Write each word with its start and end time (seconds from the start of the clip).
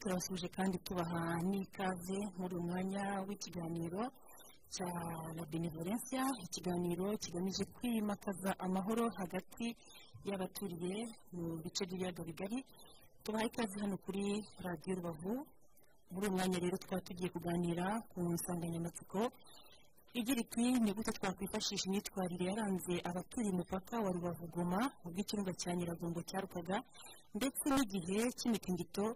turasuhuje 0.00 0.48
kandi 0.56 0.78
tubaha 0.78 1.20
n'ikaze 1.50 2.18
muri 2.38 2.54
uyu 2.54 2.64
mwanya 2.68 3.04
w'ikiganiro 3.28 4.02
cya 4.74 4.86
la 5.36 5.44
benevolencia 5.50 6.22
ikiganiro 6.44 7.16
kigamije 7.22 7.64
kwimakaza 7.74 8.50
amahoro 8.58 9.04
hagati 9.18 9.66
y'abaturiye 10.28 10.94
mu 11.32 11.56
bice 11.62 11.82
by'ibiyaga 11.86 12.22
bigari. 12.28 12.58
Tubaha 13.24 13.44
ikaze 13.46 13.80
hano 13.80 13.96
kuri 14.04 14.24
radiyo 14.64 14.94
rubavu. 14.96 15.46
Muri 16.10 16.26
uyu 16.26 16.34
mwanya 16.36 16.58
rero 16.64 16.76
twaba 16.82 17.02
tugiye 17.06 17.28
kuganira 17.34 17.86
ku 18.10 18.18
nsanganyamatsiko. 18.34 19.20
Igira 20.18 20.40
iti 20.40 20.64
ni 20.84 20.90
gute 20.96 21.12
twakwifashisha 21.12 21.84
imyitwarire 21.86 22.44
yaranze 22.50 22.94
abaturiye 23.08 23.52
umupaka 23.52 23.94
wa 24.04 24.10
rubavu 24.16 24.46
goma 24.54 24.80
ubwo 25.04 25.18
ikirunga 25.22 25.52
cya 25.60 25.70
nyiragongo 25.76 26.20
cyarukaga 26.28 26.76
ndetse 27.36 27.64
n'igihe 27.68 28.18
cy'imitingito 28.38 29.06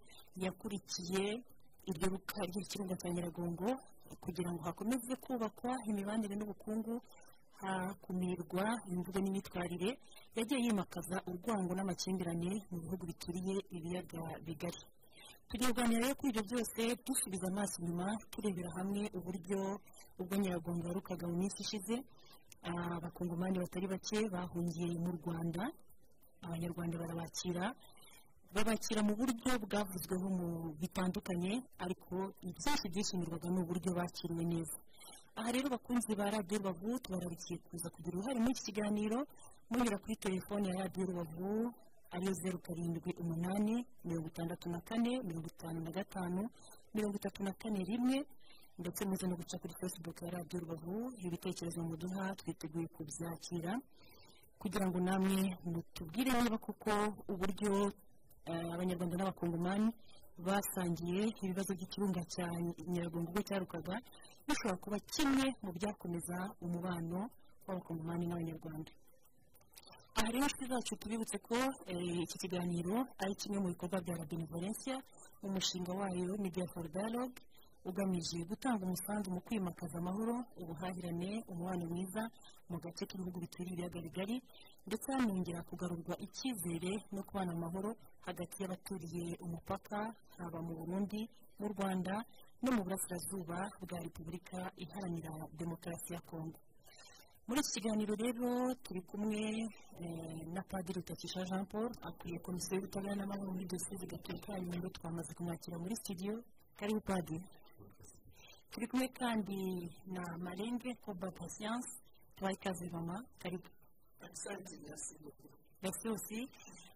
yakurikiye 0.45 1.25
iryo 1.91 2.07
ry'ikirunga 2.51 2.95
cya 3.01 3.09
nyiragongo 3.15 3.69
kugira 4.25 4.51
ngo 4.53 4.61
hakomeze 4.69 5.13
kubakwa 5.25 5.73
imibanire 5.91 6.35
n'ubukungu 6.37 6.95
hakumirwa 7.61 8.65
imvugo 8.93 9.19
n'imyitwarire 9.21 9.91
yagiye 10.37 10.59
yimakaza 10.65 11.17
urwango 11.31 11.73
n'amakimbirane 11.75 12.53
mu 12.71 12.77
bihugu 12.83 13.03
bituriye 13.11 13.55
ibiyaga 13.77 14.21
bigari. 14.47 14.83
Tugiye 15.51 15.71
kuganira 15.73 16.01
rero 16.07 16.15
kuri 16.19 16.31
ibyo 16.33 16.43
byose 16.49 16.81
dusubiza 17.07 17.47
amaso 17.53 17.75
inyuma 17.83 18.07
turebera 18.33 18.71
hamwe 18.79 19.03
uburyo 19.19 19.61
ubwo 20.21 20.35
nyiragongo 20.41 20.85
yarukaga 20.89 21.25
mu 21.31 21.37
minsi 21.43 21.59
ishize. 21.65 21.97
Abakongomani 22.63 23.59
batari 23.59 23.87
bake 23.93 24.19
bahungiye 24.35 24.95
mu 25.05 25.11
rwanda. 25.19 25.63
Abanyarwanda 26.47 26.95
barabakira. 27.03 27.65
Babakira 28.55 29.01
mu 29.03 29.13
buryo 29.19 29.51
bwavuzweho 29.65 30.27
mu 30.39 30.49
bitandukanye 30.81 31.53
ariko 31.85 32.15
ibyinshi 32.49 32.87
byishimirwaga 32.93 33.49
ni 33.51 33.59
uburyo 33.63 33.91
bakiriwe 33.99 34.45
neza. 34.53 34.77
Aha 35.39 35.51
rero 35.55 35.67
bakunzi 35.75 36.15
ba 36.19 36.31
radiyo 36.31 36.59
rubavu 36.59 36.99
tubararikiye 37.03 37.59
kuza 37.67 37.89
kugira 37.95 38.15
uruhare 38.19 38.39
muri 38.41 38.53
iki 38.55 38.65
kiganiro. 38.71 39.19
Munyura 39.71 39.99
kuri 40.03 40.15
telefone 40.17 40.65
ya 40.71 40.79
radiyo 40.83 41.07
rubavu 41.11 41.75
ariyo 42.11 42.33
zeru 42.33 42.59
karindwi 42.59 43.11
umunani 43.23 43.87
mirongo 44.05 44.27
itandatu 44.29 44.69
na 44.71 44.81
kane 44.81 45.13
mirongo 45.23 45.47
itanu 45.55 45.79
na 45.81 45.91
gatanu 45.91 46.43
mirongo 46.95 47.17
itatu 47.17 47.43
na 47.43 47.53
kane 47.53 47.85
rimwe 47.85 48.19
ndetse 48.79 49.05
muze 49.05 49.27
no 49.27 49.37
guca 49.37 49.57
kuri 49.61 49.75
facebook 49.81 50.23
ya 50.23 50.31
radiyo 50.31 50.61
rubavu 50.61 51.13
ibitekerezo 51.27 51.83
muduha 51.83 52.35
twiteguye 52.35 52.87
kubyakira. 52.89 53.73
Kugira 54.59 54.87
ngo 54.89 54.99
namwe 55.01 55.57
mutubwire 55.65 56.33
niba 56.43 56.59
koko 56.59 56.93
uburyo 57.33 57.93
abanyarwanda 58.75 59.17
n'abakongomani 59.17 59.89
basangiye 60.47 61.23
ibibazo 61.45 61.71
by'ikirunga 61.77 62.23
cya 62.33 62.47
nyiragongo 62.89 63.29
ubwo 63.31 63.43
cyarukaga 63.49 63.95
bishobora 64.47 64.77
kuba 64.85 64.99
kimwe 65.13 65.47
mu 65.63 65.71
byakomeza 65.77 66.37
umubano 66.65 67.19
w'abakongomani 67.67 68.25
n'abanyarwanda. 68.27 68.91
Aha 70.21 70.31
rero 70.33 70.45
inshuti 70.45 70.67
zacu 70.67 70.97
tubibutse 70.97 71.39
ko 71.39 71.57
iki 72.25 72.37
kiganiro 72.39 72.97
ari 73.23 73.35
kimwe 73.41 73.59
mu 73.63 73.69
bikorwa 73.73 74.01
bya 74.05 74.17
benevolencia 74.29 74.97
mu 75.43 75.49
mushinga 75.55 75.93
wayo 75.93 76.37
media 76.39 76.67
for 76.73 76.85
dialogue 76.93 77.37
ugamije 77.85 78.45
gutanga 78.45 78.85
umusanzu 78.85 79.31
mu 79.33 79.41
kwimakaza 79.41 79.99
amahoro 79.99 80.45
ubuhahirane 80.61 81.45
umubano 81.49 81.85
mwiza 81.89 82.23
mu 82.69 82.77
gace 82.83 83.07
k'ibihugu 83.09 83.41
bituriye 83.41 83.73
ibiyaga 83.75 84.01
bigari 84.07 84.37
ndetse 84.87 85.09
hanongera 85.13 85.63
kugarurwa 85.69 86.15
icyizere 86.27 86.93
no 87.13 87.23
kubana 87.25 87.53
amahoro 87.57 87.97
hagati 88.27 88.63
y'abaturiye 88.63 89.37
umupaka 89.45 89.99
haba 90.37 90.59
mu 90.67 90.73
burundi 90.79 91.21
mu 91.61 91.67
rwanda 91.73 92.15
no 92.63 92.71
mu 92.77 92.81
burasirazuba 92.85 93.59
bwa 93.81 93.99
repubulika 94.05 94.59
iharanira 94.77 95.33
demokarasi 95.57 96.13
ya 96.15 96.21
kongo 96.21 96.59
muri 97.51 97.61
iki 97.67 97.73
kiganiro 97.83 98.15
rero 98.15 98.49
turi 98.85 99.01
kumwe 99.11 99.43
na 100.55 100.63
padiri 100.63 101.01
rutakisha 101.03 101.43
jean 101.49 101.67
paul 101.67 101.91
akuriye 102.09 102.39
komisiyo 102.47 102.75
y'ubutabera 102.79 103.15
n'amahoro 103.19 103.51
muri 103.53 103.67
dosiye 103.67 104.07
gatolika 104.07 104.53
ya 104.55 104.61
nyundo 104.61 104.89
twamaze 104.89 105.35
kumwakira 105.35 105.77
muri 105.83 105.97
studio. 105.97 106.33
Karibu 106.79 107.01
padiri. 107.01 107.43
Turi 108.71 108.87
kumwe 108.87 109.09
kandi 109.09 109.59
na 110.07 110.23
koba 111.03 111.31
pasiyanse 111.31 111.99
mama. 112.93 113.17
Karibu. 113.43 113.67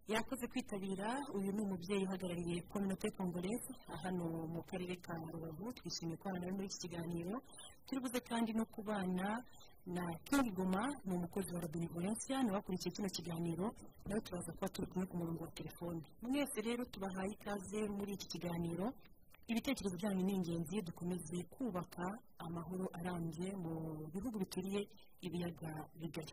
Yakoze 0.09 0.47
kwitabira 0.47 1.09
uyu 1.35 1.51
ni 1.53 1.61
umubyeyi 1.65 2.05
uhagarariye 2.07 2.61
kominote 2.71 3.11
hano 4.05 4.47
mu 4.53 4.63
karere 4.63 4.97
ka 5.03 5.17
rubavu. 5.33 5.73
Twishimiye 5.73 6.17
nawe 6.39 6.53
muri 6.53 6.67
iki 6.69 6.79
kiganiro. 6.89 7.43
Turi 7.87 8.01
buze 8.01 8.21
kandi 8.21 8.53
no 8.53 8.65
kubana 8.67 9.43
na 9.87 10.15
kingi 10.25 10.51
goma 10.51 10.97
ni 11.05 11.15
umukozi 11.15 11.55
wa 11.55 11.69
benevolencia 11.69 12.43
ni 12.43 12.51
we 12.51 12.57
wakurikiye 12.57 12.93
kino 12.95 13.09
kiganiro 13.09 13.75
nawe 14.07 14.21
turaza 14.21 14.53
kuba 14.53 14.69
turi 14.69 14.87
kumwe 14.89 15.07
ku 15.07 15.17
murongo 15.17 15.45
wa 15.45 15.51
telefone 15.51 16.03
mwese 16.23 16.61
rero 16.61 16.85
tubahaye 16.85 17.31
ikaze 17.33 17.89
muri 17.89 18.13
iki 18.13 18.27
kiganiro. 18.29 18.93
Ibitekerezo 19.47 19.97
byanyu 19.97 20.23
ni 20.25 20.33
ingenzi 20.35 20.83
dukomeze 20.83 21.43
kubaka 21.53 22.19
amahoro 22.39 22.89
arambye 22.93 23.53
mu 23.57 23.73
bihugu 24.13 24.39
bituriye 24.39 24.89
ibiyaga 25.21 25.71
bigari. 26.01 26.33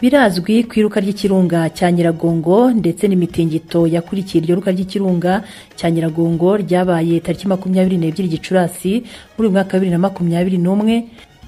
Birazwi 0.00 0.62
ku 0.64 0.78
iruka 0.78 1.00
ry'ikirunga 1.00 1.70
cya 1.74 1.90
nyiragongo 1.92 2.70
ndetse 2.70 3.08
n'imitingito 3.08 3.86
yakurikiye 3.86 4.42
iryo 4.44 4.54
ruka 4.56 4.70
ry'ikirunga 4.70 5.42
cya 5.76 5.90
nyiragongo 5.90 6.56
ryabaye 6.62 7.20
tariki 7.20 7.48
makumyabiri 7.48 7.98
n'ebyiri 7.98 8.28
gicurasi 8.28 9.02
muri 9.34 9.48
uyu 9.48 9.50
mwaka 9.50 9.72
wa 9.74 9.78
bibiri 9.80 9.90
na 9.92 9.98
makumyabiri 9.98 10.58
n'umwe 10.58 10.94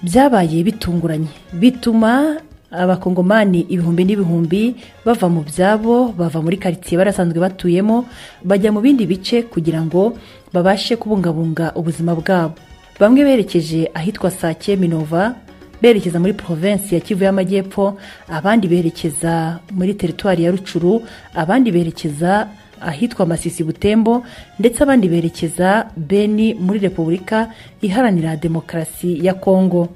byabaye 0.03 0.63
bitunguranye. 0.67 1.31
Bituma 1.55 2.43
abakongomani 2.71 3.61
ibihumbi 3.71 4.03
n'ibihumbi 4.05 4.63
bava 5.07 5.29
mu 5.31 5.43
byabo 5.47 6.11
bava 6.19 6.43
muri 6.43 6.57
karitsiye 6.59 6.99
barasanzwe 6.99 7.39
batuyemo 7.39 8.07
bajya 8.43 8.73
mu 8.75 8.81
bindi 8.83 9.07
bice 9.07 9.43
kugira 9.47 9.79
ngo 9.83 10.19
babashe 10.53 10.97
kubungabunga 10.99 11.71
ubuzima 11.79 12.15
bwabo. 12.19 12.55
Bamwe 12.99 13.23
berekeje 13.25 13.91
ahitwa 13.95 14.31
sake 14.31 14.75
minova 14.77 15.35
berekeza 15.83 16.21
muri 16.21 16.33
provinsi 16.33 16.95
ya 16.95 17.01
kivu 17.01 17.25
y'amajyepfo 17.25 17.97
abandi 18.29 18.69
berekeza 18.69 19.59
muri 19.73 19.95
teritwari 19.95 20.45
ya 20.45 20.51
rucuru 20.51 21.03
abandi 21.35 21.73
berekeza 21.73 22.49
ahitwa 22.81 23.27
masisi 23.27 23.65
butembo 23.65 24.25
ndetse 24.59 24.83
abandi 24.83 25.09
berekeza 25.09 25.87
beni 25.97 26.55
muri 26.55 26.79
repubulika 26.79 27.49
iharanira 27.83 28.37
demokarasi 28.37 29.27
ya 29.27 29.35
kongo 29.35 29.89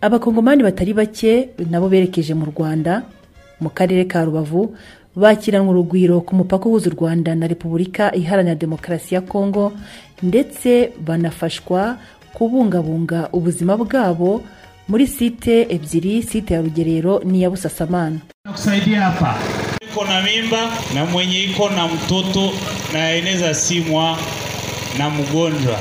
abakongomani 0.00 0.62
batari 0.62 0.92
bake 0.94 1.48
nabo 1.70 1.88
berekeje 1.88 2.34
mu 2.34 2.44
rwanda 2.56 3.02
mu 3.60 3.70
karere 3.70 4.04
ka 4.04 4.24
rubavu 4.24 4.76
bakiranwa 5.16 5.70
urugwiro 5.70 6.20
ku 6.20 6.34
mupaka 6.34 6.66
uhuza 6.68 6.90
u 6.90 6.94
rwanda 6.96 7.34
na 7.34 7.46
repubulika 7.46 8.14
iharanira 8.14 8.54
demokarasi 8.54 9.14
ya 9.14 9.20
kongo 9.20 9.72
ndetse 10.22 10.92
banafashwa 11.06 11.96
kubungabunga 12.32 13.28
ubuzima 13.32 13.76
bwabo 13.76 14.42
muri 14.88 15.06
site 15.06 15.66
ebyiri 15.70 16.22
site 16.22 16.50
ya 16.54 16.60
rugerero 16.62 17.20
ni 17.24 17.38
iya 17.38 17.50
busasamana. 17.50 18.18
Nakusaidia 18.44 19.00
hapa. 19.00 19.34
Iko 19.80 20.04
na 20.04 20.22
mimba 20.22 20.70
na 20.94 21.04
mwenye 21.04 21.44
iko 21.44 21.68
na 21.70 21.88
mtoto 21.88 22.50
na 22.92 23.10
eneza 23.12 23.54
simwa 23.54 24.18
na 24.98 25.10
mgonjwa. 25.10 25.78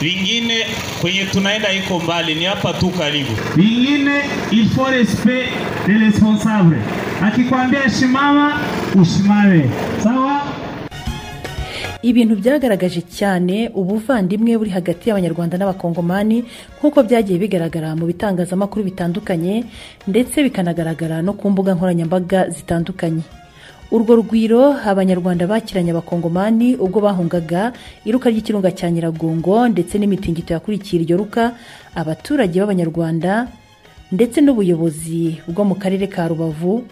Vingine 0.00 0.66
kwenye 1.00 1.24
tunaenda 1.24 1.72
iko 1.72 1.98
mbali 2.00 2.34
ni 2.34 2.44
hapa 2.44 2.72
tu 2.72 2.90
karibu. 2.90 3.30
Vingine 3.56 4.20
il 4.50 4.68
faut 4.68 4.88
respect 4.90 5.48
de 5.86 5.92
responsable 5.98 6.76
akikwambia 7.22 7.90
shimama 7.90 8.60
ushimame. 8.94 9.64
Sawa 10.02 10.42
ibintu 12.02 12.34
byagaragaje 12.40 13.02
cyane 13.06 13.70
ubuvandimwe 13.74 14.58
buri 14.58 14.70
hagati 14.74 15.08
y'abanyarwanda 15.08 15.54
n'abakongomani 15.58 16.42
nk'uko 16.78 16.98
byagiye 17.06 17.38
bigaragara 17.38 17.94
mu 17.94 18.04
bitangazamakuru 18.10 18.82
bitandukanye 18.90 19.64
ndetse 20.10 20.42
bikanagaragara 20.42 21.22
no 21.22 21.32
ku 21.38 21.46
mbuga 21.50 21.74
nkoranyambaga 21.78 22.50
zitandukanye. 22.50 23.22
Urwo 23.92 24.16
rugwiro 24.18 24.72
abanyarwanda 24.82 25.46
bakiranye 25.46 25.92
abakongomani 25.92 26.74
ubwo 26.80 26.98
bahungaga 27.04 27.72
iruka 28.08 28.32
ry'ikirunga 28.32 28.72
cya 28.72 28.90
nyiragongo 28.90 29.68
ndetse 29.68 29.94
n'imitingito 30.00 30.54
yakurikiye 30.56 31.02
iryo 31.04 31.16
ruka 31.20 31.52
abaturage 31.94 32.56
b'abanyarwanda 32.58 33.46
ndetse 34.10 34.40
n'ubuyobozi 34.40 35.44
bwo 35.46 35.62
mu 35.68 35.74
karere 35.76 36.08
ka 36.08 36.24
rubavu 36.24 36.82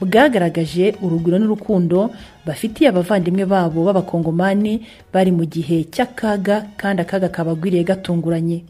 bwagaragaje 0.00 0.94
urugwiro 1.02 1.38
n'urukundo 1.38 2.10
bafitiye 2.46 2.88
abavandimwe 2.90 3.44
babo 3.46 3.84
b'abakongomani 3.84 4.82
bari 5.12 5.32
mu 5.32 5.44
gihe 5.44 5.84
cy'akaga 5.90 6.66
kandi 6.76 7.02
akaga 7.02 7.28
kabagwiriye 7.28 7.84
gatunguranye. 7.84 8.64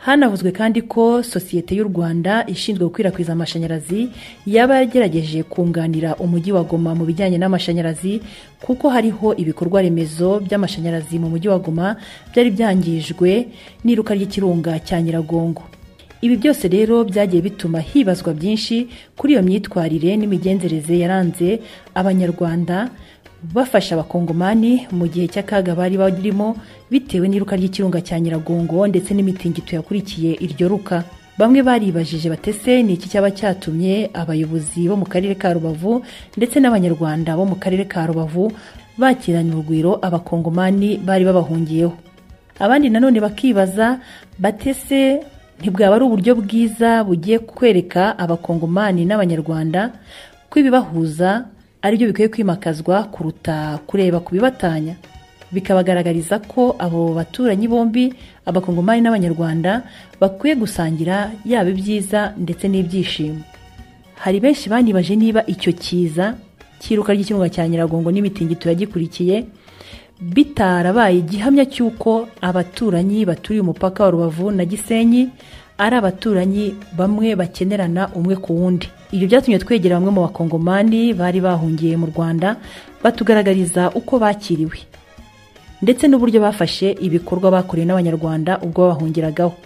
Hanavuzwe 0.00 0.48
kandi 0.56 0.80
ko 0.88 1.20
sosiyete 1.22 1.76
y'u 1.76 1.84
rwanda 1.84 2.46
ishinzwe 2.48 2.84
gukwirakwiza 2.88 3.32
amashanyarazi 3.36 4.08
yaba 4.48 4.80
yagerageje 4.80 5.42
kunganira 5.44 6.16
umujyi 6.16 6.52
wa 6.56 6.64
goma 6.64 6.94
mu 6.96 7.04
bijyanye 7.04 7.36
n'amashanyarazi 7.38 8.20
kuko 8.64 8.88
hariho 8.88 9.36
ibikorwa 9.36 9.82
remezo 9.84 10.40
by'amashanyarazi 10.40 11.18
mu 11.20 11.28
mujyi 11.28 11.48
wa 11.52 11.58
goma 11.60 11.96
byari 12.32 12.48
byangijwe 12.50 13.30
n'iruka 13.84 14.14
ry'ikirunga 14.16 14.80
cya 14.80 15.02
nyiragongo. 15.04 15.62
Ibi 16.22 16.36
byose 16.36 16.68
rero 16.68 17.04
byagiye 17.04 17.42
bituma 17.42 17.80
hibazwa 17.80 18.34
byinshi 18.34 18.88
kuri 19.16 19.32
iyo 19.32 19.42
myitwarire 19.42 20.16
n'imigenzereze 20.16 20.98
yaranze 20.98 21.60
abanyarwanda 21.94 22.88
bafasha 23.54 23.94
abakongomani 23.96 24.84
mu 24.92 25.08
gihe 25.08 25.26
cy'akaga 25.32 25.72
bari 25.74 25.96
barimo 25.96 26.56
bitewe 26.92 27.24
n'iruka 27.28 27.56
ry'ikirunga 27.56 28.00
cya 28.04 28.20
nyiragongo 28.20 28.84
ndetse 28.86 29.14
n'imitingito 29.16 29.72
yakurikiye 29.80 30.36
iryo 30.44 30.68
ruka. 30.68 31.04
Bamwe 31.40 31.62
baribajije 31.64 32.28
batese 32.28 32.82
ni 32.84 32.92
iki 33.00 33.08
cyaba 33.08 33.32
cyatumye 33.32 34.12
abayobozi 34.12 34.84
bo 34.92 34.96
mu 35.00 35.06
karere 35.08 35.34
ka 35.40 35.56
rubavu 35.56 36.04
ndetse 36.36 36.60
n'abanyarwanda 36.60 37.32
bo 37.32 37.48
mu 37.48 37.56
karere 37.56 37.88
ka 37.88 38.04
rubavu 38.04 38.52
bakirana 39.00 39.48
urugwiro 39.56 39.96
abakongomani 40.04 41.00
bari 41.00 41.24
babahungiyeho? 41.24 41.96
Abandi 42.60 42.92
nanone 42.92 43.24
bakibaza 43.24 44.04
batese 44.36 45.24
ntibwaba 45.60 45.94
ari 45.96 46.04
uburyo 46.04 46.32
bwiza 46.40 47.04
bugiye 47.04 47.38
kwereka 47.38 48.18
abakongomani 48.18 49.04
n'abanyarwanda 49.04 49.92
ko 50.50 50.54
ibibahuza 50.60 51.44
ari 51.82 51.96
byo 51.96 52.06
bikwiye 52.10 52.28
kwimakazwa 52.28 53.04
kuruta 53.12 53.78
kureba 53.86 54.20
ku 54.20 54.32
bibatanya. 54.34 54.94
Bikabagaragariza 55.52 56.38
ko 56.46 56.76
abo 56.78 57.12
baturanyi 57.14 57.66
bombi 57.68 58.04
abakongomani 58.46 59.00
n'abanyarwanda 59.02 59.82
bakwiye 60.20 60.54
gusangira 60.54 61.30
yaba 61.44 61.70
ibyiza 61.74 62.32
ndetse 62.38 62.64
n'ibyishimo. 62.68 63.42
Hari 64.22 64.40
benshi 64.40 64.68
banibaje 64.68 65.16
niba 65.16 65.40
icyo 65.46 65.72
kiza 65.72 66.36
cy'iruka 66.80 67.12
ry'ikirunga 67.12 67.48
cya 67.52 67.68
nyiragongo 67.68 68.08
n'imitingito 68.12 68.68
yagikurikiye 68.68 69.36
bitarabaye 70.20 71.18
igihamya 71.18 71.64
cy'uko 71.66 72.28
abaturanyi 72.40 73.24
baturiye 73.24 73.60
umupaka 73.62 74.04
wa 74.04 74.10
rubavu 74.10 74.50
na 74.50 74.64
gisenyi 74.64 75.28
ari 75.78 75.96
abaturanyi 75.96 76.74
bamwe 76.92 77.32
bakenerana 77.36 78.08
umwe 78.14 78.36
ku 78.36 78.52
wundi. 78.52 78.88
Ibyo 79.12 79.26
byatumye 79.26 79.58
twegera 79.58 79.96
bamwe 79.96 80.10
mu 80.12 80.20
bakongomani 80.28 81.14
bari 81.16 81.40
bahungiye 81.40 81.96
mu 81.96 82.06
rwanda 82.12 82.56
batugaragariza 83.02 83.90
uko 83.96 84.18
bakiriwe 84.20 84.78
ndetse 85.82 86.04
n'uburyo 86.08 86.40
bafashe 86.44 86.92
ibikorwa 87.00 87.48
bakorewe 87.50 87.88
n'abanyarwanda 87.88 88.60
ubwo 88.60 88.84
babahungiragaho 88.92 89.56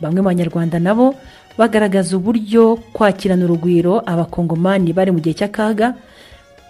bamwe 0.00 0.20
mu 0.22 0.28
banyarwanda 0.30 0.78
nabo 0.78 1.14
bagaragaza 1.58 2.14
uburyo 2.16 2.78
kwakirana 2.94 3.42
urugwiro 3.44 3.98
abakongomani 4.06 4.92
bari 4.94 5.10
mu 5.10 5.18
gihe 5.18 5.34
cy'akaga 5.34 5.98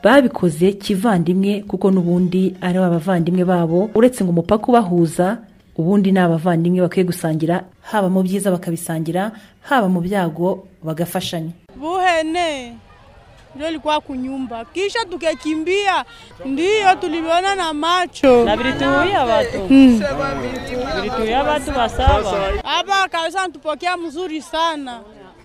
babikoze 0.07 0.73
kivandimwe 0.79 1.67
kuko 1.67 1.91
n'ubundi 1.91 2.55
ari 2.63 2.79
abavandimwe 2.79 3.43
babo 3.45 3.91
uretse 3.95 4.23
ngo 4.23 4.31
umupaka 4.31 4.67
ubahuza 4.71 5.39
ubundi 5.77 6.13
ni 6.15 6.19
abavandimwe 6.23 6.79
bakwiye 6.81 7.05
gusangira 7.11 7.65
haba 7.91 8.07
mu 8.09 8.23
byiza 8.23 8.55
bakabisangira 8.55 9.33
haba 9.67 9.89
mu 9.91 9.99
byago 10.01 10.69
bagafashanya. 10.87 11.51
Buhene 11.75 12.79
ndio 13.55 13.69
ilikuwa 13.69 14.01
kunyumba, 14.01 14.65
kisha 14.65 15.03
tukakimbia, 15.11 16.05
ndiyo 16.45 16.95
tuliviona 17.01 17.55
na 17.55 17.73
macho. 17.75 18.45
Na 18.45 18.57
vilituia 18.57 19.25
watu. 19.25 19.59
Vilituia 19.67 21.43
watu 21.43 21.71
wasaba. 21.79 22.31
Hapa 22.65 23.09
kabisa. 23.09 23.43
Natupokea 23.43 23.97
mzuri 23.97 24.43
sana, 24.43 25.01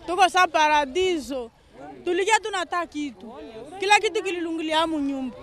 tuko 0.08 0.30
sa 0.30 0.48
paradiso, 0.48 1.50
tulikia 2.06 2.40
tunata 2.40 2.86
kitu, 2.88 3.34
kila 3.80 4.00
kitu 4.00 4.24
kililungulia 4.24 4.88
munyumba 4.88 5.38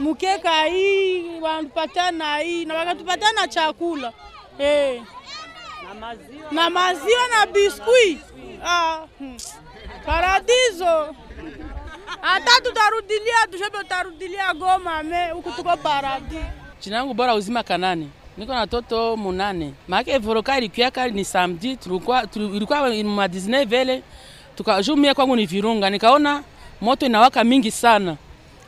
mukeka 0.00 0.64
hii 0.64 1.40
wanatupatia 1.40 2.10
na 2.10 2.38
hii 2.38 2.64
na 2.64 2.74
wakatupatana 2.74 3.48
chakula. 3.48 4.12
Eh, 4.58 5.02
na 5.88 5.94
maziwa. 5.94 6.52
Na 6.52 6.70
maziwa, 6.70 7.28
na 7.28 7.46
biskui 7.46 8.18
ah, 8.64 8.98
hmm. 9.18 9.36
Paradiso. 10.06 11.14
Hata 12.20 12.60
tutarudilia 12.62 13.46
tushobe, 13.50 13.78
tutarudilia 13.78 14.54
Goma 14.54 15.02
me 15.02 15.30
huku 15.30 15.50
tuko 15.50 15.76
paradiso. 15.76 16.44
Jina 16.80 16.96
langu 16.96 17.14
bora 17.14 17.34
uzima 17.34 17.62
Kanani, 17.62 18.10
niko 18.36 18.54
na 18.54 18.66
toto 18.66 19.16
munane. 19.16 19.74
Maana 19.88 20.18
voroka 20.18 20.60
kali 20.92 21.12
ni 21.14 21.24
samedi, 21.24 21.76
tulikuwa 21.76 22.22
ilikuwa 22.34 22.80
ma 22.80 23.26
19 23.26 23.66
vele 23.66 24.02
tukajumia 24.56 25.14
kwangu 25.14 25.36
ni 25.36 25.46
Virunga, 25.46 25.90
nikaona 25.90 26.42
moto 26.80 27.06
inawaka 27.06 27.44
mingi 27.44 27.70
sana. 27.70 28.16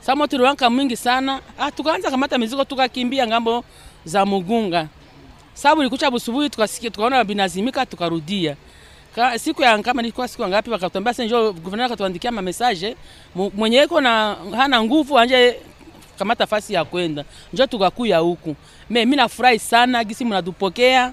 Sasa 0.01 0.17
moto 0.17 0.37
iliwaka 0.37 0.71
mingi 0.71 0.97
sana, 0.97 1.41
ah, 1.59 1.71
tukaanza 1.71 2.11
kamata 2.11 2.39
mizigo 2.39 2.65
tukakimbia 2.65 3.27
ng'ambo 3.27 3.65
za 4.05 4.27
Mugunga. 4.27 4.89
Sababu 5.55 5.81
ilikucha 5.81 6.11
busubuhi 6.11 6.51
tukasikia 6.51 6.91
tukaona 6.91 7.25
binazimika 7.25 7.87
tukarudia. 7.87 8.57
Ka, 9.15 9.39
siku 9.39 9.63
ya 9.63 9.79
kama 9.79 10.03
nilikuwa 10.03 10.29
siku 10.29 10.49
ngapi 10.49 10.71
wakatuambia 10.71 11.13
sasa 11.13 11.25
njoo 11.25 11.53
governor 11.53 11.87
akatuandikia 11.87 12.33
ma 12.33 12.43
message 12.43 12.97
mwenye 13.35 13.83
iko 13.83 14.01
na 14.01 14.37
hana 14.57 14.85
nguvu 14.85 15.19
anje 15.19 15.57
kamata 16.19 16.47
fasi 16.47 16.75
ya 16.75 16.85
kwenda 16.85 17.25
njoo 17.53 17.67
tukakuya 17.67 18.19
huku. 18.19 18.57
Mimi 18.91 19.17
nafurahi 19.17 19.59
sana 19.59 20.05
gisi 20.05 20.25
mnatupokea. 20.25 21.13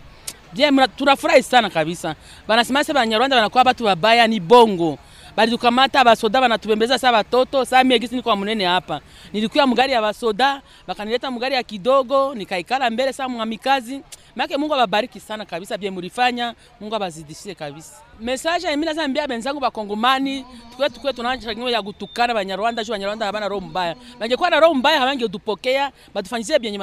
Mna- 0.56 0.88
tunafurahi 0.88 1.44
sana 1.44 1.70
kabisa. 1.70 2.16
Banasema 2.48 2.80
sasa 2.84 2.94
Banyarwanda 2.94 3.36
wanakuwa 3.36 3.64
batu 3.64 3.84
babaya 3.84 4.28
ni 4.28 4.40
bongo. 4.40 4.98
Bali 5.38 5.52
tukamata 5.52 6.04
basoda 6.04 6.42
banatubembeza 6.42 7.00
saa 7.00 7.12
batoto, 7.12 7.66
saa 7.66 7.84
mie 7.84 8.00
gisi 8.00 8.16
niko 8.16 8.36
munene 8.36 8.66
hapa. 8.66 9.02
Nilikuwa 9.34 9.68
mgari 9.68 9.94
ya 9.94 10.02
basoda 10.02 10.62
bakanileta 10.88 11.32
mgari 11.32 11.56
ya 11.56 11.64
kidogo 11.64 12.36
nikaikala 12.36 12.90
mbele 12.90 13.14
saa 13.14 13.30
mwamikazi. 13.30 14.02
Maana 14.36 14.58
Mungu 14.58 14.74
awabariki 14.74 15.20
sana 15.20 15.46
kabisa 15.46 15.78
bie 15.78 15.92
mulifanya, 15.92 16.56
Mungu 16.82 16.96
abazidishie 16.96 17.56
kabisa. 17.56 17.94
Message 18.20 18.68
mimi 18.70 18.86
naweza 18.86 19.04
ambia 19.04 19.28
benzangu 19.28 19.60
bakongomani, 19.60 20.46
tukwe 20.72 20.90
tukwe 20.90 21.14
tunaanza 21.14 21.54
ya 21.70 21.82
gutukana 21.82 22.34
Banyarwanda, 22.34 22.84
juu 22.84 22.92
Banyarwanda 22.92 23.26
habana 23.26 23.48
roho 23.48 23.62
mbaya. 23.62 23.96
Bangekuwa 24.20 24.50
na 24.50 24.60
roho 24.60 24.74
mbaya 24.74 25.00
hawangetupokea, 25.00 25.92
batufanyizie 26.14 26.60
byenye 26.60 26.78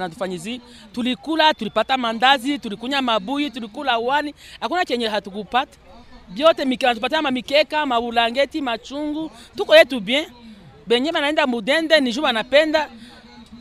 na 0.00 0.08
tufanyizi. 0.08 0.60
Tulikula, 0.92 1.54
tulipata 1.54 1.96
mandazi, 1.96 2.58
tulikunya 2.58 3.02
mabuyi, 3.02 3.50
tulikula 3.50 3.98
wani, 3.98 4.34
hakuna 4.60 4.84
chenye 4.84 5.08
hatukupata. 5.08 5.78
Biote 6.28 6.64
mika 6.64 6.94
tupatia 6.94 7.22
mamikeka, 7.22 7.86
maulangeti, 7.86 8.60
machungu, 8.60 9.30
tuko 9.56 9.76
yetu 9.76 10.00
bien. 10.00 10.26
Benye 10.86 11.12
banaenda 11.12 11.46
mudende 11.46 12.00
ni 12.00 12.12
juu 12.12 12.22
banapenda 12.22 12.88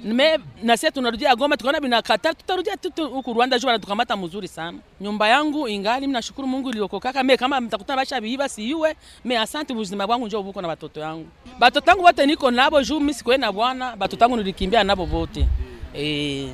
me 0.04 0.38
na 0.64 0.78
sisi 0.78 0.92
tunarudia 0.92 1.36
Goma, 1.36 1.58
tukaona 1.58 1.80
binakata, 1.80 2.34
tutarudia 2.34 2.78
tu 2.78 2.90
tu 2.90 3.10
huku 3.10 3.34
Rwanda 3.34 3.60
juu 3.60 3.68
wanatukamata 3.68 4.18
mzuri 4.18 4.48
sana. 4.48 4.78
Nyumba 5.02 5.28
yangu 5.28 5.68
ingali, 5.68 6.02
mimi 6.02 6.14
nashukuru 6.14 6.48
Mungu 6.48 6.70
iliokokaka. 6.70 7.24
Me 7.24 7.38
kama 7.38 7.62
mtakutana 7.62 7.98
basha 7.98 8.22
biiba 8.22 8.50
siiwe, 8.50 8.96
me 9.26 9.38
asante, 9.38 9.74
buzima 9.74 10.08
bwangu 10.08 10.28
njoo 10.28 10.44
buko 10.44 10.62
na 10.62 10.68
batoto 10.68 11.00
yangu. 11.00 11.28
Batoto 11.60 11.92
yangu 11.92 12.04
wote 12.04 12.26
niko 12.26 12.52
nabo 12.52 12.84
juu 12.84 13.00
mimi 13.00 13.14
sikuwe 13.14 13.38
na 13.38 13.52
bwana, 13.52 13.96
batoto 13.96 14.26
yangu 14.26 14.38
nilikimbia 14.38 14.84
nabo 14.84 15.06
wote. 15.06 15.48
Eh. 15.94 16.50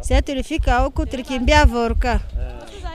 Sasa 0.00 0.22
tulifika 0.22 0.78
huku 0.78 1.06
tulikimbia 1.06 1.64
Vorka. 1.64 2.20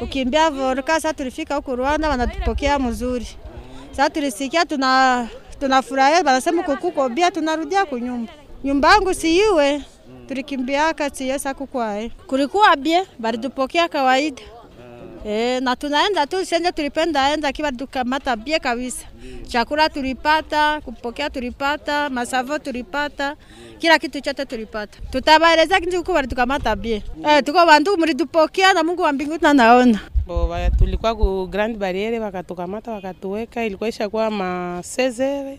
Ukimbia 0.02 0.50
Vorka, 0.50 0.94
sasa 0.94 1.14
tulifika 1.14 1.56
huku 1.56 1.76
Rwanda 1.76 2.10
wanatupokea 2.10 2.80
mzuri. 2.80 3.28
Sasa 3.92 4.10
tulisikia 4.10 4.66
tuna 4.66 5.28
tunafurahia, 5.60 6.18
wanasema 6.18 6.64
kukuko 6.64 7.10
bia, 7.10 7.32
tunarudia 7.32 7.86
kunyumba 7.86 8.32
nyumba 8.64 8.92
yangu 8.94 9.14
siiwe 9.14 9.82
tulikimbiaka 10.28 11.10
siesa 11.10 11.54
kukwae 11.54 12.12
kulikuwa 12.28 12.76
bie 12.76 13.04
baridupokea 13.20 13.88
kawaida 13.88 14.42
E, 15.26 15.60
na 15.60 15.76
tunaenda 15.76 16.28
tu 16.28 16.46
sende 16.46 16.72
tulipenda 16.72 17.34
enda 17.34 17.52
kiwa 17.52 17.72
tukamata 17.72 18.36
bie 18.36 18.60
kabisa. 18.60 19.06
Chakula 19.48 19.90
tulipata, 19.90 20.82
kupokea 20.82 21.30
tulipata, 21.30 22.10
masavo 22.10 22.60
tulipata, 22.60 23.36
kila 23.80 24.00
kitu 24.00 24.22
chote 24.22 24.46
tulipata. 24.46 25.00
Tutabaeleza 25.12 25.80
kintu 25.80 25.98
kuko 25.98 26.14
bali 26.14 26.28
tukamata 26.28 26.76
bie. 26.76 27.04
Eh, 27.30 27.44
tuko 27.44 27.66
bantu 27.66 27.98
mlitupokea 27.98 28.74
na 28.74 28.84
Mungu 28.84 29.02
wa 29.02 29.12
mbinguni 29.12 29.40
naona 29.54 30.00
Bo, 30.28 30.56
tulikuwa 30.78 31.16
ku 31.16 31.48
Grand 31.52 31.78
Barriere 31.78 32.20
wakatukamata 32.20 32.92
wakatuweka, 32.92 33.66
ilikuwa 33.66 33.90
ishakuwa 33.90 34.32
ma 34.32 34.80
16 34.82 35.58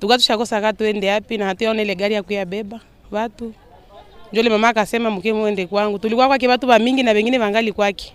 tukatushakosa 0.00 0.60
ka 0.60 0.72
tuende 0.72 1.10
wapi 1.10 1.38
na 1.38 1.46
hatuyaona 1.46 1.82
ile 1.82 1.94
gari 1.94 2.14
ya 2.14 2.22
kuyabeba 2.22 2.80
watu. 3.10 3.52
Njo 4.32 4.50
mama 4.50 4.68
akasema 4.68 5.10
mke 5.10 5.32
muende 5.32 5.66
kwangu. 5.66 5.98
Tulikuwa 5.98 6.26
kwake 6.26 6.48
watu 6.48 6.68
wa 6.68 6.78
mingi 6.78 7.02
na 7.02 7.12
wengine 7.12 7.38
wangali 7.38 7.72
kwake. 7.72 8.12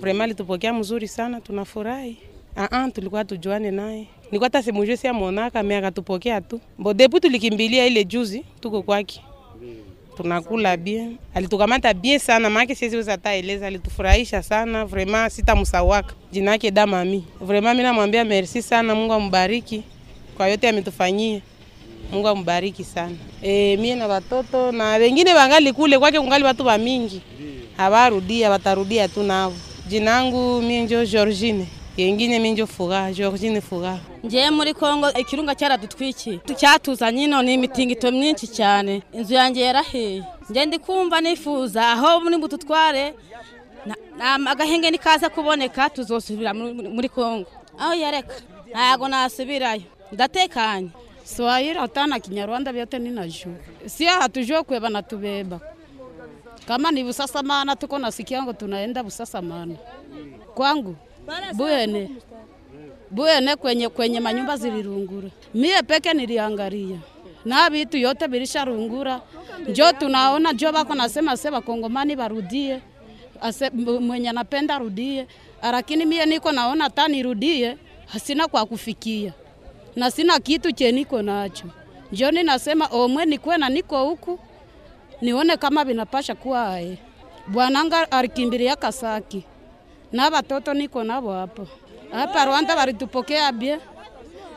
Vraiment 0.00 0.36
tupokea 0.36 0.72
mzuri 0.72 1.08
sana, 1.08 1.40
tunafurahi. 1.40 2.16
Ah 2.56 2.68
ah, 2.70 2.90
tulikuwa 2.90 3.24
tujuane 3.24 3.70
naye. 3.70 4.06
Nilikuwa 4.24 4.46
hata 4.46 4.62
simujue 4.62 4.96
si 4.96 5.08
amonaka, 5.08 5.62
mimi 5.62 5.74
akatupokea 5.74 6.40
tu. 6.40 6.60
Bo 6.78 6.94
depuis 6.94 7.20
tulikimbilia 7.22 7.86
ile 7.86 8.04
juzi 8.04 8.44
tuko 8.60 8.82
kwake. 8.82 9.20
Tunakula 10.16 10.76
bien. 10.76 11.16
Alitukamata 11.34 11.94
bien 11.94 12.18
sana, 12.18 12.50
maana 12.50 12.74
siwezi 12.74 12.96
weza 12.96 13.12
hata 13.12 13.30
alitufurahisha 13.30 14.42
sana, 14.42 14.84
vraiment 14.84 15.32
sitamsawaka. 15.32 16.14
Jina 16.32 16.50
yake 16.50 16.70
Damami. 16.70 17.24
Vraiment 17.40 17.74
mimi 17.76 17.82
namwambia 17.82 18.24
merci 18.24 18.62
sana, 18.62 18.94
Mungu 18.94 19.12
ambariki 19.12 19.82
kwa 20.38 20.48
yote 20.48 20.68
ametufanyia. 20.68 21.40
Mungu 22.12 22.28
ambariki 22.28 22.84
sana. 22.84 23.16
E, 23.42 23.76
mie 23.76 23.94
na 23.94 24.06
watoto 24.06 24.72
na 24.72 24.84
wengine 24.90 25.34
wangali 25.34 25.72
kule 25.72 25.98
kwake, 25.98 26.20
kungali 26.20 26.44
watu 26.44 26.66
wa 26.66 26.78
mingi. 26.78 27.20
Hawarudia, 27.76 28.50
watarudia 28.50 29.08
tu 29.08 29.22
navo. 29.22 29.56
Langu 30.04 30.62
mie 30.62 30.82
njo 30.82 31.04
Georgine, 31.06 31.66
yengine 31.96 32.38
minjo 32.38 32.66
fuga 32.66 33.12
Georgine 33.12 33.60
fuga. 33.60 33.98
Nje 34.24 34.50
muri 34.50 34.74
kongo 34.74 35.12
ikirunga 35.12 35.54
cyaradutwiki 35.54 36.40
cyatuzanye 36.56 37.20
nyino 37.20 37.42
ni 37.42 37.54
imitingito 37.54 38.10
myinshi 38.12 38.46
cyane 38.46 39.02
inzu 39.12 39.34
yanjye 39.34 39.62
yarahe 39.62 40.22
nje 40.50 40.66
ndi 40.66 40.78
kumva 40.78 41.20
nifuza 41.20 41.88
aho 41.92 42.20
muri 42.20 42.36
bututware 42.38 43.14
na- 43.86 44.38
na- 44.38 44.50
agahenge 44.50 44.90
nikaza 44.90 45.28
kuboneka 45.30 45.90
tuzosubira 45.90 46.54
muri 46.54 47.08
kongo. 47.08 47.46
Aho 47.78 47.94
yareka. 47.94 48.34
Ntago 48.70 49.08
nasubirayo 49.08 49.82
ndatekanye 50.12 50.88
Swahili 51.24 51.78
hata 51.78 52.20
Kinyarwanda 52.20 52.72
vyote 52.72 52.98
ninajua. 52.98 53.52
sio 53.86 54.10
hatujua 54.10 54.64
na 54.90 55.02
tubeba 55.02 55.60
Kama 56.68 56.90
ni 56.90 57.04
Busasamana 57.04 57.76
tuko 57.76 57.98
nasikia 57.98 58.42
ngo 58.42 58.52
tunaenda 58.52 59.02
Busasamana. 59.02 59.74
Kwangu 60.54 60.96
buene 61.54 62.10
buene 63.10 63.56
kwenye 63.56 63.88
kwenye 63.88 64.20
manyumba 64.20 64.56
zilirungura. 64.56 65.28
Mie 65.54 65.82
peke 65.82 66.14
niliangalia. 66.14 66.98
Na 67.44 67.70
vitu 67.70 67.96
yote 67.96 68.26
vilisharungura. 68.26 69.20
Njo 69.68 69.92
tunaona 69.92 70.52
njo 70.52 70.72
bako 70.72 70.94
nasema 70.94 71.36
se 71.36 71.50
bakongomani 71.50 72.16
barudie. 72.16 72.80
Ase, 73.40 73.70
mwenye 74.00 74.28
anapenda 74.30 74.78
rudie 74.78 75.26
Lakini 75.62 76.04
mie 76.06 76.26
niko 76.26 76.52
naona 76.52 76.84
hata 76.84 77.08
nirudie 77.08 77.76
hasina 78.06 78.48
kwa 78.48 78.66
kufikia 78.66 79.32
na 79.98 80.10
sina 80.10 80.38
kitu 80.40 80.72
che 80.74 80.92
niko 80.92 81.22
nacho. 81.22 81.66
Njoni 82.12 82.42
nasema 82.42 82.86
omwe 82.86 83.26
nikwe 83.26 83.56
na 83.58 83.68
niko 83.68 84.04
huku 84.04 84.38
nione 85.22 85.56
kama 85.56 85.84
vinapasha 85.84 86.34
kuwa 86.34 86.68
ae. 86.74 86.98
Bwananga 87.48 88.10
alikimbilia 88.12 88.76
Kasaki 88.76 89.44
na 90.12 90.28
watoto 90.28 90.74
niko 90.74 91.04
nabo 91.04 91.32
hapa 91.32 91.66
hapa 92.12 92.44
Rwanda, 92.44 92.76
walitupokea 92.76 93.52
bie, 93.52 93.78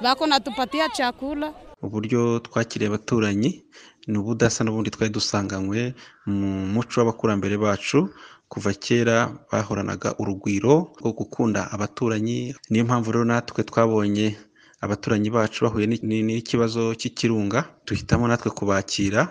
bako 0.02 0.28
natupatia 0.28 0.90
chakula 0.90 1.54
uburyo 1.82 2.40
twakiriye 2.40 2.88
abaturanyi 2.88 3.64
ni 4.08 4.18
ubudasa 4.18 4.64
n'ubundi 4.64 4.90
twari 4.90 5.14
dusanganywe 5.14 5.94
mu 6.26 6.68
muco 6.74 7.00
w'abakurambere 7.02 7.58
bacu 7.58 8.10
kuva 8.50 8.74
kera 8.74 9.34
bahoranaga 9.52 10.16
urugwiro 10.20 10.94
rwo 11.02 11.12
gukunda 11.14 11.72
abaturanyi 11.72 12.56
niyo 12.70 12.86
mpamvu 12.86 13.12
rero 13.12 13.26
natwe 13.26 13.64
twabonye 13.64 14.38
abaturanyi 14.82 15.30
bacu 15.30 15.66
bahuye 15.66 15.86
ni- 15.88 16.02
ni- 16.04 16.24
n'ikibazo 16.28 16.96
cy'ikirunga 17.00 17.60
duhitamo 17.86 18.28
natwe 18.28 18.50
kubakira. 18.52 19.22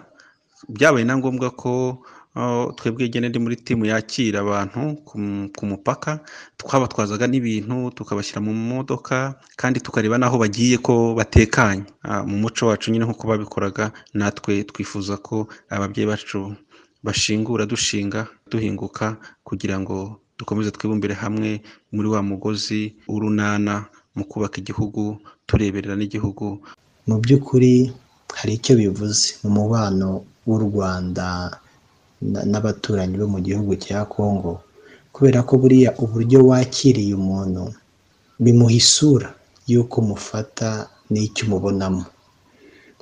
Byabaye 0.68 1.04
na 1.04 1.16
ngombwa 1.18 1.50
ko 1.50 1.72
twebwe 2.76 3.04
igene 3.10 3.28
ndi 3.28 3.38
muri 3.42 3.56
timu 3.58 3.84
yakira 3.90 4.38
abantu 4.46 4.80
ku 5.56 5.64
mupaka 5.66 6.20
twabatwazaga 6.56 7.26
n'ibintu 7.26 7.90
tukabashyira 7.96 8.38
mu 8.40 8.54
modoka 8.54 9.34
kandi 9.60 9.80
tukareba 9.82 10.14
n'aho 10.18 10.38
bagiye 10.38 10.78
ko 10.78 11.14
batekanye. 11.18 11.84
Mu 12.28 12.36
muco 12.42 12.62
wacu 12.70 12.90
nyine 12.94 13.04
nk'uko 13.04 13.24
babikoraga 13.26 13.90
natwe 14.14 14.62
twifuza 14.70 15.16
ko 15.18 15.48
ababyeyi 15.74 16.06
bacu 16.06 16.54
bashingura 17.02 17.66
dushinga 17.66 18.28
duhinguka 18.50 19.16
kugira 19.42 19.80
ngo 19.82 20.20
dukomeze 20.38 20.70
twibumbire 20.70 21.14
hamwe 21.18 21.60
muri 21.92 22.08
wa 22.14 22.22
mugozi 22.22 22.94
w'urunana 23.10 23.84
mu 24.16 24.22
kubaka 24.30 24.56
igihugu 24.62 25.02
tureberera 25.46 25.94
n'igihugu. 25.98 26.46
Mu 27.08 27.16
by'ukuri 27.22 27.92
hari 28.38 28.52
icyo 28.58 28.72
bivuze. 28.80 29.26
Mu 29.42 29.48
mubano 29.56 30.08
w'u 30.48 30.58
Rwanda 30.66 31.26
na- 32.32 32.44
n'abaturanyi 32.50 33.14
bo 33.20 33.26
mu 33.34 33.38
gihugu 33.46 33.72
cya 33.84 34.04
Kongo 34.14 34.52
kubera 35.14 35.42
ko 35.48 35.52
buriya 35.60 35.90
uburyo 36.02 36.38
wakiriye 36.50 37.12
umuntu 37.20 37.64
bimuha 38.42 38.74
isura 38.82 39.28
y'uko 39.70 39.96
mufata 40.08 40.68
n'icyo 41.10 41.42
umubonamo. 41.46 42.04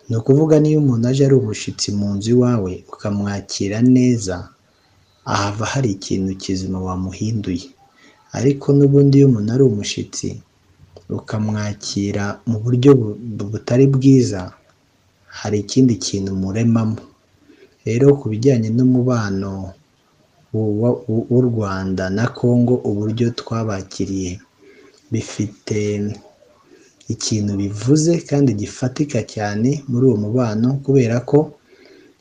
Ni 0.08 0.16
ukuvuga 0.16 0.56
niyo 0.60 0.78
umuntu 0.80 1.04
aje 1.08 1.22
ari 1.28 1.36
umushyitsi 1.36 1.88
mu 1.98 2.08
nzu 2.16 2.28
iwawe 2.34 2.72
ukamwakira 2.92 3.78
neza 3.96 4.36
ahava 5.32 5.64
hari 5.72 5.88
ikintu 5.96 6.32
kizima 6.42 6.78
wamuhinduye. 6.86 7.68
Ariko 8.38 8.66
n'ubundi 8.76 9.14
iyo 9.20 9.26
umuntu 9.28 9.50
ari 9.54 9.62
umushyitsi 9.68 10.28
ukamwakira 11.08 12.24
mu 12.46 12.58
buryo 12.62 12.90
bu- 13.00 13.16
bu- 13.36 13.48
butari 13.52 13.86
bwiza 13.86 14.52
hari 15.28 15.58
ikindi 15.64 15.94
kintu 15.96 16.32
muremamo. 16.36 16.96
Rero 17.86 18.06
ku 18.20 18.28
bijyanye 18.28 18.68
n'umubano 18.76 19.72
w'u- 20.52 21.42
Rwanda 21.48 22.04
na 22.10 22.26
Kongo 22.28 22.74
uburyo 22.88 23.30
twabakiriye 23.30 24.40
bifite 25.12 25.80
ikintu 27.08 27.52
bivuze 27.56 28.12
kandi 28.28 28.52
gifatika 28.60 29.22
cyane 29.24 29.82
muri 29.88 30.04
uwo 30.06 30.16
mubano 30.24 30.68
kubera 30.84 31.20
ko 31.24 31.38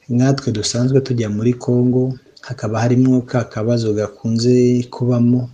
nkatwe 0.10 0.52
dusanzwe 0.56 1.02
tujya 1.04 1.28
muri 1.30 1.54
Kongo 1.60 2.16
hakaba 2.48 2.80
harimo 2.84 3.22
ka 3.28 3.44
kabazo 3.44 3.92
gakunze 3.94 4.84
kubamo 4.94 5.50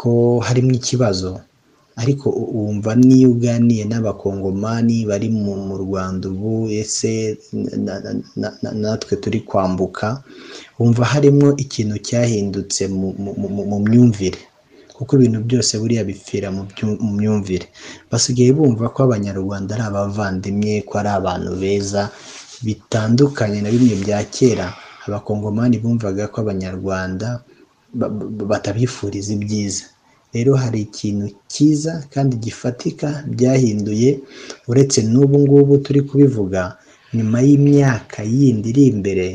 ko 0.00 0.40
harimo 0.46 0.72
ikibazo 0.72 1.40
ariko 1.96 2.26
wumva 2.30 2.90
n'iyo 2.94 3.30
uganiye 3.34 3.84
n'abakongomani 3.88 4.96
bari 5.08 5.28
mu 5.32 5.76
Rwanda 5.84 6.28
ubu 6.28 6.68
ese 6.80 7.38
na- 7.52 8.00
na- 8.04 8.20
na- 8.40 8.56
na- 8.62 8.74
natwe 8.82 9.16
turi 9.22 9.40
kwambuka 9.48 10.06
wumva 10.78 11.04
harimo 11.12 11.56
ikintu 11.64 11.96
cyahindutse 12.06 12.82
mu, 12.92 13.08
myumvire. 13.86 14.38
Kuko 14.96 15.10
ibintu 15.16 15.40
byose 15.48 15.72
buriya 15.80 16.04
bipfira 16.08 16.48
mu 16.52 16.62
myumvire. 17.16 17.66
Basigaye 18.10 18.52
bumva 18.56 18.88
ko 18.94 18.98
abanyarwanda 19.08 19.70
ari 19.76 19.84
abavandimwe 19.88 20.72
ko 20.88 20.92
ari 21.00 21.10
abantu 21.18 21.50
beza 21.60 22.02
bitandukanye 22.64 23.60
na 23.64 23.70
bimwe 23.72 23.94
bya 24.04 24.20
kera. 24.24 24.66
Abakongomani 25.06 25.76
bumvaga 25.78 26.28
ko 26.32 26.40
abanyarwanda 26.44 27.40
ba- 27.94 28.08
ba- 28.08 28.46
batabifuriza 28.50 29.32
ibyiza. 29.36 29.84
Rero 30.36 30.52
hari 30.62 30.80
ikintu 30.88 31.26
cyiza 31.52 31.92
kandi 32.12 32.34
gifatika 32.44 33.08
byahinduye 33.34 34.10
uretse 34.70 34.98
n'ubu 35.12 35.36
ngubu 35.44 35.74
turi 35.84 36.00
kubivuga 36.08 36.62
nyuma 37.16 37.38
y'imyaka 37.46 38.18
yindi 38.34 38.68
iri 38.72 38.84
imbere 38.92 39.28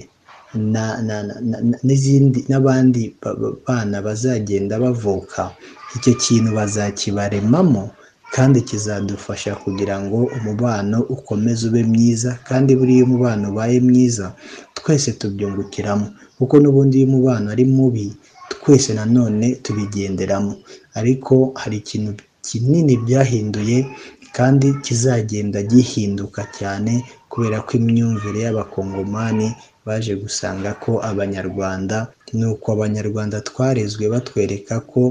n'izindi 1.86 2.40
n'abandi 2.50 3.02
ba- 3.22 3.36
ba- 3.42 3.56
bana 3.68 3.98
bazagenda 4.06 4.74
bavuka 4.84 5.52
icyo 5.96 6.14
kintu 6.24 6.50
bazakibaremamo 6.58 7.84
kandi 8.36 8.62
kizadufasha 8.68 9.56
kugira 9.64 9.96
ngo 10.04 10.18
umubano 10.38 10.98
ukomeze 11.16 11.68
ube 11.70 11.84
mwiza 11.84 12.32
kandi 12.48 12.72
buriya 12.80 13.04
umubano 13.08 13.44
ubaye 13.52 13.80
mwiza 13.88 14.26
twese 14.78 15.12
tubyungukiramo 15.20 16.08
kuko 16.38 16.56
n'ubundi 16.60 16.96
iyo 17.00 17.08
umubano 17.08 17.46
ari 17.54 17.66
mubi 17.66 18.08
twese 18.52 18.94
nanone 18.94 19.48
tubigenderamo. 19.64 20.54
Ariko 21.00 21.52
hari 21.62 21.78
ikintu 21.84 22.12
kinini 22.48 22.98
byahinduye 23.06 23.78
kandi 24.38 24.68
kizagenda 24.84 25.60
gihinduka 25.72 26.42
cyane 26.58 27.04
kubera 27.32 27.58
ko 27.66 27.72
imyumvire 27.80 28.40
y'abakongomani 28.46 29.48
baje 29.86 30.14
gusanga 30.16 30.74
ko 30.84 30.92
abanyarwanda 31.10 31.98
ni 32.34 32.46
uko 32.52 32.68
abanyarwanda 32.76 33.38
twarezwe 33.50 34.04
batwereka 34.14 34.80
ko 34.92 35.02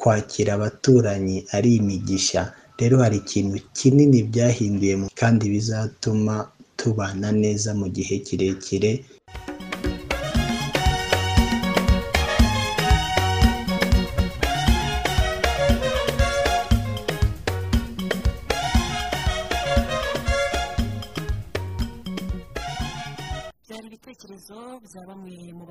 kwakira 0.00 0.54
abaturanyi 0.54 1.44
ari 1.56 1.70
imigisha. 1.80 2.42
Rero 2.78 2.96
hari 3.04 3.16
ikintu 3.22 3.58
kinini 3.78 4.18
byahinduye 4.30 4.94
kandi 5.20 5.44
bizatuma 5.52 6.48
tubana 6.76 7.28
neza 7.32 7.70
mu 7.80 7.86
gihe 7.96 8.18
kirekire 8.26 8.90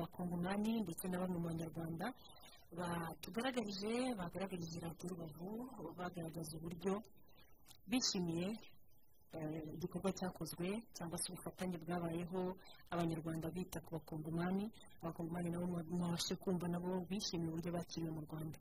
bamwe 0.00 0.06
mu 0.06 0.06
bakongomani 0.06 0.72
ndetse 0.82 1.08
na 1.08 1.18
bamwe 1.20 1.38
mu 1.38 1.48
banyarwanda 1.48 2.06
batugaragarije 2.78 4.14
bagaragarije 4.16 4.78
radiyo 4.80 5.08
rubavu 5.10 5.48
bagaragaza 5.98 6.56
uburyo 6.56 7.02
bishimiye 7.90 8.46
eh, 9.32 9.62
igikorwa 9.74 10.10
cyakozwe 10.12 10.82
cyangwa 10.96 11.18
se 11.18 11.26
ubufatanye 11.32 11.76
bwabayeho 11.78 12.56
abanyarwanda 12.90 13.50
bita 13.50 13.80
ku 13.80 13.90
bakongomani 13.98 14.70
abakongomani 15.02 15.50
nabo 15.50 15.66
mwabashe 15.90 16.34
kumva 16.36 16.68
nabo 16.68 17.04
bishimiye 17.10 17.50
uburyo 17.50 17.70
bakiriwe 17.72 18.10
mu 18.10 18.20
rwanda. 18.26 18.58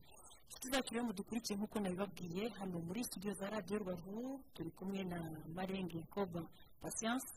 Inshuti 0.49 0.67
zacu 0.73 0.93
rero 0.93 1.05
mudukurikiye 1.05 1.55
nk'uko 1.57 1.77
nabibabwiye 1.79 2.49
hano 2.57 2.79
muri 2.81 3.03
studio 3.05 3.33
za 3.37 3.49
radiyo 3.49 3.79
rubavu 3.79 4.41
turi 4.53 4.71
kumwe 4.73 5.03
na 5.05 5.19
marenge 5.53 6.01
koba 6.09 6.41
ni 6.81 7.29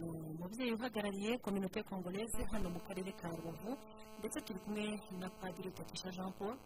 umubyeyi 0.00 0.72
uhagarariye 0.72 1.38
kominote 1.38 1.82
kongolese 1.82 2.40
hano 2.52 2.70
mu 2.70 2.80
karere 2.80 3.12
ka 3.12 3.28
rubavu 3.28 3.76
ndetse 4.18 4.40
turi 4.40 4.58
kumwe 4.64 4.84
na 5.20 5.28
padiri 5.30 5.70
tatisha 5.70 6.10
jean 6.10 6.32
paul 6.32 6.56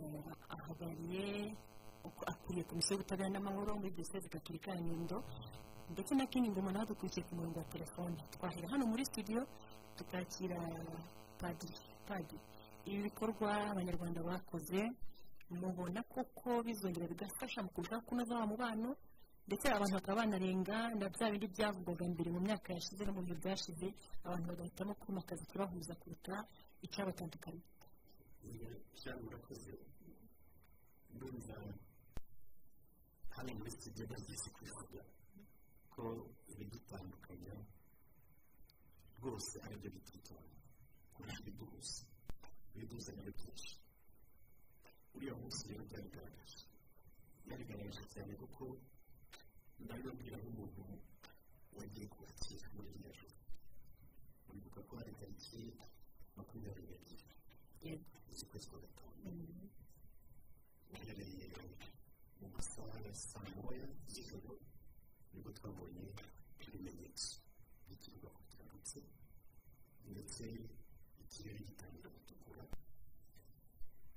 eh, 0.00 0.24
ahagarariye 0.48 1.54
akuriye 2.32 2.64
komisiyo 2.64 2.92
y'ubutabera 2.96 3.28
n'amahoro 3.28 3.76
muri 3.76 3.90
diyoseze 3.92 4.28
gatolika 4.32 4.70
ya 4.72 4.80
nyundo 4.80 5.20
ndetse 5.92 6.14
na 6.14 6.24
kindi 6.26 6.48
ngoma 6.50 6.72
nawe 6.72 6.86
dukurikiye 6.86 7.26
ku 7.28 7.34
murongo 7.34 7.58
wa 7.58 7.64
telefone. 7.68 8.16
Twahera 8.32 8.68
hano 8.72 8.86
muri 8.86 9.04
studio 9.04 9.44
tukakira 9.96 10.56
padiri 11.38 11.76
padiri. 12.08 12.40
Ibi 12.88 13.02
bikorwa 13.12 13.50
abanyarwanda 13.76 14.22
bakoze 14.22 14.80
mubona 15.50 16.00
koko 16.08 16.62
bizongera 16.62 17.06
bigafasha 17.12 17.60
mu 17.62 17.68
kurushaho 17.74 18.02
kunoza 18.08 18.34
wa 18.40 18.46
mubano 18.46 18.96
ndetse 19.50 19.66
abantu 19.68 19.94
bakaba 19.98 20.20
banarenga 20.22 20.76
na 21.00 21.06
bya 21.14 21.26
bindi 21.32 21.46
byavugwaga 21.54 22.04
mbere 22.14 22.28
mu 22.34 22.40
myaka 22.46 22.68
yashize 22.76 23.02
no 23.04 23.12
mu 23.16 23.22
bihe 23.26 23.36
byashize 23.42 23.86
abantu 24.26 24.44
bagahitamo 24.50 24.92
kwimakaza 25.00 25.42
ikibahuza 25.44 25.92
kuruta 26.00 26.34
icyabatandukanye 26.86 27.62
hano 33.34 33.50
muri 33.58 33.70
studio 33.76 34.04
bagize 34.10 34.46
kubivuga 34.54 35.00
ko 35.94 36.02
ibidutandukanya 36.52 37.54
rwose 39.18 39.54
ari 39.64 39.74
byo 39.80 39.90
bitwitoranya 39.94 40.58
kurusha 41.14 41.40
ibiduhuza 41.42 42.02
ibiduzanya 42.74 43.20
ari 43.24 43.32
byinshi. 43.38 43.72
Uriya 45.14 45.34
munsi 45.40 45.62
rero 45.68 45.82
byarigaragaje 45.90 46.60
byarigaragaje 47.44 48.02
cyane 48.12 48.32
kuko 48.40 48.62
ndabibabwira 49.84 50.36
nk'umuntu 50.40 50.82
wagiye 51.76 52.06
kubakira 52.12 52.66
muri 52.74 52.88
ko 54.88 54.92
hari 54.98 55.12
tariki 55.20 55.60
makumyabiri 56.36 56.86
n'ebyiri 56.90 57.26
kwa 58.70 58.78
gatanu 58.84 59.30
uhereye 60.94 61.46
mu 62.40 62.46
masaha 62.54 62.96
ya 63.06 63.14
saa 63.28 63.48
moya 63.56 63.86
z'ijoro 64.12 64.52
nibwo 65.32 65.50
twabonye 65.58 66.06
ibimenyetso 66.66 67.32
kirambitse 68.48 68.98
ndetse 70.10 70.44
ikirere 71.22 71.60
gitangira 71.68 72.08
gutukura 72.16 72.62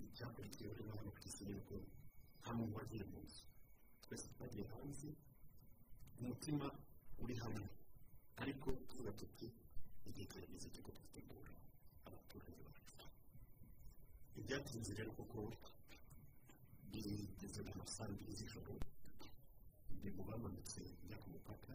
icyakurikiyeho 0.06 0.74
ku 1.16 1.20
isi 1.30 1.42
nta 2.42 2.50
muntu 2.58 2.74
wagiye 2.80 3.04
mu 3.12 3.20
nzu 3.26 3.44
twese 4.04 4.26
twagiye 4.34 4.66
hanze 4.74 5.10
umutima 6.24 6.66
uri 7.24 7.36
hamwe. 7.44 7.66
Ariko 8.42 8.68
tuvuga 8.88 9.12
tuti 9.20 9.48
igihe 10.10 10.26
kirageze 10.32 10.68
cyo 10.74 10.82
twitegura 10.96 11.52
abaturage 12.08 12.62
bacu. 12.66 12.96
Ibyatinze 14.40 14.92
rero 14.98 15.12
kuko 15.20 15.38
bigeze 16.92 17.60
mu 17.68 17.74
masaha 17.80 18.10
mbiri 18.14 18.34
z'ijoro 18.40 18.74
ni 20.02 20.10
bwo 20.14 20.22
bamanutse 20.30 20.80
njya 21.04 21.18
ku 21.22 21.28
mupaka 21.34 21.72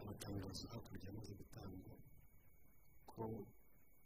amatangazo 0.00 0.64
hakurya 0.72 1.08
amaze 1.12 1.32
gutangwa 1.40 1.94
ko 3.10 3.22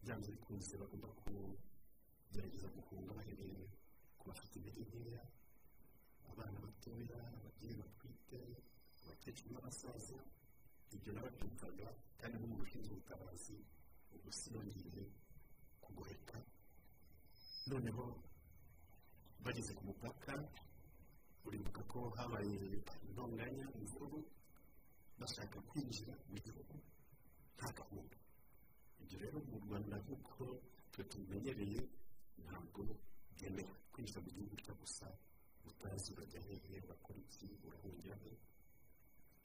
byanze 0.02 0.28
bikunze 0.34 0.72
bagomba 0.80 1.08
kugerageza 1.20 2.68
guhunga 2.76 3.12
bahereye 3.18 3.62
ku 4.18 4.24
bafite 4.28 4.54
intege 4.58 4.82
nkeya 4.88 5.22
abana 6.30 6.58
batoya 6.64 7.18
ababyeyi 7.38 7.74
batwite 8.26 8.62
abakecuru 9.04 9.50
n'abasaza 9.54 10.18
ibyo 10.94 11.10
nababyumvaga 11.14 11.86
kandi 12.18 12.34
nk'umuntu 12.36 12.64
ushinzwe 12.66 12.92
ubutabazi 12.94 13.56
ubu 14.14 14.28
sinongeye 14.38 15.02
kugoheka 15.84 16.38
noneho 17.70 18.04
bageze 19.44 19.72
ku 19.78 19.82
mupaka 19.88 20.32
uribuka 21.46 21.80
ko 21.90 21.98
habaye 22.18 22.58
intonganya 23.06 23.66
imvururu 23.78 24.18
bashaka 25.20 25.58
kwinjira 25.68 26.14
mu 26.30 26.36
gihugu 26.44 26.74
nta 27.56 27.68
gahunda 27.78 28.16
ibyo 29.02 29.16
rero 29.22 29.38
mu 29.50 29.56
rwanda 29.64 29.96
nk'uko 30.02 30.42
twe 30.92 31.02
tubimenyereye 31.10 31.80
ntabwo 32.44 32.82
byemewe 33.34 33.72
kwinjira 33.92 34.18
mu 34.24 34.30
gihugu 34.34 34.54
cyo 34.64 34.74
gusa 34.80 35.06
utazi 35.70 36.08
urajya 36.14 36.40
hehe 36.48 36.74
urakora 36.86 37.18
iki 37.24 37.46
urahungira 37.66 38.16
he 38.24 38.32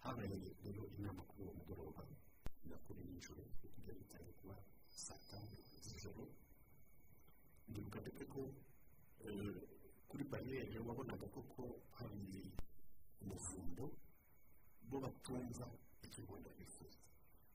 habaye 0.03 0.35
rero 0.63 0.83
inama 0.97 1.21
kuri 1.29 1.41
uwo 1.43 1.53
mugoroba 1.59 2.03
nakuri 2.69 3.01
nijoro 3.11 3.41
kuko 3.59 3.77
byari 3.83 4.03
cyane 4.11 4.29
kuba 4.39 4.55
saa 5.03 5.19
tanu 5.29 5.55
z'ijoro. 5.85 6.23
Ndibuka 7.69 7.97
ndetse 8.03 8.23
ko 8.33 8.41
kuri 10.09 10.23
bariyeri 10.31 10.79
wabonaga 10.87 11.27
koko 11.35 11.61
hari 11.97 12.53
umuvundo 13.21 13.85
bo 14.89 14.97
batumva 15.03 15.65
icyo 16.05 16.19
rwanda 16.25 16.49
rwifuza. 16.55 16.99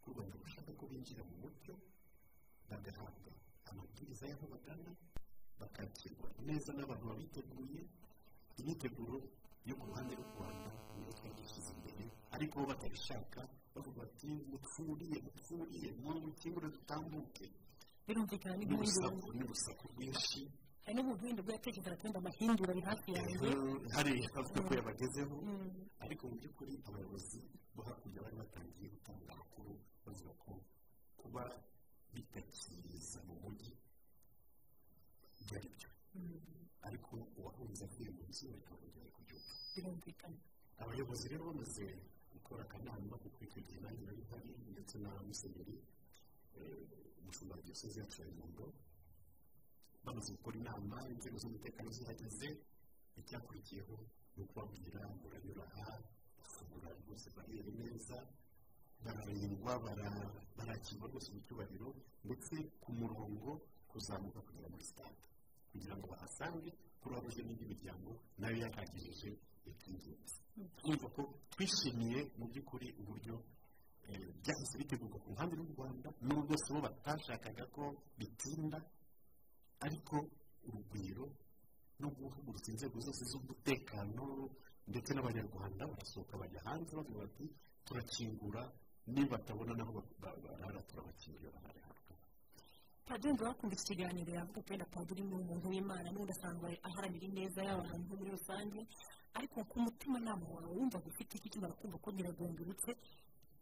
Ko 0.01 0.07
rwanda 0.13 0.35
rushaka 0.43 0.71
ko 0.79 0.85
binjira 0.91 1.23
mu 1.29 1.35
mucyo 1.43 1.75
bagahabwa 2.71 3.33
amabwiriza 3.71 4.25
y'aho 4.31 4.47
bagana 4.55 4.91
bakakirwa 5.61 6.29
neza 6.49 6.71
n'abantu 6.73 7.05
babiteguye 7.11 7.81
imyiteguro 8.61 9.17
yo 9.69 9.75
ku 9.79 9.85
ruhande 9.91 10.13
rw'u 10.19 10.31
rwanda 10.37 10.69
niyo 10.97 11.13
twari 11.19 11.35
dushyize 11.39 11.71
imbere 11.77 12.05
ariko 12.35 12.55
bo 12.61 12.65
batabishaka 12.71 13.41
bavuga 13.75 13.99
bati 14.05 14.29
mutfuriye 14.51 15.17
mutfuriye 15.27 15.89
mukingure 16.25 16.69
dutambuke. 16.77 17.47
Birumvikana 18.07 18.55
n'urusaku 18.69 19.27
n'urusaku 19.37 19.85
rwinshi. 19.93 20.41
Hari 20.85 20.95
n'umuntu 20.97 21.23
wenda 21.27 21.41
ubwo 21.43 21.53
yatekerezaga 21.53 22.03
wenda 22.05 22.19
amahindura 22.23 22.71
ari 22.73 22.83
hafi 22.89 23.09
yanjye. 23.17 23.49
Hariya 23.95 24.29
avuga 24.41 24.61
ko 24.67 24.71
yabagezeho. 24.79 25.37
Ariko 26.05 26.23
mu 26.31 26.35
by'ukuri 26.41 26.75
abayobozi 26.89 27.41
bo 27.75 27.81
hakurya 27.87 28.21
bari 28.25 28.37
batangiye 28.43 28.87
gutanga 28.95 29.31
amakuru 29.35 29.73
bavuga 30.05 30.33
ko 30.43 30.53
kuba 31.21 31.43
bitakiza 32.15 33.19
mu 33.27 33.35
mujyi 33.43 33.73
byari 35.47 35.69
byo 35.75 35.89
ariko 36.89 37.13
uwahunze 37.39 37.81
avuye 37.89 38.11
mu 38.17 38.23
nzu 38.31 38.45
bikabongera 38.57 39.09
kubyuka. 39.15 39.53
Birumvikana. 39.75 40.39
Abayobozi 40.83 41.25
rero 41.31 41.43
bamaze 41.51 41.85
gukora 42.33 42.63
akanama 42.67 43.15
icyo 43.47 43.61
gihe 43.67 43.79
nanjye 43.85 44.03
nari 44.07 44.23
mpari 44.29 44.51
ndetse 44.73 44.95
na 45.03 45.11
musenyeri 45.27 45.77
umushumba 47.21 47.55
wa 47.57 47.63
diyoseze 47.65 47.97
yacu 48.01 48.19
ya 48.23 48.29
nyundo 48.37 48.65
bamaze 50.05 50.29
gukora 50.37 50.57
inama 50.63 50.97
inzego 51.13 51.37
z'umutekano 51.43 51.89
zihageze 51.97 52.49
icyakurikiyeho 53.21 53.97
ni 54.37 54.41
ukubabwira 54.45 55.01
muranyura 55.21 55.65
aha 55.81 55.95
bafungura 56.39 56.89
rwose 57.01 57.27
bariyeri 57.37 57.73
neza 57.81 58.17
bararindwa 59.05 59.73
barakirwa 60.57 61.07
rwose 61.11 61.29
mu 61.35 61.41
cyubahiro 61.45 61.89
ndetse 62.27 62.55
ku 62.83 62.89
murongo 63.01 63.49
kuzamuka 63.91 64.41
kugera 64.47 64.69
muri 64.73 64.85
sitade 64.85 65.23
kugira 65.77 65.95
ngo 66.01 66.07
bahasange 66.13 66.71
kuruwa 67.01 67.21
ruje 67.25 67.43
n'indi 67.45 67.65
miryango 67.73 68.11
na 68.41 68.47
yo 68.51 68.57
yahagirije 68.65 69.29
iby'ingenzi 69.69 70.41
twumva 70.81 71.07
ko 71.17 71.23
twishimiye 71.53 72.19
mu 72.39 72.45
by'ukuri 72.51 72.89
uburyo 73.01 73.37
byahise 74.41 74.75
bitegurwa 74.81 75.19
ku 75.23 75.29
ruhande 75.35 75.53
rw'u 75.59 75.73
rwanda 75.77 76.09
n'ubwo 76.25 76.43
bwose 76.49 76.67
bo 76.73 76.81
batashakaga 76.87 77.65
ko 77.75 77.83
bitinda 78.19 78.79
ariko 79.87 80.17
urugwiro 80.67 81.25
no 82.01 82.09
guhugurutsa 82.17 82.69
inzego 82.73 82.97
zose 83.07 83.23
z'umutekano 83.31 84.25
ndetse 84.91 85.11
n'abanyarwanda 85.13 85.83
barasohoka 85.91 86.35
bajya 86.41 86.61
hanze 86.67 86.91
bavuga 86.97 87.19
bati 87.27 87.45
turakingura 87.87 88.63
niba 89.13 89.37
batabona 89.37 89.73
naho 89.79 89.93
barara 90.23 90.81
turabakingurira 90.89 91.51
bahari 91.57 91.81
padiri 93.07 93.39
bakunda 93.39 93.75
iki 93.77 93.85
kiganiro 93.95 94.31
yavuga 94.35 94.61
ko 94.63 94.69
wenda 94.71 94.87
padiri 94.95 95.23
ni 95.23 95.35
umuntu 95.35 95.69
w'imana 95.73 96.09
n'undi 96.11 96.33
asanga 96.35 96.67
aharanira 96.89 97.25
ineza 97.31 97.61
y'abantu 97.69 98.13
muri 98.19 98.31
rusange 98.37 98.81
ariko 99.39 99.57
ku 99.71 99.77
mutima 99.85 100.19
nama 100.21 100.47
wawe 100.55 100.71
wumva 100.77 100.99
ufite 101.11 101.33
iki 101.39 101.49
kimara 101.53 101.75
kumva 101.79 101.99
ko 102.03 102.09
nyiragondorotse 102.13 102.91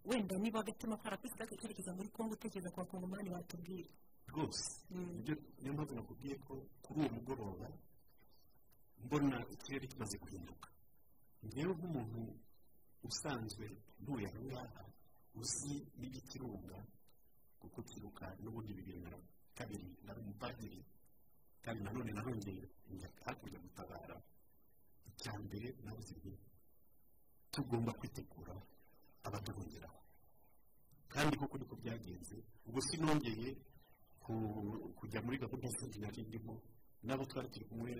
wenda 0.09 0.35
niba 0.39 0.61
agatima 0.61 0.97
karakwisi 0.97 1.37
kerekeza 1.61 1.93
muri 1.97 2.09
kongo 2.09 2.33
utekereza 2.35 2.71
ku 2.73 2.79
bakongomani 2.81 3.29
batubwira 3.31 3.89
rwose. 4.31 4.65
Nibyo 4.91 5.35
niyo 5.61 5.73
mpamvu 5.77 5.95
nakubwiye 5.95 6.37
ko 6.47 6.55
kuri 6.83 6.99
uwo 7.01 7.09
mugoroba 7.17 7.69
mbona 9.05 9.37
ikirere 9.55 9.87
kimaze 9.87 10.17
guhinduka 10.19 10.69
ngewe 11.45 11.73
nk'umuntu 11.77 12.21
usanzwe 13.09 13.65
ntuye 14.01 14.27
aha 14.29 14.41
ngaha 14.47 14.83
uzi 15.41 15.75
n'igikirunga 16.01 16.77
kuko 17.61 17.79
kiruka 17.89 18.27
n'ubundi 18.43 18.73
na 19.05 19.13
kabiri 19.59 19.89
nari 20.05 20.19
umupadiri 20.25 20.81
kandi 21.65 21.81
nanone 21.85 22.11
narongeye 22.13 22.65
njya 22.93 23.09
hakurya 23.25 23.59
gutabara 23.65 24.17
icya 25.09 25.33
mbere 25.45 25.69
nabuze 25.85 26.15
nti 26.21 26.33
tugomba 27.53 27.93
kwitegura 27.99 28.55
abaduhungiraho 29.27 30.01
kandi 31.13 31.35
koko 31.41 31.55
niko 31.59 31.75
byagenze 31.83 32.37
ubwo 32.67 32.81
sinongeye 32.89 33.49
ku- 34.23 34.93
kujya 34.99 35.21
muri 35.25 35.37
gahunda 35.43 35.69
zindi 35.77 35.99
nari 36.03 36.21
ndimo 36.29 36.55
n'abo 37.07 37.25
twari 37.31 37.49
turi 37.53 37.65
kumwe 37.69 37.91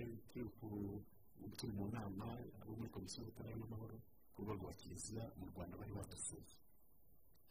turi 1.57 1.71
mu 1.77 1.85
nama 1.95 2.25
abo 2.61 2.71
muri 2.79 2.89
komisiyo 2.95 3.19
y'ubutabera 3.21 3.55
n'amahoro 3.59 3.97
ku 4.33 4.37
rwego 4.43 4.61
rwa 4.67 4.73
kiliziya 4.79 5.23
mu 5.39 5.45
rwanda 5.51 5.77
bari 5.79 5.93
badusuye. 5.97 6.51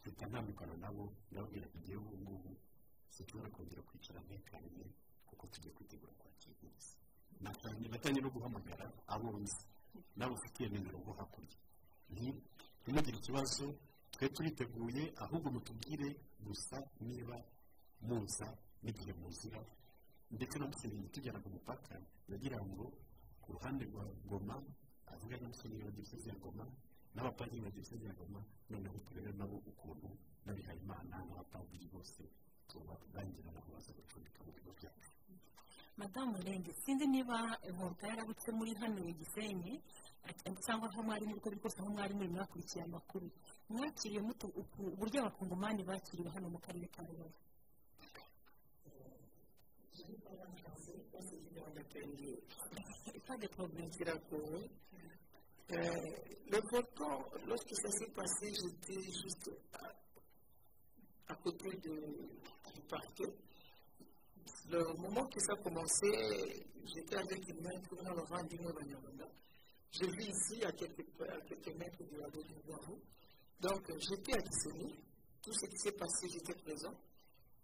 Mpita 0.01 0.25
ntandukana 0.29 0.75
nabo 0.83 1.03
ndababwira 1.31 1.65
ngewe 1.81 1.97
ubu 2.13 2.17
ngubu 2.21 2.51
sinshobora 3.13 3.49
kongera 3.55 3.81
kwicara 3.87 4.19
ntekanye 4.25 4.85
kuko 5.27 5.43
tugiye 5.51 5.73
kwitegura 5.75 6.13
kwakira 6.19 6.53
umunsi 6.61 6.91
natangiye 7.43 7.89
natangiye 7.89 8.21
no 8.23 8.29
guhamagara 8.35 8.85
abo 9.13 9.29
nzi 9.43 9.61
nabo 10.17 10.33
ufitiye 10.37 10.67
nimero 10.69 10.97
bo 11.05 11.11
hakurya 11.19 11.57
nti 12.11 12.27
ntimugire 12.81 13.17
ikibazo 13.17 13.65
twe 14.13 14.25
turiteguye 14.35 15.03
ahubwo 15.23 15.47
mutubwire 15.55 16.09
gusa 16.45 16.77
niba 17.05 17.37
muza 18.07 18.47
n'igihe 18.83 19.13
muzira 19.19 19.61
ndetse 20.35 20.55
na 20.59 20.65
musenyeri 20.69 21.09
tujyana 21.13 21.39
ku 21.43 21.49
mupaka 21.55 21.95
yagira 22.31 22.57
ngo 22.65 22.85
ku 23.41 23.47
ruhande 23.55 23.83
rwa 23.89 24.03
ngoma 24.25 24.55
avuga 25.13 25.35
na 25.41 25.47
musenyeri 25.51 25.83
wa 25.85 25.91
diyoseze 25.91 26.29
ya 26.29 26.35
ngoma 26.39 26.65
n'abapadiri 27.15 27.61
ba 27.65 27.69
diyoseze 27.75 28.05
ya 28.07 28.13
ngoma 28.13 28.41
noneho 28.69 28.97
turebe 29.05 29.31
nabo 29.39 29.57
ukuntu 29.71 30.09
n'abihayimana 30.45 31.15
n'abapadiri 31.27 31.87
bose 31.93 32.21
tubarangira 32.69 33.49
nabo 33.55 33.69
baza 33.73 33.91
gucumbika 33.97 34.39
mu 34.45 34.51
bigo 34.55 34.71
byacu 34.79 35.09
madamu 35.99 36.35
renge 36.45 36.71
sinzi 36.83 37.05
niba 37.07 37.37
inkoruka 37.69 38.03
yarabutse 38.09 38.47
muri 38.57 38.71
hano 38.81 38.99
gisenyi 39.19 39.73
cyangwa 40.65 40.89
aho 40.89 40.99
mwari 41.05 41.25
muri 41.29 41.39
kuri 41.43 41.57
kose 41.61 41.77
aho 41.81 41.89
mwari 41.95 42.13
muri 42.17 42.29
mwakurikiye 42.33 42.81
amakuru. 42.83 43.27
Mwakiriye 43.69 44.21
muto 44.27 44.45
uburyo 44.93 45.17
abakongomani 45.21 45.81
bakiriwe 45.89 46.29
hano 46.35 46.47
mu 46.53 46.59
karere 46.65 46.87
ka 46.93 47.01
rubavu. 47.07 47.37
Kiragoye 53.97 54.69
Euh, 55.71 55.77
le 56.51 56.59
volcan, 56.69 57.25
lorsque 57.47 57.73
ça 57.75 57.89
s'est 57.89 58.11
passé, 58.11 58.53
j'étais 58.53 59.01
juste 59.01 59.49
à, 61.27 61.35
côté 61.35 61.69
de- 61.77 62.29
du 62.73 62.81
parquet. 62.89 63.33
Le 64.69 64.83
moment 64.97 65.25
que 65.27 65.39
ça 65.39 65.53
a 65.53 65.57
commencé, 65.57 66.07
j'étais 66.93 67.15
avec 67.17 67.47
une 67.49 67.61
main 67.61 67.79
pour 67.87 67.99
le 68.01 68.09
vent 68.25 68.43
du 68.43 68.57
Banyarwanda. 68.57 69.27
J'ai 69.91 70.07
vu 70.07 70.23
ici, 70.23 70.63
à 70.63 70.71
quelques, 70.71 71.05
à 71.21 71.39
quelques 71.41 71.75
mètres 71.77 72.03
de 72.03 72.17
la 72.19 72.29
du 72.29 72.53
Boisvaux. 72.65 72.99
Donc, 73.61 73.91
j'étais 73.99 74.33
à 74.33 74.41
Kisseni. 74.41 74.93
Tout 75.41 75.53
ce 75.53 75.65
qui 75.67 75.77
s'est 75.77 75.91
passé, 75.93 76.27
j'étais 76.33 76.55
présent. 76.55 76.93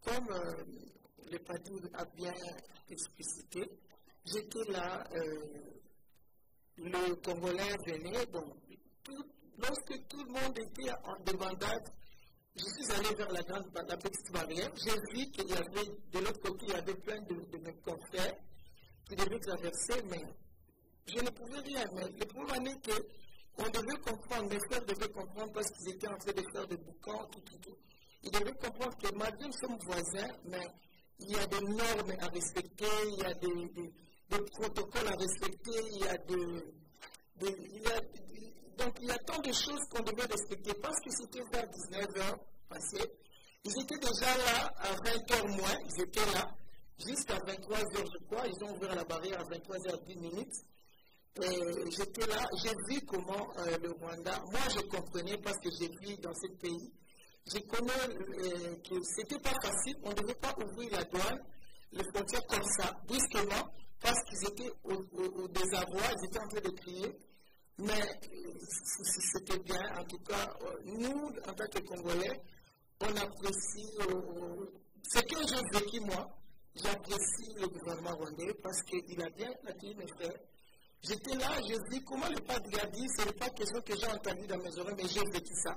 Comme 0.04 0.30
euh, 0.32 0.63
le 1.32 1.39
padre 1.39 1.89
a 1.93 2.06
bien 2.06 2.34
explicité, 2.89 3.69
j'étais 4.26 4.71
là. 4.71 5.04
euh, 5.13 5.71
le 6.78 7.15
Congolais 7.15 7.76
venait, 7.86 8.26
bon, 8.28 8.56
lorsque 9.58 10.08
tout 10.08 10.24
le 10.24 10.32
monde 10.32 10.58
était 10.58 10.91
en 11.04 11.19
débandade, 11.24 11.89
je 12.55 12.65
suis 12.65 12.91
allé 12.91 13.15
vers 13.15 13.31
la 13.31 13.41
grande 13.43 13.65
la 13.73 13.97
petite 13.97 14.31
barrière, 14.31 14.71
j'ai 14.75 14.91
vu 15.13 15.31
qu'il 15.31 15.49
y 15.49 15.53
avait, 15.53 15.89
de 16.11 16.19
l'autre 16.19 16.41
côté, 16.41 16.65
il 16.67 16.73
y 16.73 16.75
avait 16.75 16.95
plein 16.95 17.21
de, 17.21 17.35
de 17.35 17.57
mes 17.57 17.73
confrères 17.77 18.35
qui 19.07 19.15
devaient 19.15 19.39
traverser, 19.39 20.01
mais 20.09 20.23
je 21.07 21.19
ne 21.19 21.29
pouvais 21.29 21.59
rien. 21.59 21.85
Mais 21.93 22.07
le 22.07 22.25
problème 22.25 22.67
est 22.67 22.81
que 22.81 23.07
on 23.57 23.69
devait 23.69 23.99
comprendre, 24.01 24.49
mes 24.49 24.59
frères 24.67 24.85
devaient 24.85 25.11
comprendre 25.11 25.51
parce 25.51 25.69
qu'ils 25.71 25.95
étaient 25.95 26.07
en 26.07 26.17
train 26.17 26.31
de 26.31 26.43
faire 26.53 26.67
des 26.67 26.77
boucans, 26.77 27.25
tout, 27.31 27.41
tout, 27.41 27.57
tout. 27.57 27.77
Ils 28.23 28.31
devaient 28.31 28.53
comprendre 28.53 28.97
que 28.97 29.13
malgré 29.15 29.45
nous 29.45 29.53
sommes 29.53 29.77
voisins, 29.85 30.33
mais 30.45 30.67
il 31.19 31.31
y 31.31 31.35
a 31.35 31.45
des 31.47 31.61
normes 31.61 32.13
à 32.19 32.27
respecter, 32.27 32.85
il 33.07 33.19
y 33.19 33.25
a 33.25 33.33
des, 33.33 34.39
protocoles 34.51 35.07
à 35.07 35.15
respecter, 35.15 35.81
il 35.91 35.99
y 35.99 36.07
a 36.07 36.17
des, 36.17 36.63
donc 38.77 38.97
il 39.01 39.07
y 39.07 39.12
a 39.12 39.17
tant 39.19 39.39
de 39.39 39.51
choses 39.51 39.81
qu'on 39.89 40.03
devait 40.03 40.25
respecter 40.25 40.73
parce 40.81 40.97
que 41.03 41.10
c'était 41.12 41.43
vers 41.51 41.65
19h 41.67 42.38
passé. 42.69 43.12
Ils 43.63 43.84
étaient 43.84 43.99
déjà 43.99 44.38
là 44.38 44.73
à 44.77 44.93
20h 44.95 45.47
moins, 45.57 45.77
ils 45.86 46.03
étaient 46.03 46.31
là 46.34 46.47
jusqu'à 46.97 47.38
23h 47.39 48.05
je 48.13 48.25
crois, 48.25 48.47
ils 48.47 48.63
ont 48.63 48.75
ouvert 48.75 48.95
la 48.95 49.03
barrière 49.03 49.39
à 49.39 49.43
23h10 49.43 50.19
minutes. 50.19 50.53
J'étais 51.89 52.27
là, 52.27 52.45
j'ai 52.62 52.73
vu 52.89 53.01
comment 53.05 53.47
euh, 53.60 53.77
le 53.81 53.91
Rwanda, 53.91 54.38
moi 54.51 54.60
je 54.69 54.81
comprenais 54.81 55.38
parce 55.38 55.57
que 55.60 55.69
j'ai 55.79 55.88
vu 55.88 56.17
dans 56.17 56.34
ce 56.34 56.47
pays, 56.60 56.91
je 57.47 57.60
connais 57.60 57.91
euh, 58.10 58.75
que 58.88 58.95
c'était 59.15 59.39
pas 59.39 59.53
facile, 59.63 59.95
on 60.03 60.10
ne 60.10 60.15
devait 60.15 60.36
pas 60.36 60.53
ouvrir 60.62 60.91
la 60.91 61.03
douane, 61.05 61.39
les 61.93 62.03
frontières 62.13 62.45
comme 62.47 62.63
ça, 62.79 62.91
brusquement, 63.07 63.65
parce 64.01 64.19
qu'ils 64.25 64.47
étaient 64.49 64.71
au, 64.84 64.93
au- 64.93 65.43
au 65.43 65.47
désarroi, 65.47 66.01
ils 66.19 66.25
étaient 66.25 66.39
en 66.39 66.47
train 66.49 66.62
de 66.62 66.69
crier. 66.75 67.15
Mais 67.82 67.94
euh, 67.94 69.00
c'était 69.34 69.58
bien, 69.60 69.82
en 69.98 70.04
tout 70.04 70.20
cas, 70.20 70.56
euh, 70.62 70.78
nous, 70.86 71.30
en 71.48 71.54
tant 71.54 71.67
que 71.67 71.80
Congolais, 71.80 72.39
on 73.00 73.08
apprécie, 73.08 73.89
euh, 74.02 74.65
ce 75.02 75.20
que 75.22 75.48
j'ai 75.48 75.80
vécu 75.80 76.00
moi, 76.02 76.30
j'apprécie 76.76 77.54
le 77.60 77.67
gouvernement 77.67 78.15
rwandais 78.17 78.54
parce 78.62 78.84
qu'il 78.84 79.20
a 79.20 79.30
bien 79.32 79.50
accueilli 79.67 79.96
mes 79.96 80.08
frères. 80.08 80.38
J'étais 81.02 81.36
là, 81.38 81.50
j'ai 81.67 81.78
vu 81.89 82.04
comment 82.06 82.30
le 82.30 82.39
padre 82.41 82.70
a 82.84 82.86
dit, 82.86 83.08
ce 83.17 83.26
n'est 83.26 83.34
pas 83.34 83.50
quelque 83.50 83.74
chose 83.74 83.84
que 83.84 83.98
j'ai 83.98 84.12
entendu 84.12 84.46
dans 84.46 84.60
mes 84.60 84.78
oreilles, 84.78 84.96
mais 84.98 85.10
j'ai 85.10 85.24
vécu 85.34 85.54
ça. 85.63 85.76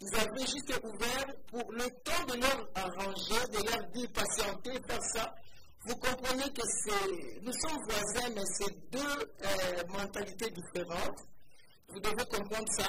Ils 0.00 0.14
avaient 0.16 0.46
juste 0.46 0.80
ouvert 0.82 1.26
pour 1.46 1.72
le 1.72 1.88
temps 2.02 2.24
de 2.26 2.40
leur 2.40 2.68
arranger, 2.74 3.46
de 3.52 3.70
leur 3.70 3.88
dire 3.90 4.10
patienter, 4.12 4.72
faire 4.88 5.02
ça. 5.14 5.34
Vous 5.88 5.96
comprenez 5.96 6.52
que 6.52 6.60
c'est, 6.84 7.40
nous 7.40 7.52
sommes 7.52 7.78
voisins, 7.88 8.28
mais 8.34 8.44
c'est 8.58 8.90
deux 8.90 9.32
euh, 9.42 9.82
mentalités 9.88 10.50
différentes. 10.50 11.18
Vous 11.88 11.98
devez 11.98 12.26
comprendre 12.26 12.68
ça. 12.76 12.88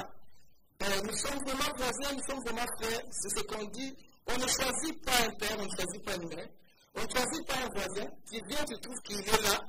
Euh, 0.83 1.01
nous 1.05 1.15
sommes 1.15 1.39
vraiment 1.45 1.77
voisins, 1.77 2.13
nous 2.13 2.23
sommes 2.27 2.43
vraiment 2.43 2.67
frères. 2.77 3.01
C'est 3.11 3.39
ce 3.39 3.43
qu'on 3.43 3.63
dit. 3.67 3.95
On 4.27 4.33
ne 4.33 4.47
choisit 4.47 5.05
pas 5.05 5.13
un 5.25 5.31
père, 5.39 5.55
on 5.59 5.63
ne 5.63 5.75
choisit 5.77 6.03
pas 6.03 6.15
une 6.15 6.27
mère. 6.27 6.49
On 6.95 7.03
ne 7.03 7.07
choisit 7.07 7.47
pas 7.47 7.55
un 7.55 7.69
voisin 7.73 8.11
qui 8.29 8.41
vient, 8.49 8.65
tu 8.65 8.77
trouves 8.81 9.01
qu'il 9.05 9.19
est 9.21 9.41
là. 9.43 9.61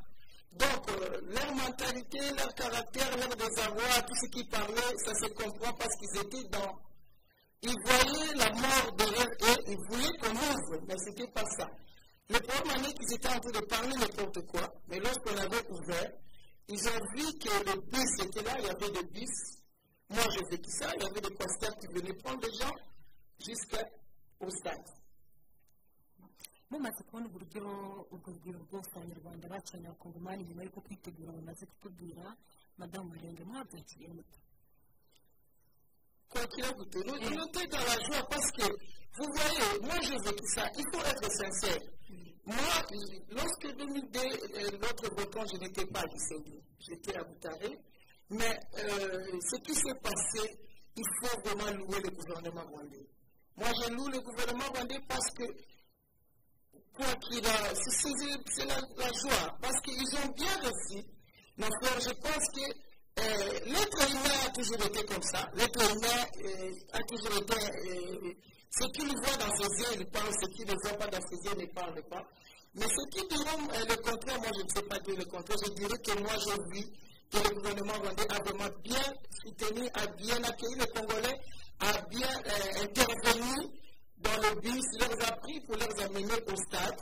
Donc, 0.51 0.91
euh, 0.91 1.21
leur 1.29 1.55
mentalité, 1.55 2.19
leur 2.37 2.53
caractère, 2.55 3.17
leur 3.17 3.37
désarroi, 3.37 4.03
tout 4.09 4.15
ce 4.23 4.27
qu'ils 4.31 4.49
parlaient, 4.49 4.97
ça 5.05 5.15
se 5.15 5.27
comprend 5.27 5.73
parce 5.75 5.95
qu'ils 5.95 6.21
étaient 6.21 6.49
dans. 6.49 6.75
Ils 7.63 7.77
voyaient 7.85 8.35
la 8.35 8.51
mort 8.55 8.93
derrière 8.99 9.31
eux, 9.43 9.57
ils 9.69 9.79
voulaient 9.89 10.19
qu'on 10.19 10.35
ouvre, 10.35 10.85
mais 10.89 10.97
ce 10.99 11.11
n'était 11.11 11.31
pas 11.31 11.45
ça. 11.57 11.69
Le 12.31 12.39
problème 12.39 12.85
est 12.85 12.93
qu'ils 12.95 13.15
étaient 13.15 13.29
en 13.29 13.41
train 13.41 13.51
de 13.61 13.67
parler 13.67 13.97
n'importe 13.97 14.47
quoi, 14.47 14.73
mais 14.89 15.01
lorsqu'on 15.01 15.37
avait 15.37 15.69
ouvert, 15.69 16.13
ils 16.69 16.89
ont 16.89 17.01
vu 17.17 17.27
que 17.39 17.51
le 17.69 17.81
bus 17.91 18.25
était 18.25 18.43
là, 18.43 18.55
il 18.61 18.67
y 18.67 18.71
avait 18.71 18.91
des 18.91 19.03
bus. 19.09 19.37
Moi, 20.11 20.23
j'ai 20.31 20.57
vécu 20.57 20.71
ça, 20.71 20.93
il 20.95 21.03
y 21.03 21.07
avait 21.07 21.21
des 21.21 21.35
concerts 21.35 21.77
qui 21.81 21.89
venaient 21.89 22.15
prendre 22.15 22.39
des 22.41 22.53
gens 22.55 22.75
jusqu'au 23.39 24.51
stade. 24.51 24.87
mumaze 26.71 27.03
kubona 27.03 27.27
uburyo 27.27 27.63
urwo 28.13 28.27
rugwiro 28.27 28.59
rwose 28.67 28.91
abanyarwanda 28.95 29.49
bakiriye 29.49 29.89
abakongomani 29.89 30.45
nyuma 30.45 30.63
y'uko 30.65 30.81
kwitegura 30.81 31.33
bamaze 31.33 31.67
kutubwira 31.67 32.37
madamu 32.79 33.09
murenge 33.11 33.45
mwabyakiriye 33.45 34.09
muto 34.09 34.39
en 36.33 37.85
la 37.89 37.99
joie 38.07 38.23
parce 38.31 38.51
que, 38.53 38.67
vous 39.17 39.29
voyez, 39.35 39.81
moi 39.83 39.99
j'ai 40.01 40.19
vécu 40.19 40.47
ça, 40.55 40.71
il 40.79 40.85
faut 40.93 41.05
être 41.05 41.29
sincère. 41.33 41.83
Moi, 42.51 42.83
lorsque 43.31 43.77
2002, 43.77 44.19
euh, 44.19 44.71
l'autre 44.83 45.15
volcan, 45.15 45.45
je 45.53 45.57
n'étais 45.59 45.87
pas 45.87 46.01
à 46.01 46.07
Gisenyi, 46.09 46.61
j'étais 46.81 47.17
à 47.17 47.23
Boutaré, 47.23 47.79
mais 48.31 48.59
euh, 48.79 49.39
ce 49.51 49.57
qui 49.61 49.73
s'est 49.75 49.99
passé, 50.03 50.59
il 50.97 51.05
faut 51.21 51.41
vraiment 51.45 51.71
louer 51.79 52.01
le 52.03 52.11
gouvernement 52.11 52.65
rwandais. 52.73 53.07
Moi, 53.57 53.69
je 53.85 53.91
loue 53.93 54.09
le 54.09 54.21
gouvernement 54.21 54.65
rwandais 54.75 54.99
parce 55.09 55.31
que, 55.37 55.45
quoi 56.97 57.15
qu'il 57.23 57.47
a, 57.47 57.75
c'est- 57.75 58.65
la, 58.67 59.13
joie, 59.13 59.57
parce 59.63 59.81
qu'ils 59.83 60.17
ont 60.25 60.29
bien 60.35 60.57
réussi. 60.59 61.07
Frère, 61.83 62.01
je 62.01 62.13
pense 62.15 62.47
que 62.57 62.67
euh, 63.21 63.59
l'être 63.67 64.11
humain 64.11 64.47
a 64.47 64.51
toujours 64.51 64.87
été 64.87 65.05
comme 65.05 65.23
ça. 65.23 65.49
L'être 65.55 65.81
humain 65.93 66.27
euh, 66.45 66.73
a 66.95 67.03
toujours 67.05 67.37
été 67.37 68.37
Ce 68.71 68.87
qu'ils 68.93 69.09
voient 69.09 69.37
dans 69.37 69.55
ses 69.57 69.83
yeux, 69.83 70.01
ils 70.01 70.07
parlent. 70.07 70.33
Ce 70.41 70.47
qu'ils 70.51 70.67
ne 70.67 70.75
voient 70.83 70.99
pas 70.99 71.07
dans 71.09 71.21
ses 71.29 71.37
yeux, 71.37 71.57
ils 71.59 71.63
ne 71.63 71.73
parlent 71.73 72.03
pas. 72.09 72.25
Mais 72.75 72.87
ceux 72.87 73.07
qui 73.11 73.27
diront 73.27 73.63
euh, 73.73 73.85
le 73.89 73.97
contraire, 73.97 74.39
moi 74.39 74.51
je 74.57 74.63
ne 74.63 74.69
sais 74.69 74.83
pas 74.83 74.99
dire 75.01 75.17
le 75.19 75.25
contraire. 75.25 75.59
Je 75.67 75.73
dirais 75.73 75.99
que 75.99 76.21
moi 76.21 76.33
j'ai 76.39 76.79
vu 76.79 76.87
que 77.31 77.49
le 77.49 77.55
gouvernement 77.57 77.95
rwandais 77.95 78.31
a 78.31 78.39
vraiment 78.43 78.71
bien 78.85 79.03
soutenu, 79.43 79.89
a 79.95 80.07
bien 80.07 80.37
accueilli 80.45 80.77
les 80.79 80.87
Congolais, 80.87 81.41
a 81.81 82.01
bien 82.03 82.29
euh, 82.29 82.85
intervenu 82.85 83.71
dans 84.19 84.37
le 84.37 84.61
bus, 84.61 84.85
leur 85.01 85.29
a 85.29 85.33
pris 85.39 85.61
pour 85.63 85.77
les 85.77 86.05
amener 86.05 86.35
au 86.47 86.57
stade. 86.57 87.01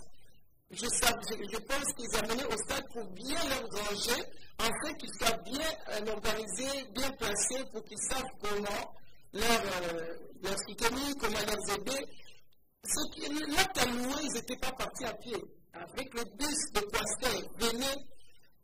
Je 0.70 0.84
pense 0.86 1.92
qu'ils 1.94 2.16
amenaient 2.16 2.44
au 2.44 2.56
stade 2.64 2.84
pour 2.92 3.04
bien 3.12 3.40
leur 3.48 3.68
ranger, 3.70 4.22
afin 4.58 4.94
qu'ils 4.94 5.12
soient 5.18 5.36
bien 5.44 5.68
euh, 5.90 6.12
organisés, 6.12 6.84
bien 6.94 7.10
placés, 7.12 7.64
pour 7.72 7.84
qu'ils 7.84 8.02
savent 8.08 8.30
comment 8.40 8.94
leur, 9.32 9.60
euh, 9.82 10.16
leur 10.42 10.56
soutenir, 10.66 11.14
comment 11.20 11.38
leur 11.38 11.76
aider. 11.76 12.06
Ce 12.84 13.10
qui- 13.12 13.28
L'acte 13.54 13.78
à 13.78 13.84
louer, 13.86 14.22
ils 14.22 14.32
n'étaient 14.32 14.56
pas 14.56 14.72
partis 14.72 15.04
à 15.04 15.12
pied. 15.14 15.36
Avec 15.74 16.14
le 16.14 16.24
bus 16.36 16.58
de 16.74 16.80
Pasteur, 16.80 17.40
venait, 17.58 17.96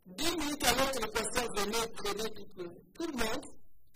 dix 0.05 0.37
minutes 0.37 0.63
avant 0.65 0.91
que 0.91 0.99
le 1.05 1.11
Pasteur 1.11 1.47
venait, 1.57 1.87
prenait 1.95 2.29
tout 2.93 3.07
le, 3.07 3.13
monde, 3.13 3.45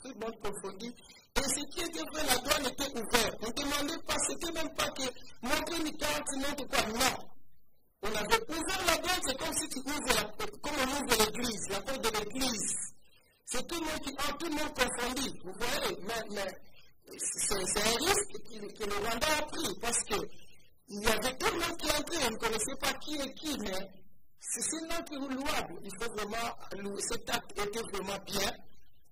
tout 0.02 0.08
le 0.10 0.20
monde 0.20 0.36
confondu. 0.42 0.88
Et 1.36 1.42
ce 1.42 1.62
qui 1.72 1.82
était 1.82 2.04
vrai, 2.12 2.24
la 2.28 2.38
douane 2.38 2.66
était 2.68 2.92
ouverte. 3.00 3.36
On 3.42 3.48
ne 3.48 3.54
demandait 3.54 4.04
pas, 4.06 4.16
c'était 4.28 4.52
même 4.52 4.74
pas 4.76 4.90
que 4.92 5.04
montrer 5.42 5.78
une 5.78 5.98
carte, 5.98 6.28
montre 6.38 6.68
quoi. 6.68 6.84
Non. 6.88 7.30
On 8.02 8.16
avait 8.16 8.44
ouvert 8.50 8.86
la 8.88 8.98
douane, 8.98 9.22
c'est 9.26 9.38
comme 9.38 9.54
si 9.54 9.68
tu 9.70 9.80
ouvres 9.80 10.16
la, 10.16 10.24
comme 10.62 10.76
on 10.80 10.92
ouvre 10.92 11.26
l'église, 11.26 11.70
la 11.70 11.82
porte 11.82 12.02
de 12.04 12.10
l'église. 12.20 12.76
C'est 13.52 13.68
tout 13.68 13.80
le 13.80 13.86
monde 13.86 14.00
qui, 14.04 14.14
ah, 14.20 14.34
tout 14.40 14.46
le 14.46 14.52
monde 14.56 14.74
confondu. 14.78 15.30
Vous 15.44 15.54
voyez, 15.54 15.98
mais, 16.04 16.22
mais 16.36 16.52
c'est 17.18 17.56
un 17.82 17.96
risque 17.98 18.34
que, 18.44 18.78
que 18.78 18.84
le 18.86 18.96
Rwanda 18.98 19.28
a 19.40 19.42
pris 19.48 19.80
parce 19.82 20.04
que 20.04 20.18
il 20.90 21.02
y 21.02 21.08
avait 21.08 21.36
tout 21.36 21.52
le 21.54 21.60
monde 21.60 21.78
qui 21.78 21.88
entrait, 21.90 22.28
on 22.28 22.32
ne 22.32 22.38
connaissait 22.38 22.78
pas 22.80 22.94
qui 22.94 23.16
est 23.16 23.34
qui, 23.34 23.58
mais 23.60 23.90
c'est 24.40 24.62
est 24.78 25.34
louable. 25.34 25.80
Il 25.84 25.92
faut 26.00 26.12
vraiment, 26.14 27.00
cet 27.00 27.28
acte 27.30 27.52
était 27.60 27.82
vraiment 27.92 28.20
bien. 28.26 28.52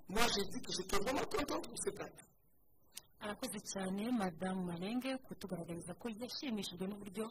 Moi, 0.10 0.22
j'ai 0.36 0.46
dit 0.52 0.62
que 0.62 0.72
j'étais 0.72 0.98
vraiment 1.00 1.26
content 1.26 1.60
pour 1.62 1.78
cet 1.84 2.00
acte. 2.00 2.24
arakoze 3.20 3.60
cyane 3.66 4.12
madamu 4.12 4.62
marenge 4.66 5.18
kutugaragariza 5.26 5.94
ko 5.96 6.08
yashimishijwe 6.22 6.86
n'uburyo 6.88 7.26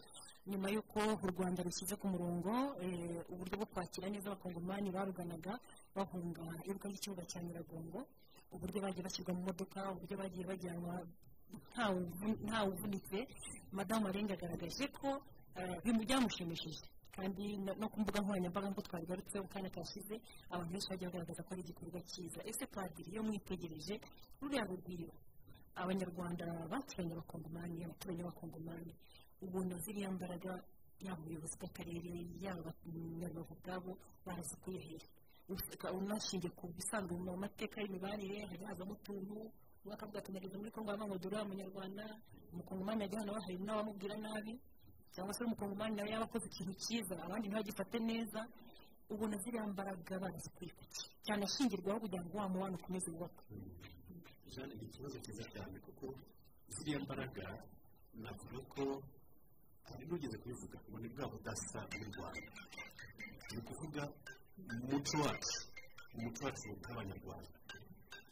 nyuma 0.46 0.68
y'uko 0.74 0.98
u 1.22 1.26
rwanda 1.30 1.62
rushyize 1.62 1.94
ku 1.96 2.06
murongo 2.08 2.50
eh, 2.82 3.22
uburyo 3.32 3.54
bwo 3.56 3.66
kwakira 3.66 4.10
neza 4.10 4.26
abakongomani 4.28 4.90
baruganaga 4.90 5.52
bahunga 5.96 6.44
iruka 6.68 6.86
ry'ikibuga 6.88 7.24
cya 7.30 7.40
nyiragongo 7.42 8.00
uburyo 8.54 8.78
bagiye 8.84 9.02
bashyirwa 9.06 9.32
mu 9.36 9.42
modoka 9.48 9.80
uburyo 9.94 10.16
bagiye 10.20 10.44
bajyanwa 10.50 10.94
ntawe 11.72 11.98
uvu- 12.10 12.38
ntawe 12.46 12.68
uvunitse. 12.74 13.18
Madamu 13.72 14.02
marenge 14.06 14.32
agaragaje 14.34 14.84
ko 14.98 15.08
eh, 15.56 15.76
byamushimishije. 16.04 16.84
Kandi 17.16 17.56
no- 17.64 17.88
ku 17.88 17.96
mbuga 18.00 18.20
nkoranyambaga 18.20 18.66
nk'uko 18.68 18.82
twabigarutseho 18.86 19.44
kanya 19.48 19.70
kashize 19.72 20.14
abantu 20.52 20.70
benshi 20.72 20.88
bagiye 20.90 21.08
bagaragaza 21.08 21.42
ko 21.46 21.50
ari 21.54 21.62
igikorwa 21.64 22.00
cyiza. 22.10 22.40
Ese 22.50 22.64
padiri 22.66 23.08
iyo 23.14 23.22
mwitegereje 23.26 23.94
ruriya 24.40 24.64
rugwiro? 24.68 25.14
Abanyarwanda 25.76 26.44
baturanye 26.70 27.12
abakongomani 27.16 27.84
abaturanyi 27.84 28.20
b'abakongomani 28.22 28.92
ubona 29.44 29.74
ziriya 29.84 30.10
mbaraga 30.12 30.52
yaba 31.04 31.20
ubuyobozi 31.22 31.56
bw'akarere 31.60 32.12
yaba 32.44 32.70
abanyarwanda 32.72 33.40
ubwabo 33.54 33.92
barazikuye 34.26 34.80
unashingiye 35.48 36.50
ku 36.58 36.66
bisanzwe 36.76 37.14
mu 37.16 37.36
mateka 37.36 37.80
y'imibanire 37.80 38.46
hari 38.50 38.64
hazamo 38.66 38.92
utuntu 38.98 39.34
umwe 39.82 39.94
akavuga 39.94 40.18
ati 40.18 40.32
nageze 40.32 40.56
muri 40.58 40.70
kongo 40.74 40.90
ngo 41.06 41.18
dore 41.22 41.38
umunyarwanda 41.46 42.04
umukongomani 42.52 43.00
yajya 43.02 43.18
hano 43.20 43.32
hari 43.44 43.56
n'abamubwira 43.66 44.16
nabi 44.18 44.52
cyangwa 45.14 45.32
se 45.34 45.44
umukongomani 45.44 45.94
nawe 45.96 46.10
yaba 46.10 46.24
akoze 46.26 46.46
ikintu 46.50 46.72
cyiza 46.82 47.14
abandi 47.24 47.46
ntibagifate 47.48 47.98
neza. 47.98 48.40
Ubona 49.08 49.36
ziriya 49.38 49.66
mbaraga 49.70 50.18
kuki 50.78 51.06
cyane 51.26 51.42
ashingirwaho 51.46 51.98
kugira 52.02 52.22
ngo 52.26 52.34
wa 52.38 52.48
mubano 52.50 52.74
ukomeze 52.76 53.08
wubakwe. 53.14 53.44
Jeanne 54.52 54.74
ni 54.74 54.84
ikibazo 54.90 55.16
cyiza 55.24 55.44
cyane 55.54 55.76
kuko 55.86 56.06
ziriya 56.74 56.98
mbaraga 57.06 57.46
navuga 58.18 58.58
ko 58.74 58.82
hari 59.86 60.04
n'ugeze 60.10 60.36
kubivuga 60.42 60.76
ngo 60.90 60.98
ni 60.98 61.08
bwa 61.14 61.26
budasa 61.32 61.80
bw'u 61.90 62.10
rwanda 62.18 62.50
ni 63.52 63.56
ukuvuga 63.62 64.02
mu 64.78 64.84
muco 64.90 65.14
wacu 65.24 65.58
umuco 66.16 66.40
wacu 66.46 66.68
nk'abanyarwanda 66.80 67.58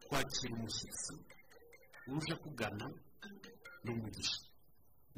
kwakira 0.06 0.52
umushyitsi 0.58 1.12
uje 2.16 2.34
kugana 2.42 2.86
ni 3.84 3.90
umugisha. 3.94 4.42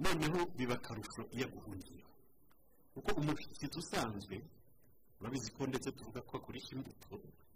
Noneho 0.02 0.38
biba 0.56 0.74
akarusho 0.78 1.22
iyo 1.34 1.44
aguhungiyeho 1.48 2.12
kuko 2.94 3.10
umushyitsi 3.20 3.78
usanzwe 3.80 4.36
urabizi 5.20 5.50
ko 5.56 5.62
ndetse 5.66 5.88
tuvuga 5.96 6.20
ko 6.28 6.32
akoresha 6.38 6.70
imbuto 6.76 7.08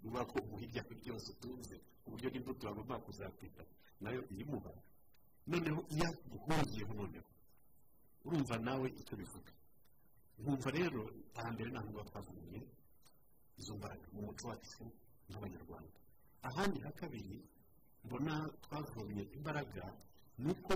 bivuga 0.03 0.25
ko 0.31 0.37
uha 0.53 0.63
ibyawe 0.67 0.95
byose 1.03 1.27
utunze 1.35 1.75
ku 2.03 2.07
buryo 2.13 2.29
n'imbuto 2.33 2.63
bagomba 2.69 2.97
kuzakwita 3.05 3.63
na 4.01 4.09
yo 4.17 4.23
iyimuha 4.33 4.73
noneho 5.51 5.81
iyo 5.95 6.07
aguhungiyeho 6.09 6.93
noneho 7.01 7.31
urumva 8.25 8.55
nawe 8.67 8.87
icyo 9.01 9.15
bivuga 9.21 9.53
nkumva 10.41 10.69
rero 10.79 11.01
hambere 11.37 11.69
nta 11.71 11.81
nubwo 11.85 12.03
twavuye 12.09 12.61
izo 13.61 13.73
mbaraga 13.79 14.07
mu 14.15 14.21
muco 14.27 14.45
wacu 14.51 14.85
nk'abanyarwanda 15.29 15.97
ahandi 16.49 16.79
ha 16.85 16.91
kabiri 17.01 17.37
mbona 18.05 18.35
twavomye 18.65 19.23
imbaraga 19.37 19.85
ni 20.43 20.49
uko 20.53 20.75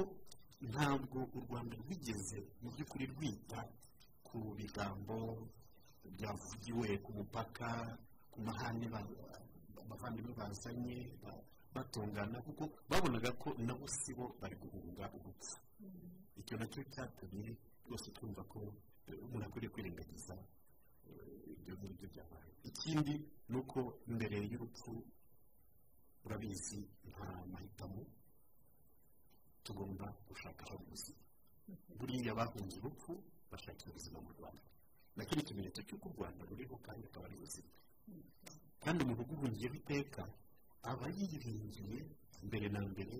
ntabwo 0.70 1.18
u 1.36 1.40
rwanda 1.44 1.74
rwigeze 1.82 2.38
mu 2.62 2.68
by'ukuri 2.74 3.04
rwita 3.12 3.60
ku 4.26 4.38
bigambo 4.58 5.18
byavugiwe 6.16 6.88
ku 7.04 7.10
mupaka 7.18 7.68
ku 8.32 8.38
mahane 8.46 8.86
ba- 8.92 9.08
abavandimwe 9.82 10.32
bazanye 10.40 10.96
ba- 11.22 11.42
batungana 11.74 12.38
kuko 12.46 12.64
babonaga 12.90 13.30
ko 13.42 13.48
nabo 13.66 13.86
si 13.88 14.12
bo 14.14 14.26
bari 14.40 14.54
guhunga 14.62 15.04
urupfu. 15.16 15.56
Icyo 16.38 16.54
na 16.58 16.66
cyo 16.72 16.82
cyatumye 16.92 17.56
rwose 17.86 18.10
twumva 18.14 18.42
ko 18.52 18.60
eh, 19.08 19.18
umuntu 19.24 19.44
akwiriye 19.46 19.70
kwirengagiza 19.74 20.34
ibyo 21.52 21.74
ngibyo 21.78 22.06
byabaye 22.12 22.50
ikindi 22.70 23.14
ni 23.50 23.56
uko 23.60 23.78
mbere 24.14 24.36
y'urupfu 24.50 24.90
urabizi 26.24 26.80
nta 27.10 27.28
mahitamo 27.52 28.02
tugomba 29.64 30.06
gushakaho 30.28 30.74
ubuzima 30.84 31.20
buriya 31.98 32.32
bahunze 32.38 32.76
urupfu 32.80 33.12
bashakira 33.50 33.90
ubuzima 33.90 34.18
mu 34.24 34.30
rwanda. 34.36 34.62
Nacyo 35.16 35.34
ni 35.36 35.42
ikimenyetso 35.42 35.80
cy'uko 35.86 36.06
u 36.10 36.12
rwanda 36.16 36.42
ruriho 36.48 36.76
kandi 36.86 37.06
akaba 37.08 37.24
ari 37.28 37.36
buzima 37.42 37.70
kandi 38.82 38.98
umuntu 39.04 39.22
uguhungiyeho 39.24 39.74
iteka 39.80 40.22
aba 40.90 41.06
yiringiye 41.16 41.98
mbere 42.46 42.66
na 42.74 42.80
mbere 42.92 43.16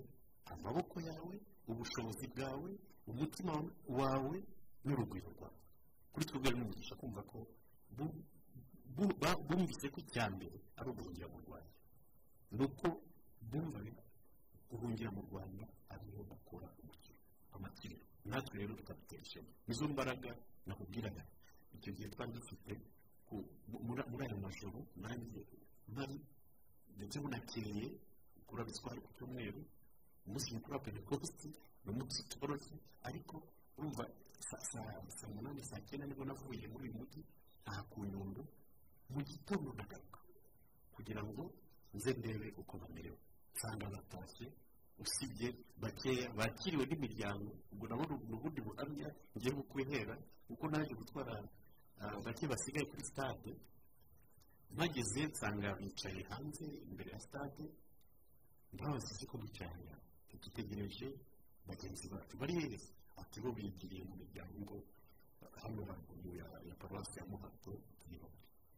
amaboko 0.53 0.95
yawe 1.01 1.35
ubushobozi 1.71 2.25
bwawe 2.33 2.69
umutima 3.09 3.53
wawe 3.99 4.37
n'urugwiro 4.85 5.29
rwawe. 5.35 5.59
Kuri 6.11 6.23
twebwe 6.27 6.49
ni 6.53 6.61
umugisha 6.61 6.95
kumva 6.95 7.21
ko 7.31 7.37
bumvise 9.47 9.85
ko 9.93 9.97
icya 10.03 10.25
mbere 10.35 10.57
ari 10.77 10.87
uguhungira 10.89 11.27
mu 11.33 11.39
rwanda 11.43 11.71
ni 12.55 12.63
uko 12.65 12.87
bumvaga 13.51 13.93
guhungira 14.69 15.09
mu 15.15 15.21
rwanda 15.27 15.63
ariho 15.93 16.21
bakora 16.31 16.67
amakiriro 17.55 18.05
natwe 18.25 18.55
rero 18.59 18.73
tukadutera 18.79 19.21
ishema 19.21 19.49
nizo 19.67 19.85
mbaraga 19.87 20.31
nakubwiraga 20.65 21.23
icyo 21.75 21.91
gihe 21.95 22.07
twari 22.13 22.31
dufite 22.31 22.71
muri- 23.87 24.07
ayo 24.25 24.37
majoro 24.45 24.79
nanjye 25.03 25.41
mpari 25.93 26.17
ndetse 26.95 27.15
bunakeye 27.19 27.85
kurabizi 28.47 28.79
ko 28.81 28.87
ari 28.91 29.01
ku 29.05 29.09
cyumweru 29.17 29.61
umunsi 30.25 30.53
mukuru 30.55 30.73
wa 30.75 30.79
pentekosti 30.85 31.47
ni 31.83 31.89
umunsi 31.91 32.17
utoroshye 32.23 32.75
ariko 33.07 33.35
urumva 33.77 34.03
sa- 34.47 34.63
saa 34.71 35.01
saa 35.17 35.29
munani 35.35 35.61
saa 35.63 35.79
cyenda 35.87 36.05
ni 36.07 36.13
bwo 36.15 36.25
navuye 36.25 36.65
muri 36.71 36.83
uyu 36.89 36.97
mujyi 36.99 37.21
nta 37.65 37.81
ku 37.91 38.05
nyundo 38.05 38.41
mu 39.13 39.19
gitondo 39.29 39.73
ndagaruka. 39.73 40.19
Kugira 40.95 41.21
ngo 41.25 41.43
nze 41.95 42.11
ndebe 42.19 42.47
uko 42.61 42.73
bamerewe. 42.81 43.17
Nsanga 43.53 43.85
batashye 43.95 44.47
usibye 45.03 45.47
bakeya 45.81 46.27
bakiriwe 46.37 46.85
n'imiryango. 46.89 47.51
Ubwo 47.73 47.85
nabo 47.89 48.03
ni 48.27 48.33
ubundi 48.37 48.59
buhamya 48.61 49.09
ngiye 49.35 49.51
bukwihera 49.57 50.15
kuko 50.47 50.63
naje 50.71 50.93
gutwara 50.95 51.33
ah, 52.01 52.19
bake 52.25 52.47
basigaye 52.47 52.85
kuri 52.85 53.03
stade 53.11 53.51
mpageze 54.75 55.21
nsanga 55.31 55.69
bicaye 55.79 56.21
hanze 56.29 56.65
imbere 56.89 57.09
ya 57.15 57.19
stade 57.19 57.65
ntabazize 58.73 59.25
ko 59.31 59.35
bicaye 59.43 59.91
tugitegereje 60.29 61.07
bagenzi 61.67 62.05
bacu. 62.11 62.37
Bari 62.37 62.53
heza 62.59 62.89
ati 63.21 63.37
bo 63.41 63.49
bigiriye 63.55 64.03
mu 64.09 64.15
miryango 64.21 64.75
hano 65.61 65.81
haruguru 65.89 66.29
ya 66.69 66.75
paruwasi 66.79 67.19
ya 67.19 67.25
muhato 67.31 67.71
turiho 67.99 68.27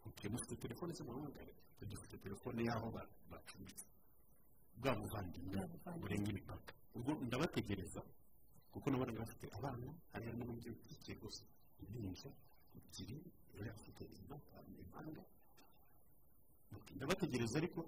utuye 0.06 0.30
mufite 0.34 0.56
telefone 0.64 0.94
se 0.94 1.04
muhamagare 1.04 1.54
tugifite 1.80 2.16
telefone 2.18 2.60
y'aho 2.68 2.88
ba- 2.96 3.10
bacumbitse 3.32 3.86
bwa 4.80 4.92
buvandimwe 5.00 5.58
burenga 6.02 6.30
imipaka 6.34 6.72
ubwo 6.98 7.12
ndabategereza 7.28 8.02
kuko 8.72 8.86
nabonaga 8.90 9.20
bafite 9.26 9.46
abana 9.58 9.88
hari 10.12 10.26
harimo 10.26 10.44
n'umubyeyi 10.46 10.76
ukikiye 10.78 11.16
gusa 11.22 11.44
impinja 11.82 12.30
ebyiri 12.78 13.18
yari 13.58 13.70
afite 13.76 14.02
impanga 14.20 15.24
ndabategereza 16.96 17.56
ariko 17.62 17.80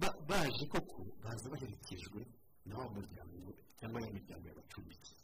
ba- 0.00 0.16
baje 0.28 0.64
koko 0.72 0.98
baza 1.22 1.46
baherekejwe 1.52 2.20
na 2.66 2.74
wa 2.78 2.86
muryango 2.94 3.50
cyangwa 3.78 3.98
ya 4.04 4.10
miryango 4.16 4.44
yabacumbikiye 4.48 5.17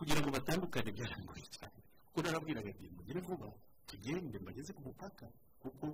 kugira 0.00 0.20
ngo 0.24 0.30
batandukane 0.32 0.90
byarangoye 0.96 1.44
cyane. 1.56 1.76
Kuko 2.08 2.18
narabwiraga 2.24 2.68
ati 2.72 2.88
mugere 2.96 3.20
vuba 3.20 3.48
tugende 3.88 4.36
mbageze 4.40 4.72
ku 4.72 4.80
mupaka 4.88 5.26
kuko 5.62 5.86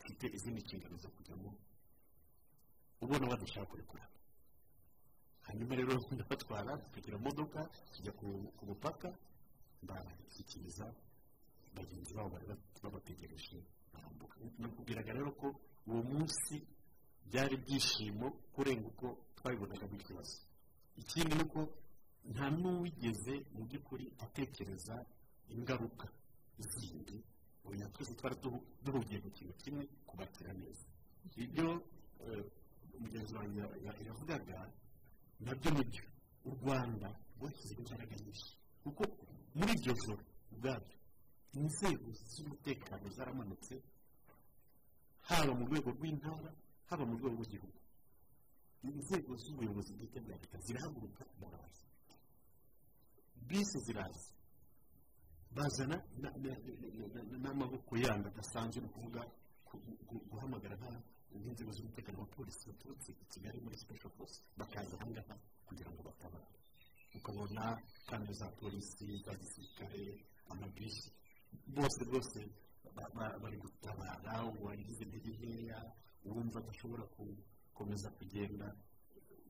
mfite 0.00 0.26
izindi 0.36 0.60
nshingano 0.64 0.96
zo 0.96 1.08
kujyamo. 1.12 1.50
Ubona 3.04 3.26
badashaka 3.32 3.66
kurekura. 3.70 4.04
Hanyuma 5.46 5.74
rero 5.76 5.92
ndabatwara 6.16 6.72
tugira 6.92 7.18
modoka 7.18 7.60
tujya 7.92 8.12
ku- 8.16 8.48
mupaka 8.68 9.08
bashyikiriza 9.82 10.86
bagenzi 11.76 12.12
babo 12.16 12.28
bari 12.34 12.46
ba- 12.50 12.60
babategereje 12.82 13.56
barambuka. 13.92 14.36
Nakubwiraga 14.58 15.12
rero 15.12 15.30
ko 15.40 15.48
uwo 15.86 16.02
munsi 16.02 16.54
byari 17.28 17.54
ibyishimo 17.60 18.26
kurenga 18.54 18.86
uko 18.92 19.06
twabibonagamo 19.36 19.94
ikibazo 20.00 20.36
ikindi 21.00 21.34
ni 21.36 21.42
uko 21.44 21.60
nta 22.32 22.46
n'uwigeze 22.50 23.34
mu 23.54 23.62
by'ukuri 23.66 24.06
atekereza 24.24 24.96
ingaruka 25.54 26.06
zindi 26.58 27.16
oya 27.68 27.86
twese 27.94 28.12
twari 28.18 28.36
duhu- 28.42 28.64
duhugiye 28.84 29.18
ku 29.24 29.30
kintu 29.36 29.54
kimwe 29.62 29.84
kubakira 30.08 30.52
neza. 30.52 30.84
Ibyo 31.44 31.66
eh, 32.26 32.44
mugenzi 33.00 33.32
wanjye 33.38 33.58
ya- 33.60 33.76
ya- 33.86 33.98
yavugaga 34.08 34.58
na 35.44 35.52
byo 35.58 35.70
ni 35.70 35.82
byo 35.90 36.04
u 36.44 36.50
rwanda 36.56 37.08
rwashyizeho 37.36 37.80
imbaraga 37.82 38.14
nyinshi. 38.22 38.50
Kuko 38.82 39.02
muri 39.56 39.72
iryo 39.76 39.92
joro 40.04 40.22
ubwabyo 40.52 40.96
inzego 41.58 42.08
z'umutekano 42.32 43.06
zaramanutse 43.16 43.74
haba 45.28 45.52
mu 45.58 45.64
rwego 45.68 45.88
rw'intara 45.96 46.50
haba 46.88 47.04
mu 47.08 47.14
rwego 47.18 47.34
rw'igihugu. 47.36 47.78
Inzego 48.88 49.30
z'ubuyobozi 49.42 49.90
bwite 49.96 50.18
bwa 50.24 50.36
leta 50.40 50.56
zirahaguruka 50.64 51.22
muraza 51.40 51.84
bisi 53.48 53.78
ziraza. 53.86 54.32
Bazana 55.54 55.96
na- 56.22 56.30
na- 56.42 56.58
na- 56.58 57.24
na- 57.24 57.38
n'amaboko 57.42 57.96
yandi 57.96 58.28
adasanzwe 58.28 58.80
ni 58.82 58.86
ukuvuga 58.88 59.22
ku- 59.66 59.80
gu- 60.08 60.24
guhamagara 60.30 60.76
nk'inzego 61.30 61.70
z'umutekano 61.72 62.18
wa 62.20 62.26
polisi 62.26 62.62
baturutse 62.70 63.10
i 63.12 63.24
kigali 63.32 63.58
muri 63.60 63.76
special 63.78 64.10
force 64.16 64.42
bakaza 64.56 64.94
aha 64.98 65.06
ngaha 65.10 65.34
kugira 65.66 65.90
ngo 65.90 66.02
batabare. 66.02 66.46
Ukabona 67.18 67.62
kandi 68.08 68.32
za 68.34 68.48
polisi 68.60 69.06
za 69.24 69.32
gisirikare 69.34 70.02
amabisi 70.50 71.10
bose 71.66 72.40
ba- 73.14 73.38
bari 73.42 73.56
gutabara 73.58 74.44
uwagize 74.58 75.02
intege 75.04 75.30
nkeya 75.38 75.78
uwumva 76.24 76.58
adashobora 76.62 77.04
gukomeza 77.14 78.10
kugenda 78.18 78.66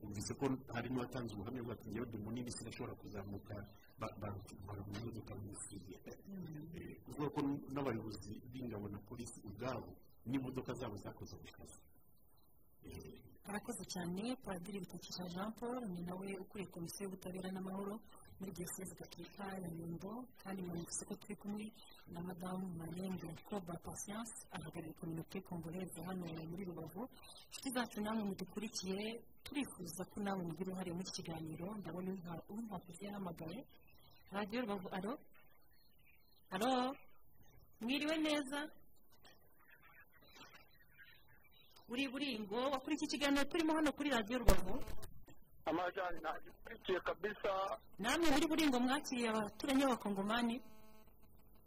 umvise 0.03 0.33
ko 0.39 0.45
hari 0.73 0.87
n'uwatanze 0.89 1.31
ubuhamya 1.33 1.61
bwa 1.63 1.75
tugeho 1.75 2.05
ndi 2.05 2.17
munini 2.17 2.51
sinashobora 2.51 2.93
kuzamuka 3.01 3.53
ba- 3.99 4.15
ba- 4.21 4.41
baramumodoka 4.67 5.33
ngufiya 5.35 5.99
Eh, 6.75 6.97
kuvuga 7.05 7.29
ko 7.35 7.39
n'abayobozi 7.73 8.31
b'ingabo 8.51 8.87
na 8.89 8.99
polisi 9.07 9.37
ubwabo 9.47 9.91
n'imodoka 10.25 10.73
zabo 10.73 10.95
zakoze 11.03 11.35
ako 11.35 11.47
kazi 11.57 11.79
arakoze 13.49 13.83
cyane 13.93 14.35
padiri 14.45 14.79
bitakisha 14.79 15.27
jean 15.33 15.51
paul 15.59 15.81
ni 15.89 16.01
nawe 16.01 16.27
ukuriye 16.43 16.69
komisiyo 16.69 17.03
y'ubutabera 17.05 17.49
n'amahoro. 17.51 17.99
Muri 18.41 18.51
diyoseze 18.57 18.93
gatolika 18.97 19.43
ya 19.63 19.69
nyundo 19.69 20.25
kandi 20.43 20.61
mwumvise 20.65 21.05
ko 21.05 21.13
turi 21.21 21.35
kumwe 21.37 21.65
na 22.13 22.19
madamu 22.25 22.65
marenge 22.81 23.27
koba 23.45 23.73
patience 23.85 24.33
ahagarariye 24.51 24.93
kominote 24.97 25.37
kongoleze 25.45 26.01
hano 26.01 26.25
muri 26.49 26.63
rubavu. 26.65 27.05
Inshuti 27.47 27.69
zacu 27.75 28.01
namwe 28.01 28.23
mudukurikiye 28.25 29.21
turifuza 29.45 30.01
ko 30.09 30.17
nawe 30.25 30.41
mugira 30.43 30.67
uruhare 30.73 30.91
muri 30.93 31.05
iki 31.07 31.21
kiganiro. 31.21 31.67
Ndabona 31.77 32.09
uwinkwakuzi 32.49 33.05
yahamagaye. 33.05 33.59
Radiyo 34.33 34.61
rubavu 34.61 34.87
alo? 34.89 35.13
Alo? 36.49 36.95
Mwiriwe 37.81 38.17
neza? 38.17 38.59
Uri 41.91 42.07
buringo 42.09 42.55
wakurikiye 42.73 43.07
ikiganiro 43.07 43.45
turimo 43.45 43.73
hano 43.77 43.91
kuri 43.93 44.09
radiyo 44.09 44.37
rubavu. 44.41 44.75
Amajani 45.65 46.19
nagikurikiye 46.21 46.99
kabisa. 46.99 47.77
Namwe 47.99 48.29
muri 48.31 48.47
buringo 48.47 48.79
mwakiriye 48.79 49.29
abaturanyi 49.29 49.83
b'abakongomani 49.83 50.55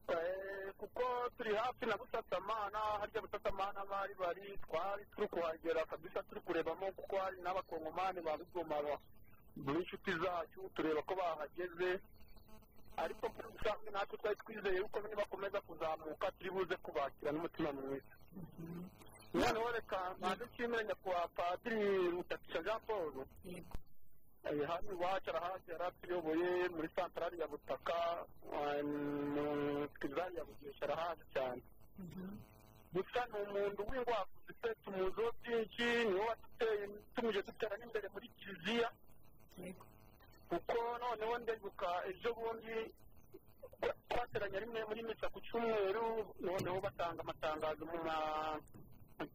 eh, 0.08 0.72
kuko 0.78 1.02
turi 1.36 1.54
hafi 1.56 1.86
na 1.86 1.96
busasamana 1.96 2.78
harya 3.00 3.20
busasamana 3.22 3.84
bari 3.90 4.14
bari 4.14 4.58
twari 4.66 5.04
turi 5.16 5.28
kuhagera 5.28 5.84
kabisa 5.86 6.22
turi 6.22 6.40
kurebamo 6.40 6.92
kuko 6.92 7.16
hari 7.18 7.40
n'abakongomani 7.42 8.20
ba 8.20 8.36
bigoma 8.36 8.76
b'inshuti 9.56 10.10
zacu 10.12 10.70
tureba 10.74 11.02
ko 11.02 11.14
bahageze. 11.14 12.00
Ariko 12.96 13.26
muri 13.28 13.48
rusange 13.54 13.90
natwe 13.90 14.18
twari 14.18 14.36
twizeye 14.36 14.76
yuko 14.76 15.00
nibakomeza 15.00 15.60
kuzamuka 15.60 16.32
turi 16.38 16.50
buze 16.50 16.76
kubakira 16.76 17.32
n'umutima 17.32 17.72
mwiza. 17.72 18.14
Noneho 19.34 19.72
reka 19.72 20.14
mbanze 20.18 20.44
nshimire 20.46 20.84
nyakubahwa 20.84 21.28
padiri 21.28 22.08
mutakisha 22.10 22.62
jean 22.62 22.80
paul 22.86 23.12
hano 24.44 24.92
iwacu 24.92 25.30
arahazi 25.30 25.70
yari 25.72 25.84
atuyoboye 25.84 26.68
muri 26.68 26.88
santarari 26.96 27.40
ya 27.40 27.46
butaka. 27.48 27.96
Mu 28.84 29.88
kirizari 30.00 30.36
ya 30.36 30.44
bugesha 30.44 30.84
arahazi 30.84 31.24
cyane 31.32 31.62
gusa 32.94 33.20
ni 33.26 33.36
umuntu 33.42 33.80
w'ingwaku 33.90 34.34
zifite 34.46 34.74
tumuziho 34.84 35.30
byinshi 35.42 35.86
ni 36.06 36.14
we 36.14 36.20
waduteye 36.28 36.84
tumuje 37.14 37.42
dutera 37.42 37.76
n'imbere 37.76 38.08
muri 38.14 38.28
kiliziya. 38.38 38.90
Kuko 40.48 40.74
noneho 41.02 41.38
ndeguka 41.38 41.88
ejo 42.10 42.30
bundi 42.34 42.94
twateranya 44.08 44.58
rimwe 44.60 44.84
muri 44.88 45.02
misa 45.02 45.26
ku 45.28 45.40
cyumweru 45.40 46.34
noneho 46.40 46.78
batanga 46.80 47.20
amatangazo 47.22 47.82
mu 47.86 47.98
ma- 48.06 48.60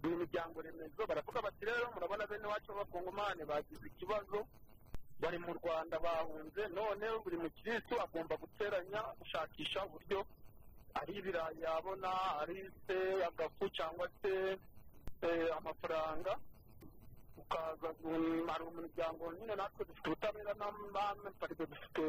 mu 0.04 0.10
miryango 0.18 0.62
remezo. 0.62 1.02
Baravuga 1.08 1.42
bati 1.42 1.66
rero 1.66 1.92
murabona 1.94 2.28
bene 2.28 2.48
wacu 2.48 2.72
b'abakongomani 2.72 3.44
bagize 3.46 3.88
ikibazo. 3.88 4.48
Bari 5.22 5.38
mu 5.38 5.54
rwanda 5.60 6.00
bahunze 6.00 6.62
none 6.78 7.06
buri 7.24 7.38
mukirisitu 7.38 7.94
agomba 8.02 8.36
guteranya 8.38 9.02
gushakisha 9.20 9.86
uburyo 9.86 10.20
ari 11.00 11.14
ibirayi 11.20 11.62
yabona 11.62 12.10
ari 12.42 12.72
se 12.88 12.98
agafu 13.30 13.70
cyangwa 13.78 14.08
se 14.22 14.32
eh, 15.22 15.50
amafaranga 15.58 16.32
ukaza 17.38 17.88
hari 18.52 18.64
umuryango 18.64 19.24
nyine 19.34 19.56
natwe 19.56 19.86
dufite 19.86 20.08
ubutabera 20.10 20.54
n'amaparido 20.60 21.66
dufite 21.66 22.04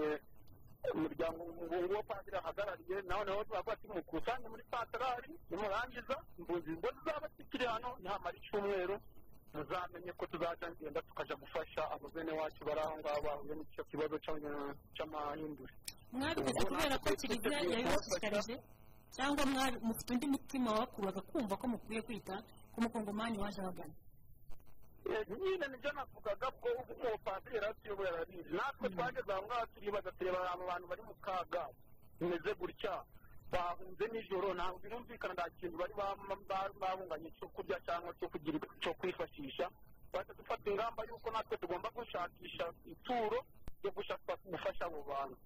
umuryango 0.94 1.40
uwo 1.44 2.02
padiri 2.08 2.36
ahagarariye 2.36 3.02
noneho 3.02 3.44
turavuga 3.44 3.72
ati 3.72 3.86
mukusanye 3.88 4.46
muri 4.48 4.64
santarari 4.70 5.30
nimurangiza 5.50 6.16
impunzi 6.38 6.70
ngo 6.78 6.88
zizaba 6.96 7.26
zikiri 7.36 7.64
hano. 7.66 7.90
Nihamara 8.00 8.36
icyumweru 8.36 8.96
muzamenye 9.54 10.12
ko 10.18 10.26
tuzajya 10.26 10.66
ngenda 10.70 11.02
tukajya 11.02 11.36
gufasha 11.36 11.82
abo 11.90 12.08
bene 12.14 12.32
wacu 12.32 12.64
bari 12.64 12.80
aho 12.80 12.94
ngaho 12.98 13.20
bahuye 13.22 13.54
n'icyo 13.54 13.82
kibazo 13.90 14.14
cy'ama- 14.24 14.74
cy'amahindure. 14.94 15.72
Mwabikoze 16.12 16.60
kubera 16.66 16.98
ko 16.98 17.08
kiliziya 17.20 17.58
yabibashishikarije 17.60 18.54
cyangwa 19.14 19.42
mufite 19.82 20.10
undi 20.14 20.26
mutima 20.26 20.70
wakuraga 20.78 21.20
kumva 21.20 21.54
ko 21.56 21.66
mukwiye 21.68 22.02
kwita 22.02 22.34
ku 22.72 22.78
mukongomani 22.82 23.38
waje 23.38 23.60
abagana 23.60 23.94
Eh, 25.10 25.26
nyine 25.28 25.66
ni 25.68 25.76
byo 25.80 25.90
navugaga 25.96 26.46
ko 26.60 26.68
uwo 26.92 27.16
padiri 27.24 27.56
yari 27.56 27.66
atuyoboye 27.72 28.08
arabizi 28.12 28.52
natwe 28.54 28.86
twageze 28.94 29.32
aho 29.32 29.42
ngaho 29.46 29.66
turibaza 29.74 30.10
tureba 30.12 30.38
abo 30.52 30.64
bantu 30.70 30.86
bari 30.86 31.02
mu 31.02 31.14
kaga 31.24 31.64
bimeze 32.20 32.50
gutya. 32.60 32.94
Bahunze 33.52 34.04
nijoro 34.12 34.54
ntabwo 34.54 34.78
birumvikana 34.82 35.34
nta 35.34 35.46
kintu 35.58 35.76
bari 35.78 35.94
babunganye 36.80 37.30
cyo 37.38 37.48
kurya 37.54 37.76
cyangwa 37.86 38.14
cyo 38.80 38.92
kwifashisha. 38.94 39.66
Bahita 40.12 40.34
dufata 40.34 40.70
ingamba 40.70 41.04
y'uko 41.08 41.30
natwe 41.30 41.56
tugomba 41.56 41.88
gushakisha 41.94 42.64
ituro 42.92 43.38
ryo 43.82 43.90
gushaka 43.96 44.36
gufasha 44.46 44.84
abo 44.86 45.02
bantu. 45.02 45.36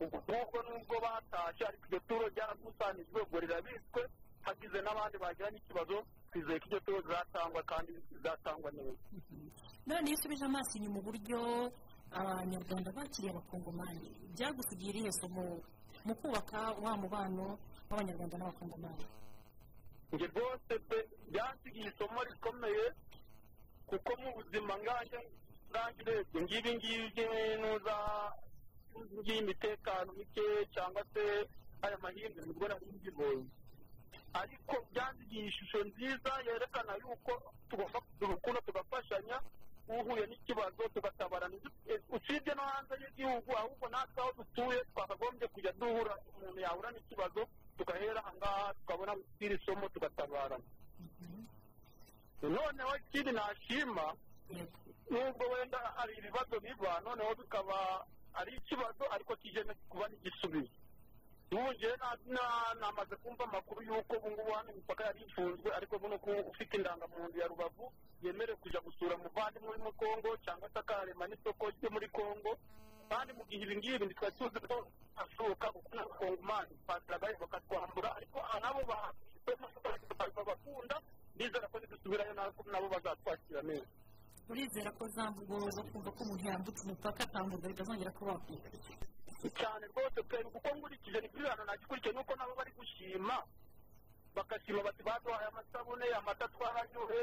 Ubwo 0.00 0.58
nubwo 0.62 0.96
batashye 1.04 1.64
ariko 1.66 1.84
iryo 1.86 2.00
turo 2.08 2.24
ryarakusanijwe 2.28 3.18
ubwo 3.22 3.36
rirabitswe 3.40 4.02
hagize 4.46 4.78
n'abandi 4.82 5.16
bagira 5.18 5.50
n'ikibazo 5.50 5.96
twizeye 6.30 6.58
ko 6.60 6.66
iryo 6.68 6.80
turo 6.80 6.98
rizatangwa 7.04 7.62
kandi 7.62 7.92
rizatangwa 8.12 8.70
neza. 8.72 9.02
None 9.86 10.06
iyo 10.08 10.16
usubije 10.18 10.44
amaso 10.44 10.72
inyuma 10.78 10.98
uburyo 11.00 11.38
abanyarwanda 12.10 12.92
bakiriye 12.96 13.30
abakongomani 13.32 14.08
byagusigiye 14.34 14.90
irihe 14.90 15.12
somo? 15.20 15.60
Mu 16.08 16.14
kubaka 16.20 16.58
wa 16.84 16.92
mubano 17.02 17.46
w'abanyarwanda 17.88 18.36
n'abakongomani 18.38 19.04
njye 20.12 20.26
rwose 20.32 20.72
pe 20.88 20.98
byansigiye 21.30 21.88
isomo 21.92 22.20
rikomeye 22.28 22.84
kuko 23.88 24.10
mu 24.20 24.28
buzima 24.36 24.74
nganjye 24.82 25.18
rusange 25.68 26.00
urebye 26.02 26.40
ngibi 26.44 26.70
ngibi 26.76 27.24
nuza 27.60 27.96
ngiyi 29.20 29.38
imitekano 29.44 30.10
mike 30.18 30.44
cyangwa 30.74 31.02
se 31.12 31.24
aya 31.84 31.98
mahindu 32.04 32.40
ni 32.46 32.52
bwo 32.56 32.64
nari 32.68 32.86
ariko 34.40 34.74
byanzigiye 34.92 35.44
ishusho 35.50 35.78
nziza 35.88 36.32
yerekana 36.46 36.92
yuko 37.02 37.32
tugomba 37.68 37.98
kugira 38.00 38.26
urukundo 38.28 38.60
tugafashanya 38.66 39.36
uhuye 39.88 40.26
n'ikibazo 40.26 40.82
tugatabarana 40.94 41.56
usibye 42.16 42.52
no 42.54 42.62
hanze 42.62 42.94
y'igihugu 43.02 43.50
ahubwo 43.56 43.88
natwe 43.88 44.20
aho 44.22 44.32
dutuye 44.38 44.84
twakagombye 44.92 45.48
kujya 45.48 45.72
duhura 45.72 46.14
umuntu 46.36 46.60
yahura 46.60 46.90
n'ikibazo 46.92 47.40
tugahera 47.78 48.20
aha 48.24 48.32
ngaha 48.36 48.74
tukabona 48.74 49.12
iri 49.40 49.58
somo 49.64 49.88
tugatabarana 49.88 50.64
noneho 52.42 52.96
ikindi 52.96 53.32
nashima 53.32 54.14
nubwo 55.10 55.44
wenda 55.52 55.78
hari 55.96 56.14
ibibazo 56.18 56.60
biba 56.60 57.00
noneho 57.00 57.34
bikaba 57.34 58.06
ari 58.34 58.52
ikibazo 58.56 59.04
ariko 59.10 59.36
kije 59.36 59.64
kuba 59.88 60.08
n'igisubizo. 60.08 60.70
Njyewe 61.50 61.96
namaze 62.80 63.16
kumva 63.16 63.44
amakuru 63.44 63.82
y'uko 63.82 64.16
ubu 64.16 64.30
ngubu 64.30 64.52
hano 64.52 64.70
imipaka 64.72 65.04
yari 65.04 65.20
ifunzwe 65.24 65.72
ariko 65.74 65.98
buno 65.98 66.18
ko 66.18 66.30
ufite 66.52 66.76
indangamuntu 66.76 67.38
ya 67.38 67.46
rubavu 67.48 67.92
yemerewe 68.22 68.58
kujya 68.62 68.80
gusura 68.80 69.14
umuvandimwe 69.16 69.68
uri 69.70 69.80
muri 69.82 69.96
kongo 69.96 70.30
cyangwa 70.44 70.68
se 70.72 70.78
akarema 70.78 71.24
n'isoko 71.28 71.64
ryo 71.70 71.88
muri 71.90 72.08
kongo 72.08 72.50
kandi 73.08 73.32
mu 73.32 73.44
gihe 73.48 73.62
ibi 73.64 73.76
ngibi 73.76 74.04
ntitwari 74.06 74.34
tuzi 74.38 74.60
ko 74.68 74.76
hashoboka 75.16 75.66
kuko 75.72 75.90
n'abakongomani 75.96 76.72
twasiragayo 76.84 77.36
bakatwambura 77.40 78.08
ariko 78.16 78.38
nabo 78.62 78.80
babakunda 80.36 80.96
ndizera 81.34 81.68
ko 81.68 81.76
nidusubirayo 81.80 82.32
nabo 82.34 82.88
bazatwakira 82.88 83.62
neza. 83.62 83.86
Urizera 84.48 84.90
ko 84.92 85.08
za 85.08 85.30
mvugo 85.30 85.70
zo 85.70 85.82
kumva 85.82 86.10
ko 86.10 86.20
umuntu 86.24 86.44
yambutse 86.48 86.80
umupaka 86.84 87.24
akambuza 87.24 87.68
bitazongera 87.68 88.10
kubaho 88.16 88.40
cyane 89.58 89.84
rwose 89.92 90.18
pe 90.28 90.36
kuko 90.44 90.68
nkurikije 90.76 91.20
ni 91.20 91.28
kuri 91.28 91.44
hano 91.48 91.64
nagikurikiye 91.64 92.12
nuko 92.14 92.32
nabo 92.36 92.54
bari 92.58 92.72
gushima 92.76 93.36
bagashima 94.38 94.82
bati 94.86 95.02
baduhaye 95.02 95.46
amasabune 95.50 96.06
amata 96.18 96.46
twararyohe 96.54 97.18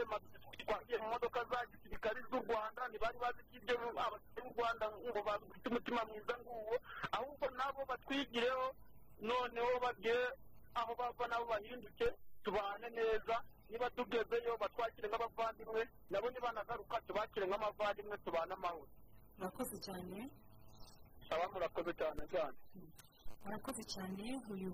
twagiye 0.66 0.98
mu 0.98 1.08
modoka 1.14 1.40
za 1.50 1.60
gisirikare 1.72 2.20
z'u 2.30 2.40
rwanda 2.44 2.82
ntibari 2.90 3.18
bazi 3.24 3.42
ko 3.48 3.52
ibyo 3.58 3.76
abasirikare 3.76 4.44
b'u 4.44 4.54
rwanda 4.58 4.86
ngo 4.92 5.22
bafite 5.28 5.66
umutima 5.70 6.02
mwiza 6.06 6.34
nguwo. 6.42 6.76
Ahubwo 7.12 7.46
nabo 7.58 7.82
batwigireho 7.90 8.66
noneho 9.22 9.74
bajye 9.84 10.16
aho 10.76 10.92
bava 10.96 11.26
nabo 11.28 11.46
bahinduke 11.46 12.08
tubane 12.44 12.90
neza. 12.90 13.36
Niba 13.70 13.90
tugezeyo 13.90 14.58
batwakire 14.58 15.08
nk'abavandimwe 15.10 15.82
nabo 16.10 16.28
nibanagaruka 16.30 17.02
tubakire 17.08 17.46
nk'abavandimwe 17.48 18.18
tubane 18.26 18.54
amahoro. 18.54 18.90
Murakoze 19.38 19.78
cyane. 19.86 20.30
Aba 21.30 21.46
murakoze 21.54 21.92
cyane 22.00 22.22
cyane. 22.32 22.58
Murakoze 23.46 23.84
cyane 23.94 24.26
uyu 24.54 24.72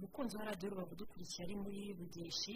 mukunzi 0.00 0.36
wa 0.36 0.44
radiyo 0.44 0.70
rubavu 0.70 0.94
dukurikiye 1.00 1.42
ari 1.46 1.54
muri 1.62 1.80
bugeshi 1.98 2.54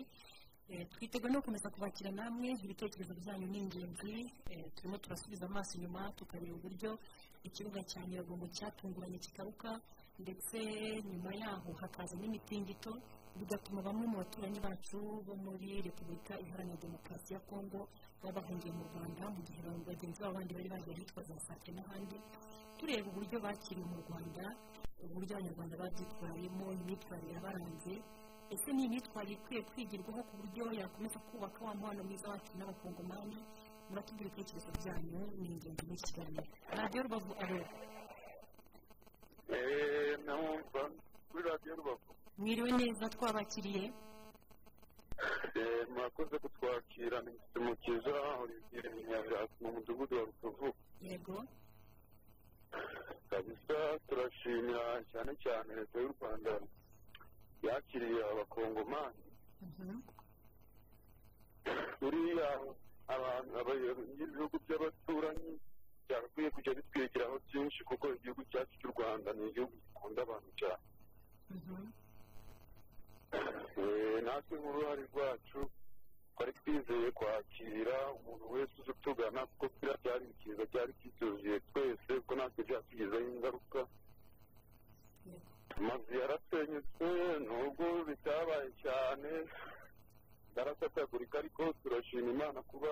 twiteguye 0.92 1.32
no 1.32 1.40
gukomeza 1.42 1.68
kubakira 1.74 2.10
namwe 2.14 2.48
ibitekerezo 2.64 3.12
byanyu 3.20 3.46
ni 3.50 3.58
ingenzi. 3.58 4.30
Turimo 4.74 4.96
turasubiza 5.02 5.46
amaso 5.50 5.70
inyuma 5.76 6.12
tukareba 6.14 6.54
uburyo 6.56 6.90
ikibuga 7.42 7.82
cya 7.90 8.00
nyiragongo 8.06 8.46
cyatunguranye 8.56 9.18
kikaruka 9.18 9.80
ndetse 10.22 10.56
nyuma 11.10 11.30
yaho 11.42 11.70
hakaza 11.80 12.14
n'imitingito 12.16 12.92
bigatuma 13.38 13.82
bamwe 13.82 14.06
mu 14.10 14.16
baturanyi 14.22 14.60
bacu 14.62 14.98
bo 15.26 15.34
muri 15.44 15.82
repubulika 15.82 16.38
iharanira 16.38 16.76
demokarasi 16.86 17.34
ya 17.34 17.40
kongo 17.50 17.88
baba 18.22 18.38
bahungiye 18.40 18.70
mu 18.78 18.84
rwanda 18.94 19.22
mu 19.34 19.40
gihe 19.42 19.60
bagenzi 19.90 20.18
babo 20.22 20.34
bandi 20.38 20.54
bari 20.54 20.68
bagiye 20.70 20.96
hitwa 21.02 21.22
za 21.26 21.36
sake 21.46 21.72
n'ahandi. 21.74 22.16
Tureba 22.78 23.08
uburyo 23.10 23.36
bakiriwe 23.42 23.86
mu 23.90 23.96
rwanda 24.06 24.44
uburyo 25.04 25.32
abanyarwanda 25.36 25.74
babyitwayemo 25.82 26.64
imyitwarire 26.76 27.32
yabaranze 27.36 27.94
ese 28.54 28.68
ni 28.72 28.82
imyitwarire 28.86 29.34
ikwiye 29.38 29.62
kwigirwaho 29.70 30.20
ku 30.28 30.34
buryo 30.40 30.64
yakomeza 30.80 31.18
kubaka 31.28 31.58
wa 31.64 31.74
mubano 31.74 32.00
mwiza 32.04 32.28
wacu 32.32 32.52
n'abakongomani 32.58 33.38
muratubwira 33.88 34.28
ibitekerezo 34.30 34.70
byanyu 34.78 35.20
ni 35.40 35.46
ingenzi 35.54 35.82
muri 35.88 36.00
kiganiro 36.06 36.44
radiyo 36.78 37.00
rubavu 37.04 37.32
aro 37.42 37.60
namwumva. 40.26 40.82
Kuri 41.30 41.42
radiyo 41.48 41.74
rubavu. 41.76 42.10
Mwiriwe 42.38 42.70
neza 42.72 43.08
twabakiriye. 43.08 43.92
Murakoze 45.92 46.38
kutwakira 46.38 47.22
ni 47.22 47.32
mukiza 47.64 48.14
olivier 48.42 48.84
nyabirasi 49.08 49.54
mu 49.60 49.72
mudugudu 49.72 50.16
wa 50.16 50.24
rutovu. 50.24 50.74
Yego. 51.00 51.44
Kabisa 53.30 53.76
turashimira 54.08 55.02
cyane 55.12 55.32
cyane 55.44 55.70
leta 55.78 55.96
y'u 56.00 56.14
rwanda 56.18 56.52
yakiriye 57.62 58.20
abakongomani. 58.32 59.24
Buriya 62.00 62.50
ibihugu 64.22 64.56
by'abaturanyi 64.64 65.52
byakwiye 66.06 66.48
kujya 66.50 66.72
bitwigiraho 66.78 67.36
byinshi 67.46 67.80
kuko 67.84 68.04
igihugu 68.16 68.42
cyacu 68.50 68.74
cy'u 68.80 68.90
rwanda 68.94 69.32
ni 69.32 69.48
igihugu 69.50 69.74
gikunda 69.84 70.22
abantu 70.22 70.50
cyane. 70.60 70.84
Natwe 74.24 74.54
nk'uruhare 74.58 75.02
rwacu 75.10 75.58
twari 76.40 76.52
twizeye 76.52 77.10
kwakira 77.12 77.96
umuntu 78.16 78.44
wese 78.52 78.72
uza 78.80 78.92
utugana 78.96 79.40
kuko 79.46 79.64
biriya 79.76 79.96
byari 80.02 80.24
byiza 80.40 80.64
byari 80.72 80.92
byituzuye 80.98 81.60
twese 81.68 82.10
kuko 82.20 82.32
natwe 82.34 82.62
byatugizeho 82.64 83.20
ingaruka. 83.32 83.80
Amazu 85.76 86.12
yarasenyutse 86.22 87.06
nubwo 87.46 87.86
bitabaye 88.08 88.68
cyane. 88.82 89.30
Yarasatagurika 90.56 91.38
ariko 91.38 91.62
turashima 91.82 92.30
imana 92.32 92.60
kuba 92.70 92.88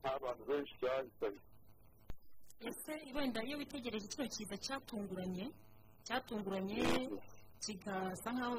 nta 0.00 0.12
bantu 0.22 0.42
benshi 0.50 0.74
cyahitanye 0.80 1.40
ese 2.68 2.92
wenda 3.16 3.40
iyo 3.44 3.56
witegereje 3.58 4.06
kino 4.12 4.26
kiza 4.28 4.56
cyatunguranye? 4.64 5.46
Cyatunguranye? 6.04 7.08
Kigasa 7.64 8.28
nkaho 8.32 8.56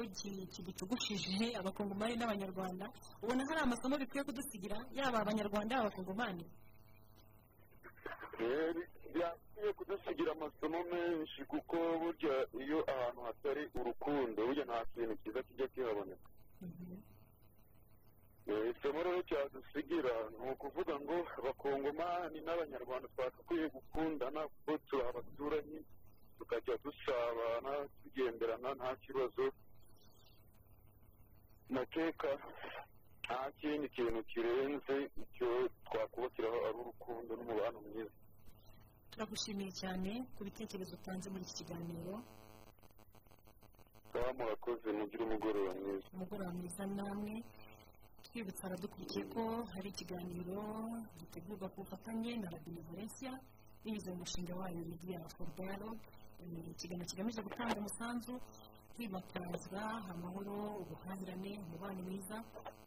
kigucugushije 0.52 1.46
abakongomani 1.60 2.14
n'abanyarwanda 2.16 2.86
ubona 3.22 3.42
hari 3.48 3.60
amasomo 3.60 3.94
bikwiye 3.98 4.24
kudusigira 4.24 4.76
yaba 4.96 5.18
abanyarwanda 5.22 5.74
yaba 5.74 5.86
abakongomani? 5.86 6.44
Byakwiye 9.14 9.72
kudusigira 9.78 10.32
amasomo 10.32 10.78
menshi 10.92 11.44
kuko 11.44 11.76
burya 12.00 12.34
iyo 12.64 12.78
ahantu 12.92 13.20
hatari 13.28 13.62
urukundo 13.74 14.38
burya 14.46 14.64
nta 14.64 14.78
kintu 14.94 15.14
cyiza 15.22 15.42
kijya 15.46 15.66
kihaboneka 15.72 16.26
isomo 18.72 18.98
rero 19.06 19.22
cyadusigira 19.28 20.14
ni 20.38 20.50
ukuvuga 20.52 20.94
ngo 21.00 21.16
abakongomani 21.38 22.38
n'abanyarwanda 22.42 23.08
twagakwiye 23.14 23.66
gukundana 23.74 24.40
kuko 24.52 24.72
turi 24.86 25.02
abaturanyi 25.10 25.78
tukajya 26.38 26.74
dusabana 26.84 27.72
tugenderana 28.02 28.68
nta 28.78 28.90
kibazo. 29.04 29.44
Nakeka 31.70 32.28
nta 33.24 33.38
kindi 33.58 33.88
kintu 33.94 34.20
kirenze 34.30 34.96
icyo 35.22 35.48
twakubakiraho 35.86 36.58
ari 36.68 36.78
urukundo 36.82 37.30
n'umubano 37.36 37.78
mwiza. 37.86 38.14
Turagushimiye 39.10 39.70
cyane 39.80 40.10
ku 40.34 40.40
bitekerezo 40.46 40.92
utanze 40.98 41.26
muri 41.30 41.44
iki 41.46 41.54
kiganiro. 41.60 42.14
Baba 44.12 44.30
murakoze 44.38 44.88
mugire 44.98 45.22
umugoroba 45.24 45.72
mwiza. 45.80 46.06
Umugoroba 46.14 46.50
mwiza 46.58 46.84
namwe. 46.86 47.34
Twibutsa 48.26 48.62
abadukurikiye 48.66 49.24
ko 49.34 49.42
hari 49.72 49.88
ikiganiro 49.92 50.60
gitegurwa 51.20 51.66
ku 51.72 51.78
bufatanye 51.84 52.36
na 52.40 52.48
radiyo 52.54 52.80
valencia 52.88 53.32
binyuze 53.84 54.08
mu 54.12 54.18
mushinga 54.22 54.52
wayo 54.60 54.80
media 54.92 55.18
for 55.36 55.46
ikiganiro 56.50 57.06
kigamije 57.10 57.40
gutanga 57.42 57.76
umusanzu 57.78 58.34
kwimakaza 58.94 59.82
amahoro 60.12 60.54
ubuhahirane 60.82 61.52
umubano 61.64 62.00
mwiza 62.06 62.36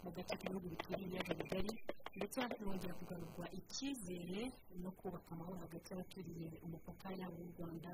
mu 0.03 0.09
gace 0.15 0.33
k'ibihugu 0.39 0.67
bituriye 0.73 1.05
ibiyaga 1.07 1.33
bigari 1.39 1.71
ndetse 2.17 2.37
hakongera 2.41 2.93
kugarurwa 2.99 3.45
icyizere 3.59 4.41
no 4.83 4.91
kubaka 4.99 5.29
amahoro 5.35 5.57
hagati 5.65 5.87
y'abaturiye 5.91 6.47
umupaka 6.65 7.07
yaba 7.19 7.35
w'u 7.41 7.51
rwanda 7.57 7.91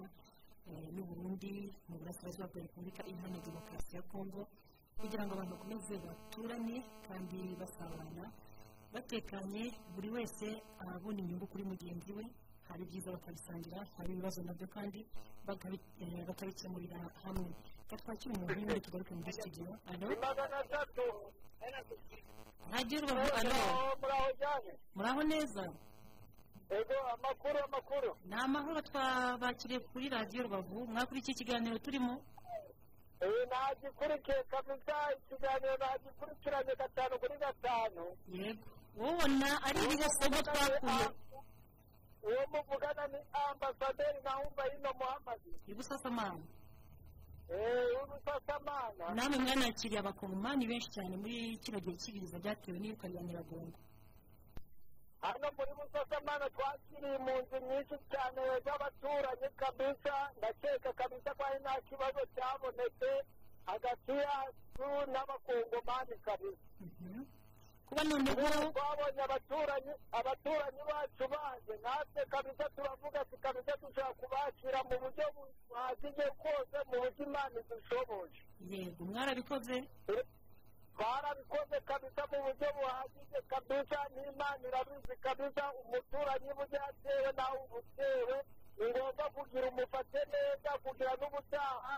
n'uburundi 0.95 1.53
mu 1.89 1.95
burasirazuba 1.99 2.47
bwa 2.51 2.61
repubulika 2.61 3.01
iharanira 3.11 3.45
demokarasi 3.47 3.95
ya 3.95 4.01
kongo 4.11 4.41
kugira 4.99 5.23
ngo 5.25 5.31
abantu 5.33 5.53
bakomeze 5.55 5.93
baturane 6.05 6.77
kandi 7.07 7.39
basabana 7.59 8.23
batekanye 8.93 9.63
buri 9.95 10.09
wese 10.15 10.47
abona 10.93 11.19
inyungu 11.23 11.45
kuri 11.51 11.63
mugenzi 11.71 12.11
we 12.17 12.25
hari 12.71 12.83
ibyiza 12.83 13.11
bakabisangira 13.11 13.79
hari 13.97 14.09
ibibazo 14.13 14.39
na 14.43 14.53
byo 14.53 14.67
kandi 14.67 14.99
bakabikemurira 16.27 16.97
hamwe. 17.23 17.49
Twakira 17.91 18.31
umuntu 18.35 18.59
umwe 18.59 18.79
tugaruke 18.79 19.13
muri 19.15 19.33
studio. 19.33 19.65
Alo 19.91 20.07
magana 20.21 20.57
atatu 20.63 21.03
radiyo 22.71 23.01
rubavu 23.01 23.31
alo 23.39 23.53
muraho 24.95 25.23
neza? 25.23 25.63
Ego 26.71 26.95
amakuru 27.13 27.57
amakuru. 27.67 28.09
Ni 28.25 28.35
amahoro 28.35 28.79
twabakiriye 28.81 29.79
kuri 29.91 30.09
radiyo 30.09 30.43
rubavu. 30.43 30.87
Mwakurikiye 30.87 31.33
ikiganiro 31.35 31.77
turimo? 31.83 32.13
Eh, 33.21 33.47
nagikurikiye 33.51 34.43
kabisa. 34.51 34.95
Ikiganiro 35.19 35.75
nagikurikiranye 35.77 36.73
gatanu 36.79 37.13
kuri 37.19 37.35
gatanu. 37.43 38.03
Yego. 38.31 38.67
Ubona 38.95 39.49
ari 39.67 39.79
irihe 39.83 40.07
somo 40.19 40.39
twakuye. 40.47 41.05
Uwo 42.23 42.41
muvugana 42.51 43.03
ni 43.07 43.19
ambasaderi 43.49 44.19
nahumba 44.23 44.63
yino 44.71 44.91
muhamadi 44.99 45.51
ibusasamana 45.71 46.43
ubusasamana 48.03 49.05
namwe 49.15 49.37
mwanakiriye 49.43 49.99
abakongomani 49.99 50.67
benshi 50.67 50.89
cyane 50.95 51.13
muri 51.17 51.57
kino 51.63 51.79
gihe 51.83 51.97
cy'ibiza 52.01 52.39
byatewe 52.39 52.77
n'iruka 52.79 53.07
rya 53.11 53.21
nyiragongo 53.23 53.79
hano 55.21 55.47
muri 55.57 55.71
busasamana 55.79 56.45
twakiriye 56.55 57.15
impunzi 57.19 57.57
nyinshi 57.67 57.95
cyane 58.11 58.41
z'abaturanyi 58.65 59.47
kabisa. 59.61 60.13
Ndakeka 60.37 60.89
kabisa 60.93 61.29
ko 61.37 61.41
hari 61.43 61.59
nta 61.63 61.75
kibazo 61.89 62.19
cyabonetse 62.35 63.09
hagati 63.69 64.11
yacu 64.25 64.87
n'abakongomani 65.13 66.15
kabisa. 66.25 66.65
Kuba 67.91 68.03
noneho 68.07 68.71
twabonye 68.71 69.21
abaturanyi 69.27 69.91
abaturanyi 70.11 70.81
bacu 70.89 71.23
baje 71.33 71.73
natwe 71.83 72.21
kabisa 72.31 72.63
turavuga 72.75 73.21
ati 73.21 73.37
kabisa 73.37 73.71
dushobora 73.81 74.13
kubakira 74.19 74.79
mu 74.87 74.95
buryo 75.01 75.25
buhagije 75.67 76.25
bwose 76.39 76.77
mu 76.87 76.95
buryo 77.03 77.23
imana 77.27 77.55
idushoboje. 77.59 78.39
Yego 78.71 79.03
mwarabikoze? 79.05 79.75
Twarabikoze 80.95 81.77
kabisa 81.89 82.21
mu 82.31 82.37
buryo 82.47 82.67
buhagije. 82.79 83.37
Kabisa 83.51 83.97
n'imana 84.15 84.63
irabizi. 84.67 85.15
Kabisa 85.25 85.63
umuturanyi 85.83 86.51
buryo 86.57 86.77
yatewe 86.85 87.29
nawe 87.37 87.57
uba 87.65 87.75
utewe 87.83 88.37
ni 88.77 88.85
ngombwa 88.89 89.25
kugira 89.35 89.67
umufate 89.67 90.19
neza 90.31 90.71
kugira 90.83 91.11
n'ubutaha. 91.19 91.95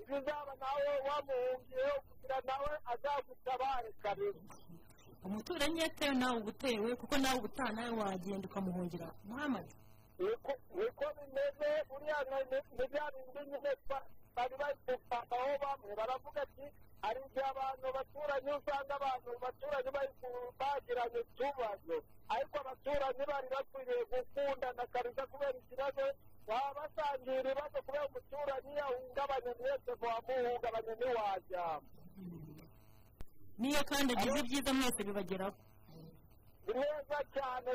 Ibizaba 0.00 0.52
nawe 0.60 0.84
wamuhungiyeho 1.08 1.96
kugira 2.08 2.36
nawe 2.48 2.70
azagutabare 2.92 3.90
kabisa 4.04 4.44
umuturanyi 5.24 5.80
yatewe 5.80 6.14
nawe 6.14 6.36
ugutewe 6.40 6.96
kuko 6.96 7.14
nawe 7.18 7.36
ubutaha 7.38 7.72
nawe 7.72 7.90
wagenda 8.00 8.48
ukamuhungira. 8.48 9.08
Muhamadi. 9.24 9.74
Niko 10.18 11.06
bimeze 11.16 11.70
uriya 11.94 12.18
ni 12.78 12.86
bya 12.90 13.04
bindi 13.12 13.40
nyine 13.50 13.70
bari 14.36 14.54
bari 14.60 14.78
gupakaho 14.86 15.50
bamwe 15.62 15.92
baravuga 15.96 16.42
ati 16.42 16.66
hari 17.02 17.20
igihe 17.26 17.44
abantu 17.52 17.86
baturanyi 17.96 18.50
usanga 18.58 18.92
abantu 19.00 19.30
baturanyi 19.44 19.90
bari 19.96 20.12
bagiranye 20.60 21.18
utubazo 21.24 21.96
ariko 22.34 22.54
abaturanyi 22.62 23.22
bari 23.30 23.48
bakwiriye 23.54 24.02
gukundana 24.12 24.82
kabisa 24.92 25.22
kubera 25.30 25.56
ikibazo 25.62 26.04
baba 26.48 26.70
basangiye 26.78 27.40
ibibazo 27.40 27.76
kubera 27.86 28.06
umuturanyi 28.08 28.72
yahungabanye 28.80 29.50
mwese 29.60 29.90
muhamuhungabanye 30.00 30.92
ntiwajyamo 30.98 31.86
niyo 33.60 33.82
kandi 33.90 34.10
agize 34.16 34.38
ibyiza 34.40 34.70
mwese 34.72 35.00
bibageraho. 35.08 35.56
Neza 36.70 37.18
cyane 37.34 37.70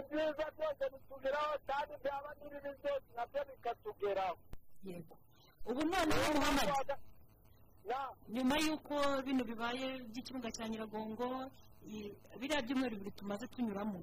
ibyiza 0.00 0.44
byose 0.56 0.82
bitugeraho 0.92 1.54
kandi 1.68 1.92
byaba 2.02 2.28
n'ibibi 2.38 2.70
byose 2.80 3.08
na 3.16 3.24
byo 3.30 3.40
bikatugeraho. 3.48 4.36
Ubu 5.68 5.80
noneho 5.90 6.28
muhamadi 6.34 6.72
nyuma 8.34 8.54
y'uko 8.64 8.94
bino 9.26 9.42
bibaye 9.44 9.86
by'ikibuga 10.10 10.48
cya 10.56 10.64
nyiragongo 10.68 11.28
biriya 12.40 12.62
byumweru 12.62 12.94
bibiri 12.96 13.16
tumaze 13.16 13.46
tunyuramo. 13.48 14.00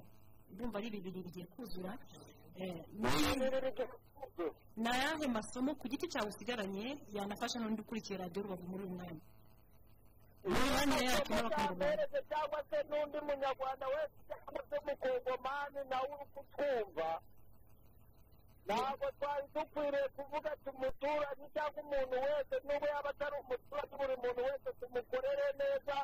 Ndumva 0.50 0.78
ari 0.78 0.90
bibiri 0.90 1.22
bigiye 1.26 1.46
kuzura. 1.54 1.92
Eh, 2.56 2.84
ni- 2.92 3.36
ni 4.76 4.88
ayahe 4.88 5.26
masomo 5.28 5.74
ku 5.76 5.88
giti 5.88 6.08
cyawe 6.08 6.28
usigaranye 6.28 6.98
yanafasha 7.12 7.60
n'undi 7.60 7.80
ukurikiye 7.82 8.18
radiyo 8.18 8.42
rubavu 8.42 8.64
muri 8.68 8.82
uyu 8.84 8.94
mwanya. 8.96 9.20
Myanya 10.50 10.98
yacu 11.10 11.32
n'abakongomani 11.34 12.18
cyangwa 12.30 12.60
se 12.70 12.78
n'undi 12.88 13.18
munyarwanda 13.26 13.86
wese 13.94 14.18
cyangwa 14.28 14.60
se 14.70 14.76
umukongomani 14.82 15.80
nawe 15.90 16.08
uri 16.14 16.26
kutwumva 16.34 17.08
ntabwo 18.66 19.06
twari 19.18 19.46
dukwiriye 19.54 20.08
kuvuga 20.16 20.48
ati 20.52 20.68
umuturanyi 20.74 21.46
cyangwa 21.54 21.80
umuntu 21.82 22.16
wese 22.26 22.54
n'ubu 22.66 22.86
yaba 22.92 23.10
atari 23.10 23.36
umuturanyi 23.42 23.94
buri 23.98 24.14
muntu 24.22 24.40
wese 24.48 24.68
tumukorere 24.80 25.46
neza 25.60 25.96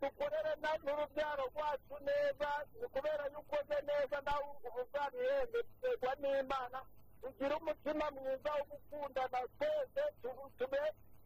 dukorere 0.00 0.52
na- 0.62 0.78
n'urubyaro 0.84 1.44
rwacu 1.52 1.94
neza 2.08 2.48
ni 2.80 2.86
kubera 2.94 3.24
iyo 3.30 3.38
ukoze 3.42 3.76
neza 3.88 4.16
nawe 4.26 4.44
uzabihembe 4.82 5.58
biterwa 5.66 6.12
n'imana 6.20 6.78
ugire 7.26 7.54
umutima 7.60 8.06
mwiza 8.10 8.50
wo 8.56 8.62
gukundana 8.70 9.38
twese 9.58 10.02
tu- 10.22 10.50
tube 10.58 10.82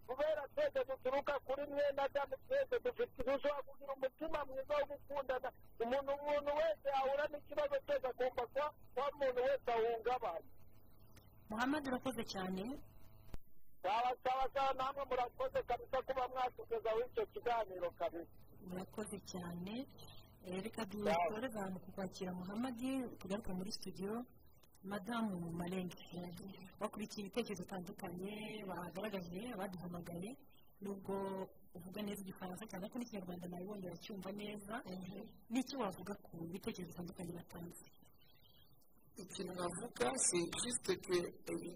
kubera 0.06 0.42
twese 0.54 0.80
duturuka 0.88 1.34
kuri 1.46 1.62
mwene 1.70 2.00
adamu 2.06 2.34
twese 2.46 2.74
dufite 2.84 3.18
dushobora 3.26 3.62
kugira 3.68 3.92
umutima 3.96 4.38
mwiza 4.48 4.74
wo 4.78 4.84
gukundana. 4.92 5.48
Umuntu 5.82 6.10
umuntu 6.20 6.50
wese 6.60 6.86
yahura 6.94 7.24
n'ikibazo 7.32 7.76
cyose 7.86 8.06
agomba 8.12 8.42
kuba 8.52 8.66
kuba 8.94 9.06
umuntu 9.14 9.40
wese 9.48 9.68
ahungabana 9.76 10.48
muhamadi 11.50 11.88
urakoze 11.88 12.22
cyane. 12.32 12.62
Sawa 13.82 14.46
sawa 14.54 14.72
namwe 14.74 15.02
murakoze 15.10 15.58
kabisa 15.68 15.96
kuba 16.06 16.28
mwatugezaho 16.28 16.98
icyo 17.06 17.24
kiganiro 17.32 17.90
kabisa. 17.90 18.32
Murakoze 18.68 19.18
cyane. 19.30 19.86
Eh, 20.46 20.62
reka 20.64 20.84
dutore 20.84 21.46
abantu 21.48 21.78
kukwakira 21.84 22.32
muhamadi 22.32 23.08
tugaruka 23.20 23.52
muri 23.54 23.72
studio. 23.72 24.24
Madame 24.84 25.32
marembo 25.60 25.96
bakurikiye 26.80 27.20
ibitekerezo 27.24 27.62
bitandukanye 27.64 28.34
bagaragaje 28.68 29.40
abaduhamagaye 29.54 30.30
nubwo 30.82 31.14
uvuga 31.76 32.00
neza 32.02 32.20
igifaransa 32.22 32.68
cyangwa 32.70 32.88
se 32.90 32.96
n'ikinyarwanda 32.98 33.46
nawe 33.48 33.64
wongera 33.68 33.92
baracyumva 33.94 34.30
neza 34.40 34.74
n'icyo 35.52 35.76
wavuga 35.82 36.12
ku 36.26 36.34
bitekerezo 36.52 36.90
bitandukanye 36.92 37.32
batanze 37.40 37.84
ikintu 39.22 39.52
si 40.26 40.38
ke 41.04 41.18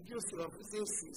byose 0.05 0.31
bavuze 0.41 0.77
si 0.95 1.07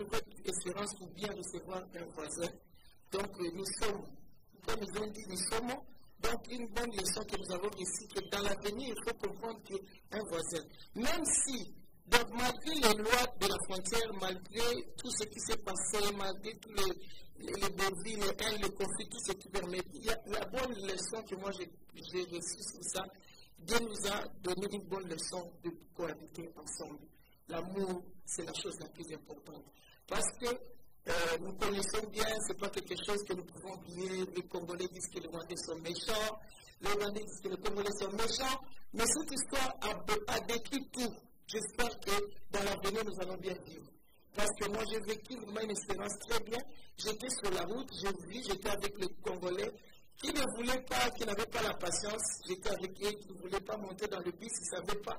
nouvelle 0.00 0.28
espérance 0.52 0.92
ou 1.02 1.06
bien 1.16 1.30
recevoir 1.40 1.82
un 1.98 2.06
voisin. 2.16 2.50
Donc 3.12 3.30
nous 3.56 3.70
sommes 3.78 4.04
comme 4.66 4.80
ils 4.82 4.98
ont 5.02 5.06
dit 5.10 5.24
nous 5.28 5.36
sommes 5.50 5.74
donc 6.20 6.48
une 6.50 6.66
bonne 6.68 6.90
leçon 6.92 7.22
que 7.24 7.36
nous 7.36 7.54
avons 7.54 7.70
ici 7.78 8.06
que 8.08 8.20
dans 8.30 8.42
l'avenir 8.42 8.94
il 8.94 9.04
faut 9.04 9.28
comprendre 9.28 9.60
qu'un 9.64 10.22
voisin 10.28 10.64
même 10.94 11.24
si 11.24 11.74
malgré 12.32 12.74
les 12.74 13.02
lois 13.02 13.26
de 13.40 13.46
la 13.46 13.56
frontière, 13.68 14.12
malgré 14.20 14.84
tout 14.96 15.10
ce 15.10 15.24
qui 15.26 15.40
s'est 15.40 15.58
passé, 15.58 15.98
malgré 16.16 16.56
tous 16.58 16.72
les, 16.72 16.92
les, 17.38 17.52
les 17.52 18.16
les 18.16 18.28
haines, 18.28 18.60
les 18.62 18.70
conflits, 18.70 19.08
tout 19.10 19.20
ce 19.26 19.32
qui 19.32 19.48
permet, 19.48 19.80
il 19.94 20.04
y 20.04 20.10
a 20.10 20.18
la 20.26 20.44
bonne 20.46 20.74
leçon 20.74 21.22
que 21.22 21.34
moi 21.36 21.50
j'ai 21.52 22.22
reçue 22.24 22.62
sur 22.62 22.82
ça. 22.82 23.04
Dieu 23.58 23.78
nous 23.80 24.10
a 24.10 24.26
donné 24.42 24.66
une 24.72 24.88
bonne 24.88 25.08
leçon 25.08 25.52
de 25.62 25.70
cohabiter 25.94 26.50
ensemble. 26.56 27.06
L'amour, 27.48 28.02
c'est 28.24 28.44
la 28.44 28.54
chose 28.54 28.78
la 28.80 28.88
plus 28.88 29.12
importante. 29.12 29.64
Parce 30.06 30.30
que 30.40 30.46
euh, 31.08 31.38
nous 31.40 31.52
connaissons 31.54 32.06
bien, 32.10 32.26
c'est 32.46 32.58
pas 32.58 32.68
quelque 32.68 32.94
chose 33.04 33.22
que 33.24 33.32
nous 33.34 33.44
pouvons 33.44 33.74
oublier. 33.74 34.26
Les 34.36 34.42
Congolais 34.42 34.88
disent 34.88 35.08
que 35.08 35.20
les 35.20 35.28
Rwandais 35.28 35.56
sont 35.56 35.76
méchants, 35.76 36.38
les 36.82 36.90
Rwandais 36.92 37.24
disent 37.24 37.40
que 37.42 37.48
les 37.48 37.56
Congolais 37.56 37.92
sont 37.98 38.12
méchants, 38.12 38.60
mais 38.92 39.04
cette 39.06 39.32
histoire 39.32 39.74
a, 39.82 40.34
a 40.34 40.40
décrit 40.40 40.88
tout. 40.92 41.14
J'espère 41.46 41.98
que 42.00 42.12
dans 42.50 42.62
l'avenir, 42.62 43.04
nous 43.04 43.20
allons 43.20 43.38
bien 43.38 43.54
vivre. 43.66 43.90
Parce 44.34 44.50
que 44.60 44.68
moi, 44.68 44.82
j'ai 44.90 45.00
vécu 45.00 45.36
vraiment 45.36 45.60
une 45.60 45.70
expérience 45.70 46.16
très 46.28 46.40
bien. 46.40 46.58
J'étais 46.96 47.30
sur 47.30 47.50
la 47.50 47.62
route, 47.62 47.90
j'ai 48.00 48.12
vu, 48.28 48.42
j'étais 48.46 48.70
avec 48.70 48.98
les 48.98 49.08
Congolais 49.22 49.72
qui 50.22 50.32
ne 50.32 50.42
voulaient 50.56 50.82
pas, 50.82 51.10
qui 51.10 51.24
n'avaient 51.24 51.46
pas 51.46 51.62
la 51.62 51.74
patience. 51.74 52.22
J'étais 52.46 52.70
avec 52.70 52.92
eux, 53.02 53.12
qui 53.12 53.32
ne 53.32 53.38
voulaient 53.40 53.60
pas 53.60 53.76
monter 53.78 54.06
dans 54.06 54.20
le 54.20 54.30
bus, 54.32 54.50
ils 54.52 54.78
ne 54.78 54.86
savaient 54.86 55.00
pas. 55.00 55.18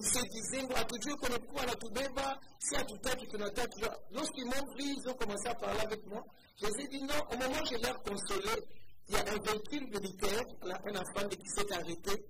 Ils 0.00 0.06
se 0.06 0.24
disaient, 0.30 0.66
moi, 0.66 0.82
toujours 0.84 1.18
qu'on 1.18 1.34
est 1.34 1.46
quoi, 1.46 1.66
la 1.66 1.74
Toubeba, 1.74 2.40
si 2.58 2.74
à 2.74 2.84
tout 2.84 2.98
à 3.04 3.14
tu 3.16 3.36
n'attends 3.36 3.66
toujours. 3.66 3.94
Lorsqu'ils 4.12 4.46
m'ont 4.46 4.74
vu, 4.74 4.96
ils 4.96 5.08
ont 5.10 5.12
commencé 5.12 5.46
à 5.46 5.54
parler 5.54 5.80
avec 5.80 6.06
moi. 6.06 6.24
Je 6.56 6.66
les 6.68 6.84
ai 6.84 6.88
dit 6.88 7.02
non, 7.02 7.20
au 7.30 7.36
moment 7.36 7.60
où 7.60 7.66
je 7.66 7.74
l'ai 7.74 7.92
consolé, 8.08 8.64
il 9.08 9.14
y 9.14 9.18
a 9.18 9.20
un 9.20 9.38
véhicule 9.38 9.86
militaire, 9.90 10.42
là, 10.62 10.80
un 10.86 10.96
enfant 10.96 11.28
qui 11.28 11.48
s'est 11.50 11.70
arrêté. 11.74 12.24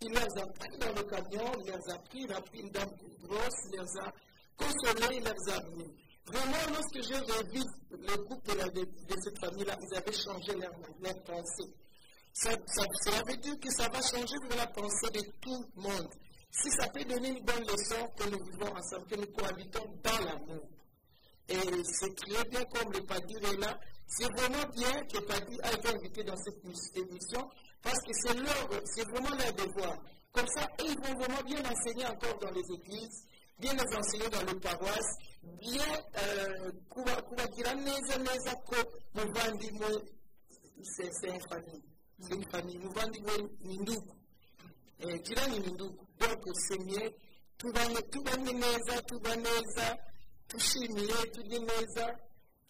Il 0.00 0.10
les 0.10 0.18
a 0.18 0.46
pris 0.46 0.78
dans 0.78 0.92
le 0.94 1.02
camion, 1.04 1.52
il 1.60 1.66
les 1.66 1.92
a 1.94 1.98
pris, 2.00 2.22
il 2.24 2.32
a 2.32 2.40
pris 2.40 2.58
une 2.58 2.70
dame 2.70 2.90
grosse, 3.22 3.70
il 3.70 3.78
les 3.78 4.00
a 4.00 4.12
consolés, 4.56 5.18
il 5.18 5.22
les 5.22 5.52
a 5.52 5.56
amenés. 5.58 5.94
Vraiment, 6.26 6.74
lorsque 6.74 7.02
j'ai 7.06 7.18
revu 7.18 7.62
le 7.92 8.16
groupe 8.24 8.44
de, 8.46 9.14
cette 9.22 9.38
famille-là, 9.38 9.76
ils 9.80 9.96
avaient 9.96 10.12
changé 10.12 10.58
leur, 10.58 10.72
leur 11.00 11.22
pensée. 11.22 11.70
Ça, 12.32 12.50
ça, 12.66 12.82
ça 13.04 13.22
veut 13.28 13.36
dire 13.36 13.60
que 13.60 13.70
ça 13.70 13.88
va 13.90 14.02
changer 14.02 14.34
la 14.56 14.66
pensée 14.66 15.10
de 15.12 15.20
tout 15.40 15.64
le 15.76 15.82
monde. 15.82 16.08
Si 16.52 16.70
ça 16.70 16.86
peut 16.88 17.04
donner 17.04 17.28
une 17.30 17.44
bonne 17.44 17.64
leçon 17.64 18.06
que 18.16 18.28
nous 18.28 18.44
vivons 18.44 18.70
ensemble, 18.76 19.06
que 19.06 19.16
nous 19.16 19.26
cohabitons 19.32 19.86
dans 20.04 20.24
l'amour. 20.24 20.68
Et 21.48 21.82
c'est 21.84 22.14
très 22.14 22.44
bien 22.50 22.64
comme 22.66 22.92
le 22.92 23.00
Padir 23.04 23.38
est 23.50 23.56
là, 23.56 23.78
C'est 24.06 24.30
vraiment 24.36 24.68
bien 24.74 24.92
que 25.06 25.18
Padi 25.20 25.58
a 25.62 25.72
été 25.72 25.88
invité 25.88 26.22
dans 26.24 26.36
cette 26.36 26.62
émission 26.96 27.48
parce 27.82 27.98
que 28.00 28.12
c'est 28.12 28.34
leur, 28.34 28.68
c'est 28.84 29.04
vraiment 29.08 29.34
leur 29.34 29.52
devoir. 29.54 29.96
Comme 30.32 30.46
ça, 30.48 30.68
ils 30.84 30.96
vont 31.00 31.14
vraiment 31.18 31.42
bien 31.44 31.62
enseigner 31.64 32.06
encore 32.06 32.38
dans 32.38 32.50
les 32.50 32.62
églises, 32.74 33.24
bien 33.58 33.72
les 33.72 33.96
enseigner 33.96 34.28
dans 34.28 34.42
les 34.52 34.60
paroisses, 34.60 35.16
bien 35.42 35.86
euh, 36.18 36.72
kuba- 36.90 37.22
kubagira 37.22 37.74
neza 37.74 38.18
neza 38.18 38.54
c'est 40.82 41.28
une 41.28 41.40
famille 41.48 41.82
c'est 42.20 42.34
une 42.34 42.50
famille 42.50 42.78
muvandimwe 42.78 43.50
ni 43.64 43.78
donc 46.22 46.44
c'est 46.64 46.78
mieux 46.78 47.10
tubane 47.58 48.00
tubane 48.10 48.52
neza 48.62 49.02
tuba 49.08 49.36
neza 49.36 49.86
tushimiye 50.48 51.16
tujye 51.34 51.58
neza 51.58 52.06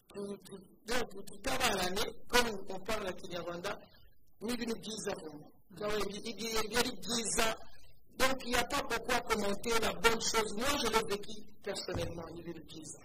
tu- 0.07 0.37
tu- 0.45 0.63
donc 0.85 1.09
tutabarane 1.25 2.03
comme 2.27 2.51
on 2.69 2.79
parle 2.79 3.07
à 3.07 3.13
kinyarwanda 3.13 3.71
ni 4.41 4.53
ibintu 4.53 4.75
byiza 4.79 5.11
vraiment 5.15 5.49
Byaba 5.75 5.95
ibi- 6.05 6.23
ibi- 6.29 6.57
ibi 6.65 6.75
ari 6.77 6.91
byiza 7.01 7.47
donc 8.19 8.37
il 8.45 8.49
n'y 8.51 8.55
a 8.55 8.63
pas 8.65 8.83
pourquoi 8.83 9.21
commenter 9.21 9.73
la 9.79 9.91
bonne 9.93 10.21
chose. 10.21 10.53
Moi 10.55 10.67
je 10.81 10.87
l'ai 10.93 11.03
vécu 11.09 11.33
personnellement 11.63 12.27
ni 12.33 12.39
ibintu 12.41 12.61
byiza 12.69 12.99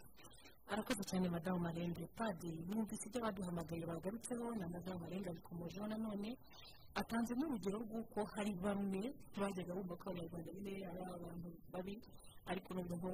arakoze 0.69 1.03
cyane 1.05 1.29
madamu 1.31 1.61
marembe 1.61 2.07
padi 2.15 2.53
mwumvise 2.69 3.07
ibyo 3.09 3.21
baduhamagaye 3.23 3.87
bagarutseho 3.87 4.55
na 4.57 4.69
madamu 4.69 4.99
marembe 4.99 5.31
abikomojeho 5.31 5.87
nanone 5.87 6.37
atanze 6.95 7.33
n'urugero 7.35 7.79
rw'uko 7.85 8.19
hari 8.35 8.53
bamwe 8.65 9.03
bajyaga 9.41 9.73
bumva 9.77 9.95
ko 10.01 10.05
abanyarwanda 10.11 10.51
nyine 10.53 10.73
ari 10.91 11.01
abantu 11.17 11.49
babi 11.73 11.95
ariko 12.51 12.69
noneho 12.75 13.11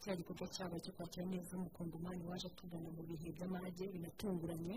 kiriya 0.00 0.16
gikorwa 0.20 0.46
cyabo 0.54 0.76
cyo 0.84 0.92
kwakira 0.96 1.24
neza 1.26 1.56
umukongomani 1.56 2.22
waje 2.30 2.46
atugana 2.48 2.88
mu 2.96 3.02
bihe 3.08 3.28
by'amage 3.36 3.84
binatunguranye 3.94 4.76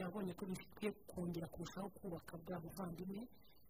yabonye 0.00 0.32
ko 0.38 0.42
bikwiye 0.46 0.90
kongera 1.10 1.46
kurushaho 1.48 1.88
kubaka 1.98 2.32
bwa 2.42 2.56
buvandimwe 2.62 3.22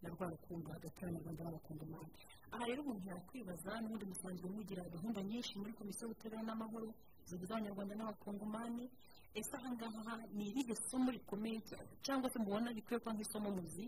na 0.02 0.08
rwa 0.12 0.26
rukundo 0.28 0.66
hagati 0.76 0.96
y'abanyarwanda 1.00 1.40
n'abakongomani 1.44 2.10
aha 2.52 2.64
rero 2.68 2.80
umuntu 2.84 3.06
yakwibaza 3.08 3.70
n'ubundi 3.80 4.04
musanzwe 4.12 4.46
mugira 4.54 4.82
gahunda 4.94 5.20
nyinshi 5.24 5.52
muri 5.58 5.72
komisiyo 5.72 6.04
y'ubutabera 6.04 6.42
n'amahoro 6.44 6.88
zigize 7.28 7.52
abanyarwanda 7.54 7.94
n'abakongomani 7.96 8.84
ese 9.34 9.56
aha 9.56 9.70
ngaha 9.74 10.14
ni 10.36 10.44
irihe 10.50 10.74
somo 10.88 11.10
rikomeye 11.10 11.58
cya- 11.68 11.84
cyangwa 12.04 12.30
se 12.30 12.38
mubona 12.38 12.72
rikwiye 12.72 12.98
kuba 13.00 13.12
nk'isomo 13.14 13.48
muzi 13.56 13.84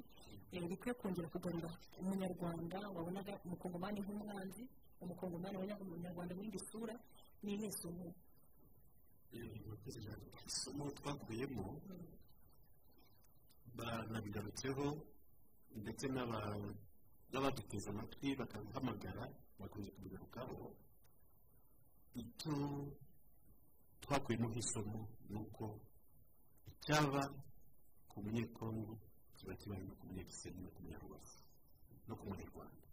eh, 0.53 0.63
rikwiye 0.71 0.95
kongera 0.95 1.29
kugarura 1.29 1.71
umunyarwanda 2.01 2.79
wabonaga 2.95 3.33
umukongomani 3.45 4.01
nk'umwanzi 4.01 4.65
umukongomani 5.01 5.55
wabonaga 5.57 5.83
umunyarwanda 5.85 6.33
mu 6.35 6.43
yindi 6.43 6.61
sura 6.71 6.95
ni 7.43 7.53
irihe 7.55 7.73
somo? 7.81 8.07
Isomo 10.49 10.85
twakuyemo 10.99 11.65
banabigarutseho 13.77 14.87
ndetse 15.83 16.05
n'aba- 16.09 16.75
n'abaduteze 17.33 17.89
amatwi 17.91 18.29
bakaduhamagara 18.41 19.25
bakunze 19.61 19.91
kubigarukaho 19.95 20.59
icyo 22.23 22.55
twakuyemo 24.03 24.47
nk'isomo 24.51 24.99
ni 25.31 25.37
uko 25.45 25.65
icyaba 26.71 27.23
ku 28.11 28.17
munyekongo 28.25 28.93
kiba 29.37 29.55
kibaye 29.61 29.83
no 29.89 29.95
ku 29.99 30.05
munyagisenyi 30.09 30.61
no 30.65 30.71
ku 30.75 30.81
munyarubavu 30.83 31.37
no 32.09 32.15
ku 32.19 32.25
munyarwanda 32.29 32.87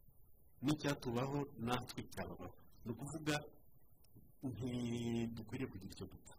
n'icyatubaho 0.63 1.37
natwe 1.65 2.01
cyababaho 2.13 2.57
ni 2.85 2.89
ukuvuga 2.93 3.35
ntidukwiriye 4.53 5.67
kugira 5.71 5.91
icyo 5.93 6.05
dupfa. 6.11 6.35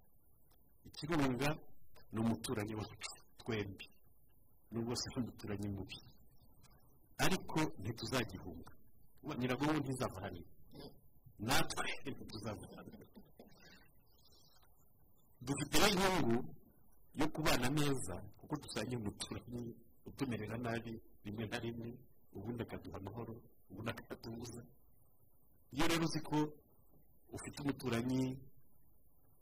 Ikirunga 0.88 1.48
ni 2.12 2.18
umuturanyi 2.22 2.74
wacu 2.80 3.10
twembi. 3.40 3.86
Nubwo 4.70 4.92
se 5.00 5.06
umuturanyi 5.18 5.68
mubi. 5.76 5.98
Ariko 7.24 7.58
ntituzagihunga. 7.82 8.72
Nyiragongo 9.38 9.78
ntizava 9.82 10.30
natwe 11.46 11.86
ntituzava 12.14 12.64
dufite 15.46 15.76
n'inyungu 15.82 16.36
yo 17.20 17.26
kubana 17.34 17.68
neza 17.78 18.14
kuko 18.38 18.54
dusangiye 18.62 18.98
umuturanyi 19.00 19.62
utumerera 20.08 20.56
nabi 20.58 20.92
rimwe 21.24 21.44
na 21.50 21.58
rimwe 21.64 21.88
ubundi 22.36 22.62
akaduha 22.62 22.96
amahoro 23.00 23.34
ubundi 23.70 23.90
akatubuza 23.90 24.62
iyo 25.74 25.84
rero 25.90 26.04
uzi 26.08 26.20
ko 26.28 26.36
ufite 27.36 27.56
umuturanyi 27.62 28.22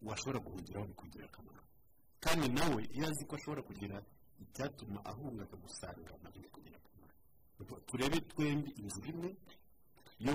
washobora 0.09 0.39
guhungiraho 0.45 0.87
bikugirira 0.91 1.27
akamaro 1.31 1.63
kandi 2.25 2.47
nawe 2.57 2.81
iyo 2.95 3.05
azi 3.09 3.25
ko 3.29 3.33
ashobora 3.37 3.63
kugira 3.69 3.97
icyatuma 4.43 4.99
ahunga 5.11 5.43
akagusanga 5.45 6.13
na 6.23 6.29
byo 6.31 6.41
bikugirira 6.45 6.79
akamaro 6.81 7.81
turebe 7.89 8.19
twembi 8.31 8.71
inzira 8.81 9.09
imwe 9.13 9.31
yo 10.27 10.35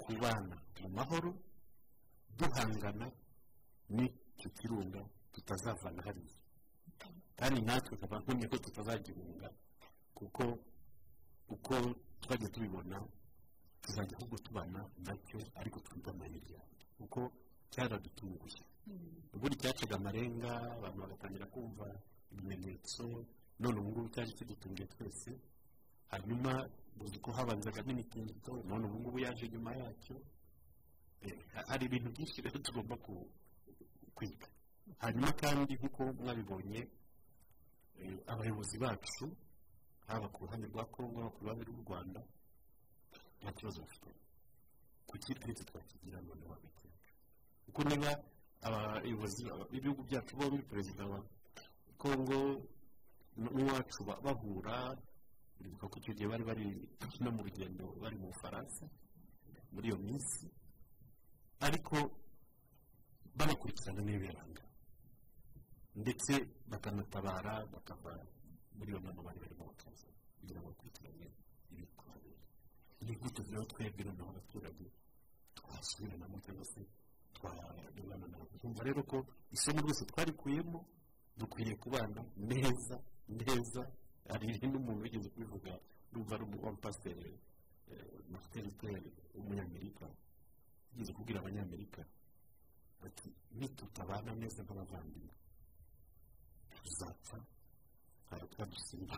kubana 0.00 0.56
mu 0.80 0.88
mahoro 0.98 1.30
duhangana 2.38 3.06
n'icyo 4.42 4.50
kirunga 4.58 5.00
tutazavana 5.32 6.02
hariya. 6.02 6.34
Kandi 7.38 7.60
natwe 7.62 7.94
nkumye 8.22 8.46
ko 8.50 8.56
tutazagihunga 8.58 9.48
kuko 10.18 10.58
uko 11.54 11.74
twajya 12.20 12.48
tubibona 12.50 12.98
tuzajya 13.82 14.16
ahubwo 14.18 14.36
tubana 14.42 14.80
na 15.06 15.14
cyo 15.26 15.38
ariko 15.60 15.78
twumva 15.80 16.10
amahirwe 16.10 16.58
kuko 16.98 17.20
cyaradutunguye 17.70 18.58
ubundi 19.34 19.56
cyacaga 19.62 19.94
amarenga 19.96 20.50
abantu 20.76 20.98
bagatangira 21.02 21.46
kumva 21.46 21.86
ibimenyetso 22.32 23.04
none 23.62 23.76
ubu 23.78 23.90
ngubu 23.90 24.08
cyaje 24.14 24.32
kidutunguye 24.34 24.86
twese. 24.90 25.30
Hanyuma 26.10 26.52
uzi 27.00 27.18
ko 27.22 27.30
habanzagamo 27.32 27.90
imitingito 27.94 28.52
none 28.68 28.84
ubu 28.86 28.96
ngubu 29.00 29.18
yaje 29.22 29.46
nyuma 29.48 29.70
yacyo. 29.80 30.16
Eh, 31.22 31.38
hari 31.70 31.86
ibintu 31.86 32.10
byinshi 32.10 32.42
rero 32.42 32.58
tugomba 32.58 32.96
ku- 34.26 34.36
kwiga 34.38 34.48
hanyuma 35.02 35.32
kandi 35.40 35.74
nk'uko 35.74 36.02
mwabibonye 36.22 36.80
eh, 37.98 38.18
abayobozi 38.32 38.78
bacu 38.78 39.26
haba 40.06 40.28
ku 40.28 40.44
ruhande 40.46 40.66
rwa 40.70 40.84
kongo 40.86 41.16
haba 41.20 41.30
ku 41.34 41.40
ruhande 41.44 41.64
rw'u 41.64 41.82
rwanda 41.86 42.20
nta 43.42 43.52
kibazo 43.52 43.80
bafite. 43.82 44.10
Kuki 45.06 45.34
twese 45.34 45.64
twakigira 45.64 46.20
none 46.22 46.44
hagati 46.46 46.86
yacu 46.86 47.10
kuko 47.66 47.80
niba 47.88 48.10
abayobozi 48.62 49.42
b'ibihugu 49.70 50.02
byacu 50.08 50.36
bombi 50.36 50.62
perezida 50.62 51.02
wa 51.06 51.18
kongo 51.98 52.38
n'uwacu 53.36 54.04
ba- 54.04 54.20
bahura 54.22 54.96
uribuka 55.60 55.88
ko 55.90 55.96
icyo 55.98 56.12
gihe 56.14 56.28
bari 56.30 56.44
bari 56.44 56.64
no 57.20 57.30
mu 57.34 57.42
rugendo 57.42 57.84
bari 58.02 58.16
mu 58.18 58.26
bufaransa 58.30 58.84
muri 59.72 59.86
iyo 59.88 59.98
minsi. 59.98 60.46
Ariko 61.60 61.96
banakurikirana 63.36 64.00
n'ibibaranga 64.02 64.62
ndetse 66.02 66.32
bakanatabara 66.70 67.66
bakava 67.72 68.12
muri 68.76 68.90
iyo 68.92 69.00
nama 69.00 69.20
bari 69.22 69.38
barimo 69.42 69.64
bakaza 69.70 70.08
kugira 70.38 70.60
ngo 70.60 70.68
bakurikirane 70.72 71.26
ibikuhabera 71.72 72.44
ni 73.04 73.12
gute 73.20 73.42
rero 73.50 73.64
twebwe 73.70 74.02
noneho 74.04 74.28
abaturage 74.32 74.86
twasubiranamo 75.56 76.36
cyangwa 76.44 76.64
se 76.72 76.80
twarebana 77.36 78.26
nabo 78.32 78.44
twumva 78.58 78.82
rero 78.84 79.02
ko 79.10 79.18
isomo 79.52 79.80
rwose 79.84 80.04
twarikuyemo 80.10 80.78
dukwiriye 81.36 81.76
kubana 81.76 82.20
neza 82.36 82.96
neza. 83.28 83.82
Hari 84.28 84.46
n'umuntu 84.70 85.02
wigeze 85.02 85.28
kubivuga 85.34 85.72
numva 86.12 86.34
ari 86.36 86.44
umupasiteri 86.44 87.32
martin 88.30 88.62
luther 88.64 89.02
w'umunyamerika. 89.34 90.06
Yigeze 90.92 91.12
kubwira 91.12 91.40
abanyamerika 91.40 92.00
ati 93.08 93.28
nitutabana 93.58 94.32
neza 94.34 94.62
nk'abavandimwe. 94.62 95.34
Tuzapfa 96.82 97.38
hari 98.30 98.46
twadusimba 98.48 99.16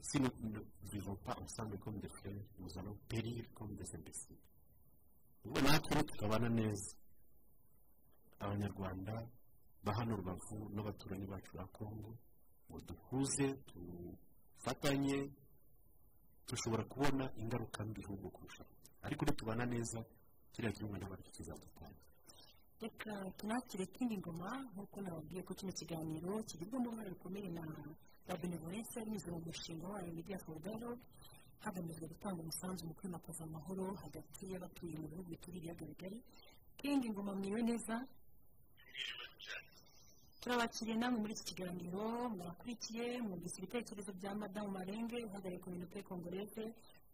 si 0.00 0.18
nous 0.20 0.30
ne 0.40 0.60
vivons 0.92 1.16
pas 1.16 1.36
ensemble 1.42 1.76
comme 1.78 1.98
des 1.98 2.08
frères 2.08 2.44
nous 2.58 2.78
allons 2.78 2.96
périr 3.08 3.44
comme 3.54 3.74
des 3.74 3.94
imbéciles 3.96 4.38
ubwo 5.44 5.60
natwe 5.60 5.94
nitukabana 5.96 6.48
neza. 6.48 6.94
Abanyarwanda 8.40 9.14
ba 9.84 9.92
hano 9.98 10.16
rubavu 10.16 10.70
n'abaturanyi 10.74 11.26
bacu 11.26 11.56
ba 11.56 11.66
kongo 11.66 12.16
ngo 12.70 12.78
duhuze 12.86 13.46
dufatanye 13.68 15.30
dushobora 16.48 16.84
kubona 16.84 17.24
ingaruka 17.36 17.84
mbi 17.84 18.00
ahubwo 18.04 18.30
kurushaho. 18.30 18.70
Ariko 19.02 19.24
nitubana 19.24 19.64
neza 19.66 19.98
kiriya 20.52 20.72
gihugu 20.72 20.96
ntabwo 20.96 21.16
kizadutanga. 21.34 22.02
Reka 22.80 23.30
tunakire 23.36 23.86
kindi 23.86 24.18
ngoma 24.18 24.50
nk'uko 24.72 25.00
nababwiye 25.02 25.42
ko 25.42 25.52
kino 25.54 25.72
kiganiro 25.72 26.42
kigirwamo 26.48 26.88
uruhare 26.88 27.10
rukomeye 27.10 27.48
na 27.50 28.34
benevolence 28.40 28.94
binyuze 29.04 29.30
mu 29.34 29.40
mushinga 29.46 29.86
wayo 29.88 30.12
media 30.14 30.38
for 30.38 30.58
dialogue. 30.62 31.02
Hagamijwe 31.58 32.06
gutanga 32.06 32.38
umusanzu 32.42 32.86
mu 32.86 32.94
kwimakaza 32.94 33.42
amahoro 33.44 33.94
hagati 34.02 34.46
y'abatuye 34.52 34.94
mu 35.02 35.08
bihugu 35.10 35.28
bituriye 35.34 35.58
ibiyaga 35.58 35.84
bigari 35.90 36.18
kindi 36.78 37.10
ngoma 37.10 37.34
mwiriwe 37.34 37.62
neza 37.66 37.94
turabakiriye 40.40 40.96
namwe 40.96 41.18
muri 41.20 41.32
iki 41.34 41.44
kiganiro 41.50 42.28
mwakurikiye 42.30 43.18
mwumvise 43.26 43.58
ibitekerezo 43.58 44.12
bya 44.14 44.34
madamu 44.38 44.70
marenge 44.70 45.18
uhagarariye 45.26 45.58
kominote 45.64 46.02
kongoreze 46.06 46.64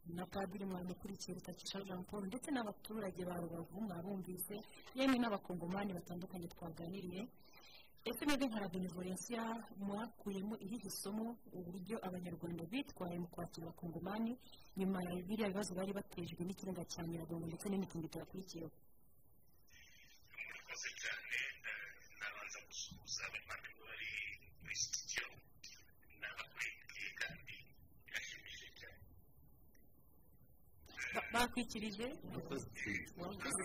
na 0.08 0.26
padiri 0.26 0.64
mwamukurikiye 0.66 1.34
rutakisha 1.34 1.80
jean 1.86 2.04
paul 2.04 2.26
ndetse 2.26 2.50
n'abaturage 2.50 3.24
ba 3.24 3.36
rubavu 3.40 3.80
mwabumvise 3.80 4.56
yemwe 4.94 5.18
n'abakongomani 5.18 5.92
batandukanye 5.94 6.48
twaganiriye 6.48 7.22
ese 8.04 8.22
mwebwe 8.26 8.46
nka 8.48 8.68
benevolencia 8.68 9.42
mwakuyemo 9.80 10.54
irihe 10.64 10.90
somo 10.90 11.36
uburyo 11.56 11.96
abanyarwanda 12.06 12.64
bitwaye 12.72 13.16
mu 13.18 13.28
kwakira 13.32 13.64
abakongomani 13.66 14.32
nyuma 14.76 14.98
ya 15.08 15.14
biriya 15.26 15.48
bibazo 15.48 15.72
bari 15.74 15.92
batejwe 15.98 16.44
n'ikirenga 16.44 16.84
cya 16.92 17.02
nyiragongo 17.08 17.46
ndetse 17.48 17.66
n'imitingito 17.68 18.18
yakurikiyeho 18.20 18.70
murakoze 20.36 20.88
cyane 21.00 21.38
nabanza 22.20 22.58
gusuhuza 22.68 23.20
abavandimwe 23.28 23.82
bari 23.88 24.10
muri 24.62 24.76
sitidiyo 24.82 25.26
n'abakurikiye 26.20 27.08
kandi 27.20 27.54
birashimishije 28.04 28.68
cyane 28.80 29.00
Ba- 31.14 31.24
bakwikirije 31.32 32.06
Murakoze. 32.24 32.66
Murakoze 33.16 33.62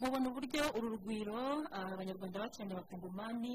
mubona 0.00 0.26
uburyo 0.30 0.62
uru 0.76 0.86
rugwiro 0.94 1.38
ah, 1.76 1.88
abanyarwanda 1.94 2.42
bakeneye 2.44 2.74
abakongomani 2.76 3.52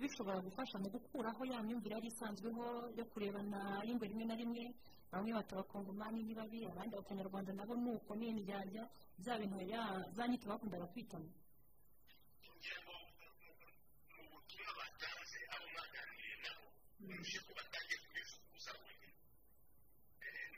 bishobora 0.00 0.38
gufasha 0.46 0.76
mu 0.82 0.88
gukuraho 0.94 1.42
ya 1.52 1.58
myumvire 1.64 1.94
yari 1.96 2.08
isanzweho 2.12 2.64
yo 2.98 3.04
kurebana 3.10 3.60
y'ingwe 3.86 4.06
rimwe 4.10 4.24
na 4.26 4.34
rimwe. 4.40 4.64
Bamwe 5.12 5.30
bata 5.38 5.52
abakongomani 5.54 6.18
ni 6.26 6.34
babi 6.38 6.58
abandi 6.66 6.92
abanyarwanda 6.98 7.50
nabo 7.54 7.74
ni 7.82 7.88
uko 7.94 8.10
ni 8.18 8.26
indyarya 8.32 8.82
bya 9.20 9.34
bintu 9.40 9.58
ya 9.72 9.82
za 10.16 10.22
nyito 10.28 10.46
bakundaga 10.50 10.86
kwitana. 10.92 11.30
Mu 14.14 14.24
butumwa 14.32 14.72
batanze 14.78 15.38
abo 15.54 15.66
mwaganiriye 15.72 16.36
nabo 16.44 16.66
murushe 17.06 17.38
ko 17.46 17.50
batangiye 17.58 17.98
kubivuguza 18.04 18.70
buri 18.82 19.08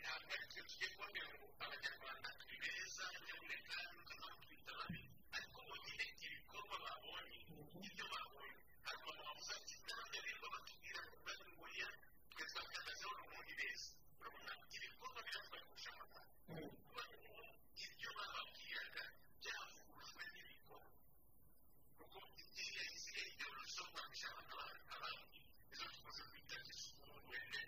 ntabwo 0.01 0.31
ari 0.35 0.45
twe 0.51 0.61
tugiye 0.69 0.89
kubabwira 0.95 1.27
ngo 1.37 1.47
abanyarwanda 1.65 2.29
turi 2.41 2.57
beza 2.63 3.05
nyabuneka 3.27 3.77
n'aho 4.17 4.37
twita 4.43 4.73
babi 4.79 5.01
ariko 5.37 5.59
bonyine 5.69 6.05
ibikorwa 6.25 6.77
babonye 6.85 7.39
ibyo 7.87 8.05
babonye 8.13 8.55
hari 8.87 8.97
umuntu 9.03 9.23
wavuze 9.27 9.53
ati 9.59 9.75
n'abandi 9.87 10.17
birirwa 10.25 10.49
batubwira 10.55 11.01
ngo 11.07 11.17
bari 11.27 11.43
mu 11.49 11.55
buriya 11.61 11.89
twe 12.33 12.43
twakagazeho 12.51 13.13
n'ubundi 13.19 13.53
beza 13.61 13.89
urabona 14.21 14.53
ibikorwa 14.77 15.21
biratwaye 15.27 15.63
kurusha 15.67 15.91
amagambo 15.95 16.33
kuba 16.87 17.03
ibyo 17.85 18.11
bababwiraga 18.19 19.05
byavujwe 19.41 20.23
n'ibikorwa 20.33 20.91
kuko 21.99 22.19
igihe 22.43 22.83
gisigaye 22.93 23.27
ibyo 23.33 23.47
birushaho 23.53 23.89
kwandisha 23.93 24.29
abandi 24.97 25.39
izo 25.73 25.85
dukoze 25.93 26.23
kwita 26.31 26.57
isuku 26.73 27.05
wende 27.31 27.61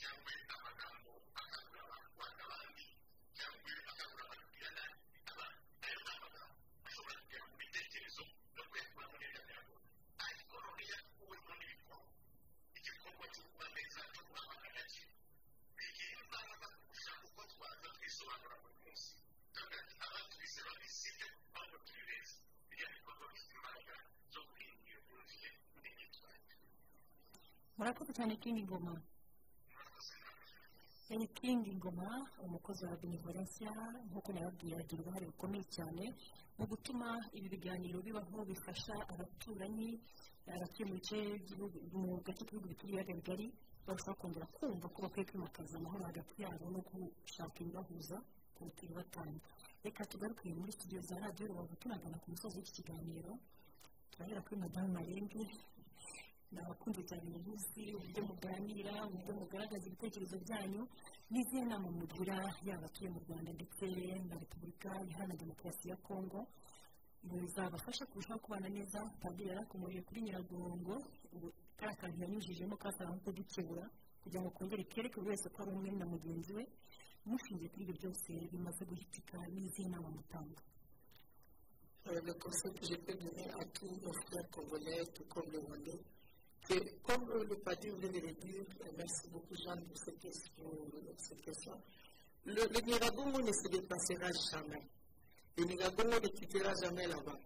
cyangwa 0.00 0.30
amagambo 0.56 1.10
akangurira 1.40 1.82
abantu 1.86 2.08
kwanga 2.16 2.42
abandi 2.48 2.84
cyangwa 3.36 3.70
akangurira 3.92 4.24
abantu 4.26 4.44
kugira 4.50 4.70
nabi 4.76 5.18
abandi 5.32 5.60
ayo 5.86 5.98
ni 6.04 6.10
amagambo 6.16 6.56
ashobora 6.88 7.18
kugera 7.22 7.44
mu 7.50 7.54
bitekerezo 7.60 8.22
no 8.56 8.62
kuyakura 8.70 9.06
muri 9.12 9.24
iyo 9.30 9.40
mirongo 9.48 9.74
ariko 10.26 10.54
none 10.64 10.82
yakuwemo 10.92 11.52
n'ibikorwa 11.58 12.08
igikorwa 12.78 13.24
cyo 13.34 13.42
kuba 13.50 13.66
neza 13.76 14.00
cyo 14.14 14.22
guha 14.28 14.40
abantu 14.46 14.66
agaciro 14.70 15.12
bigira 15.76 16.12
imbaraga 16.24 16.66
kurusha 16.82 17.12
uko 17.26 17.40
twaza 17.52 17.86
twisobanura 17.96 18.56
buri 18.62 18.76
munsi 18.82 19.10
kandi 19.56 19.76
abatwise 20.06 20.58
babisibye 20.66 21.26
ahubwo 21.56 21.76
turi 21.86 22.02
beza 22.08 22.34
biriya 22.68 22.88
bikorwa 22.96 23.24
bifite 23.32 23.52
imbaraga 23.58 23.94
zo 24.32 24.40
guhindura 24.48 24.88
iyo 24.90 25.00
myumvire 25.06 25.50
n'imyitwarire 25.82 26.56
murakoze 27.82 28.12
cyane 28.14 28.36
kingi 28.38 28.62
ngoma. 28.62 28.94
Yari 31.10 31.26
kingi 31.34 31.74
ngoma 31.76 32.06
umukozi 32.46 32.84
wa 32.86 32.96
benevolencia 32.96 33.72
nk'uko 34.08 34.28
nababwiye 34.32 34.74
agira 34.80 35.02
uruhare 35.02 35.26
rukomeye 35.26 35.64
cyane 35.76 36.04
mu 36.58 36.64
gutuma 36.70 37.08
ibi 37.36 37.48
biganiro 37.54 37.98
bibaho 38.06 38.38
bifasha 38.50 38.94
abaturanyi 39.12 39.90
abatuye 40.54 40.84
mu 40.88 40.94
bice 40.98 41.18
mu 41.92 42.22
gace 42.26 42.42
k'ibihugu 42.46 42.68
bituriye 42.72 43.00
ibiyaga 43.02 43.12
bigari 43.18 43.46
barushaho 43.86 44.14
kongera 44.20 44.46
kumva 44.54 44.86
ko 44.94 44.98
bakwiye 45.04 45.24
kwimakaza 45.28 45.74
amahoro 45.76 46.02
hagati 46.06 46.34
yabo 46.42 46.64
no 46.70 46.80
gushaka 46.86 47.56
ibibahuza 47.62 48.16
ku 48.54 48.60
butiri 48.66 48.92
batanu. 48.94 49.38
Reka 49.84 50.06
tugaruke 50.06 50.46
muri 50.54 50.70
studio 50.72 51.00
za 51.02 51.18
radiyo 51.18 51.48
rubavu 51.50 51.74
tunagana 51.82 52.16
ku 52.22 52.30
musozi 52.30 52.56
w'iki 52.62 52.72
kiganiro. 52.78 53.32
Turahera 54.10 54.40
kuri 54.46 54.56
madamu 54.64 54.88
marembe 54.96 55.40
nabakunze 56.52 57.00
cyane 57.08 57.24
mubizi 57.32 57.84
uburyo 57.96 58.22
muganira 58.28 58.92
uburyo 59.08 59.32
mugaragaza 59.40 59.84
ibitekerezo 59.88 60.36
byanyu 60.44 60.82
n'izihe 61.30 61.64
nama 61.70 61.88
mugira 61.98 62.36
yaba 62.66 62.78
abatuye 62.78 63.08
mu 63.14 63.20
rwanda 63.24 63.50
ndetse 63.58 63.84
na 64.28 64.34
repubulika 64.42 64.90
iharanira 65.08 65.40
demokarasi 65.42 65.88
ya 65.92 65.96
kongo. 65.96 66.40
Bizabafasha 67.22 68.04
kurushaho 68.10 68.40
kubana 68.44 68.68
neza 68.68 68.98
padiri 69.22 69.48
yarakomeje 69.54 70.00
kuri 70.02 70.22
nyiragongo 70.26 70.94
kariya 71.78 71.96
kantu 72.00 72.18
yanyujijemo 72.22 72.76
kasaba 72.76 73.10
nko 73.14 73.22
kudukebura 73.30 73.84
kugira 74.22 74.40
ngo 74.42 74.50
kongere 74.50 74.84
kereke 74.90 75.16
buri 75.22 75.30
wese 75.30 75.46
ko 75.54 75.62
ari 75.62 75.70
umwe 75.70 75.90
na 75.94 76.06
mugenzi 76.12 76.50
we 76.58 76.64
mushingiye 77.26 77.68
kuri 77.70 77.82
ibyo 77.86 77.94
byose 78.00 78.30
bimaze 78.52 78.82
guhitika 78.90 79.38
n'izihe 79.54 79.88
nama 79.88 80.08
mutanga 80.10 80.60
le 82.26 82.34
conseil 82.42 82.72
que 82.74 82.84
je 82.90 82.96
peux 83.04 83.14
donner 83.14 83.48
à 83.54 83.64
tous 83.70 83.94
nos 84.02 84.12
frères 84.26 84.48
comme 87.02 87.28
le 87.48 87.56
Padi 87.56 87.88
vient 87.90 88.08
de 88.10 88.20
le 88.20 88.32
dire, 88.34 88.64
merci 88.96 89.28
beaucoup 89.30 89.54
Jean 89.56 89.76
pour 89.76 89.98
cette 89.98 90.20
question. 90.20 91.72
Le, 92.44 92.54
le 92.54 93.42
ne 93.42 93.52
se 93.52 93.68
dépassera 93.68 94.30
jamais. 94.50 94.82
Le 95.56 95.64
Nyiragongo 95.64 96.18
ne 96.20 96.28
quittera 96.28 96.72
jamais 96.82 97.06
là-bas. 97.06 97.38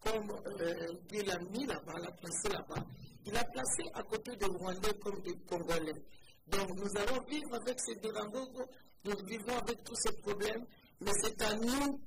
Comme 0.00 0.30
euh, 0.30 0.92
Dieu 1.08 1.22
l'a 1.22 1.38
mis 1.38 1.66
là-bas, 1.66 1.94
l'a 1.98 2.12
placé 2.12 2.48
là-bas, 2.50 2.84
il 3.24 3.36
a 3.36 3.44
placé 3.44 3.82
à 3.94 4.02
côté 4.02 4.36
des 4.36 4.46
Rwandais 4.46 4.94
comme 5.02 5.20
des 5.22 5.34
Congolais. 5.46 6.04
Donc 6.46 6.68
nous 6.76 6.96
allons 6.96 7.24
vivre 7.24 7.54
avec 7.54 7.80
ces 7.80 7.94
Nyiragongo, 7.96 8.64
nous 9.04 9.16
vivons 9.24 9.56
avec 9.56 9.82
tous 9.82 9.94
ces 9.96 10.12
problèmes, 10.20 10.66
mais 11.00 11.12
c'est 11.22 11.40
à 11.42 11.54
nous 11.54 12.00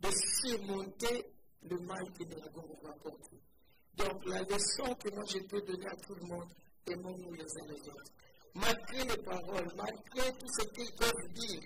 de 0.00 0.08
surmonter 0.40 1.26
le 1.62 1.78
mal 1.80 2.10
que 2.12 2.24
Nyiragongo 2.24 2.78
va 2.82 2.92
porter. 2.94 3.36
Donc 3.96 4.24
la 4.26 4.42
leçon 4.42 4.94
que 4.94 5.10
moi 5.14 5.24
je 5.26 5.38
peux 5.40 5.60
donner 5.62 5.86
à 5.86 5.96
tout 5.96 6.14
le 6.14 6.26
monde, 6.26 6.48
aimons-nous 6.86 7.32
les 7.34 7.42
uns 7.42 7.66
les 7.68 7.88
autres. 7.88 8.12
Malgré 8.54 9.04
les 9.04 9.22
paroles, 9.22 9.68
malgré 9.76 10.32
tout 10.38 10.48
ce 10.48 10.66
qu'ils 10.68 10.94
peuvent 10.94 11.32
dire, 11.34 11.60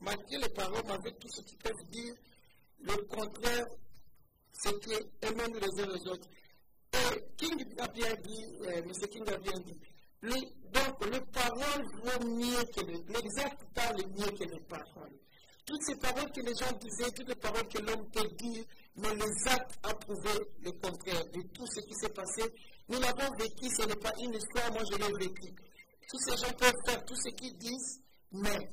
malgré 0.00 0.38
les 0.38 0.48
paroles, 0.50 0.84
malgré 0.86 1.12
tout 1.12 1.28
ce 1.28 1.42
qu'ils 1.42 1.58
peuvent 1.58 1.90
dire, 1.90 2.14
le 2.80 2.96
contraire, 3.04 3.66
c'est 4.52 4.80
que 4.80 5.26
aimons-nous 5.26 5.60
les 5.60 5.82
uns 5.82 5.86
les 5.86 6.08
autres. 6.08 6.28
Et 6.92 7.24
King 7.36 7.64
a 7.78 7.88
bien 7.88 8.14
dit, 8.14 8.44
euh, 8.62 8.82
M. 8.82 8.92
King 9.10 9.28
a 9.28 9.38
bien 9.38 9.58
dit, 9.60 9.78
donc 10.22 11.04
les 11.12 11.20
paroles 11.20 11.84
vaut 12.02 12.26
mieux 12.26 12.64
que 12.74 12.80
les, 12.80 13.02
l'exact 13.12 13.62
parle 13.74 14.02
mieux 14.16 14.30
que 14.32 14.44
les 14.44 14.60
paroles. 14.60 15.12
Toutes 15.66 15.82
ces 15.82 15.96
paroles 15.96 16.30
que 16.30 16.40
les 16.42 16.54
gens 16.54 16.72
disaient, 16.80 17.10
toutes 17.10 17.28
les 17.28 17.34
paroles 17.34 17.66
que 17.66 17.78
l'homme 17.78 18.08
peut 18.12 18.28
dire, 18.38 18.64
mais 18.96 19.12
les 19.16 19.48
actes 19.50 19.76
a 19.82 19.92
prouvé 19.94 20.30
le 20.62 20.70
contraire 20.70 21.24
de 21.34 21.42
tout 21.52 21.66
ce 21.66 21.80
qui 21.80 21.94
s'est 21.94 22.12
passé. 22.14 22.42
Nous 22.88 23.00
l'avons 23.00 23.34
vécu, 23.36 23.68
ce 23.76 23.84
n'est 23.84 23.96
pas 23.96 24.12
une 24.22 24.32
histoire, 24.34 24.70
moi 24.70 24.82
je 24.88 24.96
l'ai 24.96 25.26
vécu. 25.26 25.52
Tous 26.08 26.18
ces 26.18 26.36
gens 26.36 26.52
peuvent 26.56 26.80
faire 26.86 27.04
tout 27.04 27.16
ce 27.16 27.30
qu'ils 27.34 27.58
disent, 27.58 28.00
mais 28.30 28.70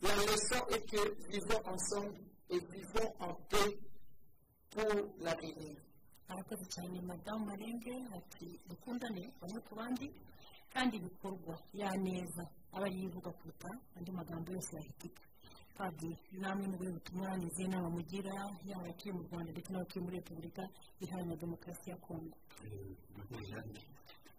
la 0.00 0.14
leçon 0.14 0.64
est 0.70 0.88
que 0.88 1.28
vivons 1.28 1.60
ensemble 1.66 2.20
et 2.50 2.60
vivons 2.60 3.12
en 3.18 3.34
paix 3.50 3.76
pour 4.70 4.94
l'avenir. 5.18 5.76
arakoze 6.28 6.68
kandi 15.78 16.08
namwe 16.42 16.64
mu 16.70 16.76
buri 16.78 16.90
butumwa 16.96 17.28
nizihe 17.38 17.68
nama 17.70 17.88
mugira 17.96 18.34
yaba 18.68 18.82
abatuye 18.84 19.12
mu 19.16 19.22
rwanda 19.26 19.50
ndetse 19.52 19.70
n'abatuye 19.70 20.00
muri 20.04 20.16
repubulika 20.20 20.62
iharanira 21.02 21.36
demokarasi 21.44 21.86
ya 21.90 21.96
kongo 22.06 22.36
Jeanne, 23.48 23.80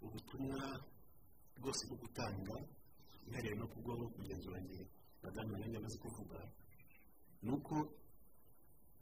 ubutumwa 0.05 0.59
bwose 1.59 1.81
bwo 1.87 1.97
gutanga 2.03 2.55
uhereye 3.27 3.55
no 3.55 3.65
kubwo 3.71 3.91
kugenzura 4.15 4.59
njye 4.59 4.81
madamu 5.23 5.51
nanjye 5.57 5.77
amaze 5.77 5.97
kuvuga 6.03 6.39
ni 7.43 7.49
uko 7.55 7.75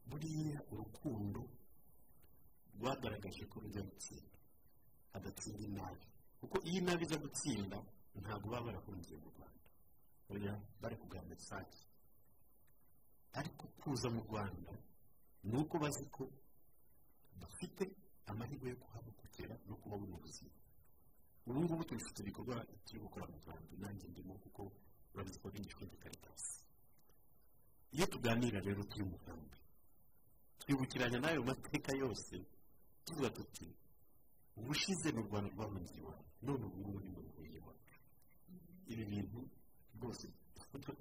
buriya 0.10 0.60
urukundo 0.72 1.42
rwagaragaje 2.78 3.44
ko 3.52 3.56
rujya 3.64 3.82
gutsinda 3.90 4.38
hagatsinda 5.14 5.64
inabi. 5.70 6.06
Kuko 6.40 6.56
iyo 6.68 6.78
inabi 6.82 7.04
iza 7.06 7.18
gutsinda 7.18 7.78
ntabwo 8.22 8.46
baba 8.52 8.66
barahungiye 8.66 9.18
mu 9.24 9.30
rwanda. 9.34 9.64
Bari 10.82 10.96
kuganira 11.02 11.36
isake 11.42 11.80
ariko 13.34 13.68
kuza 13.80 14.10
mu 14.10 14.22
rwanda 14.28 14.72
ni 15.44 15.58
uko 15.58 15.78
bazi 15.80 16.06
ko 16.10 16.24
bafite 17.42 17.84
amahirwe 18.26 18.70
yo 18.70 18.76
kuhabukukira 18.84 19.56
no 19.68 19.76
kuba 19.76 19.96
mu 19.98 20.18
buzima 20.24 20.52
ubu 21.48 21.60
ngubu 21.64 21.84
tubifite 21.84 22.20
ibikorwa 22.22 22.66
turi 22.86 23.00
gukora 23.00 23.26
mu 23.32 23.38
rwanda. 23.44 23.72
Nanjye 23.80 24.08
ndimo 24.12 24.34
kuko 24.44 24.62
urabizi 25.14 25.40
ko 25.40 25.48
bigishwe 25.50 25.86
de 25.88 25.96
karitasi 25.98 26.64
iyo 27.96 28.06
tuganira 28.12 28.60
rero 28.60 28.84
turi 28.84 29.04
mu 29.08 29.16
nkambi 29.22 29.58
twibukiranya 30.60 31.20
n'ayo 31.20 31.44
mateka 31.44 31.92
yose 31.96 32.36
tuvuga 33.06 33.30
tuti 33.30 33.68
ubushize 34.60 35.12
ni 35.12 35.20
u 35.22 35.28
rwanda 35.30 35.50
rwahunze 35.56 35.94
iwawe 36.00 36.26
none 36.42 36.64
ubu 36.66 36.78
ngubu 36.80 37.00
ni 37.00 37.10
mu 37.16 37.22
iwacu 37.58 37.96
ibi 38.92 39.04
bintu 39.06 39.40
rwose 39.96 40.28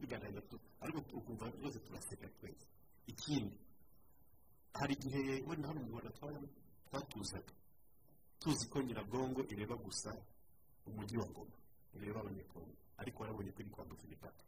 bigaragaza 0.01 0.41
tu 0.49 0.57
ariko 0.81 0.99
ukumva 1.19 1.51
rwose 1.51 1.79
turaseka 1.81 2.29
twese 2.39 2.67
ikindi 3.07 3.59
hari 4.79 4.95
igihe 4.95 5.43
wenda 5.47 5.69
hano 5.69 5.81
mu 5.83 5.89
rwanda 5.91 6.11
twatuzaga 6.87 7.53
tuzi 8.41 8.65
ko 8.71 8.83
nyiragongo 8.83 9.41
ireba 9.53 9.77
gusa 9.77 10.11
umujyi 10.87 11.17
wa 11.19 11.27
goma 11.35 11.57
ireba 11.97 12.21
abanyekongo 12.21 12.75
ariko 13.01 13.23
warabonye 13.23 13.51
ko 13.53 13.59
iri 13.63 13.71
kwambuka 13.71 14.03
imipaka 14.07 14.43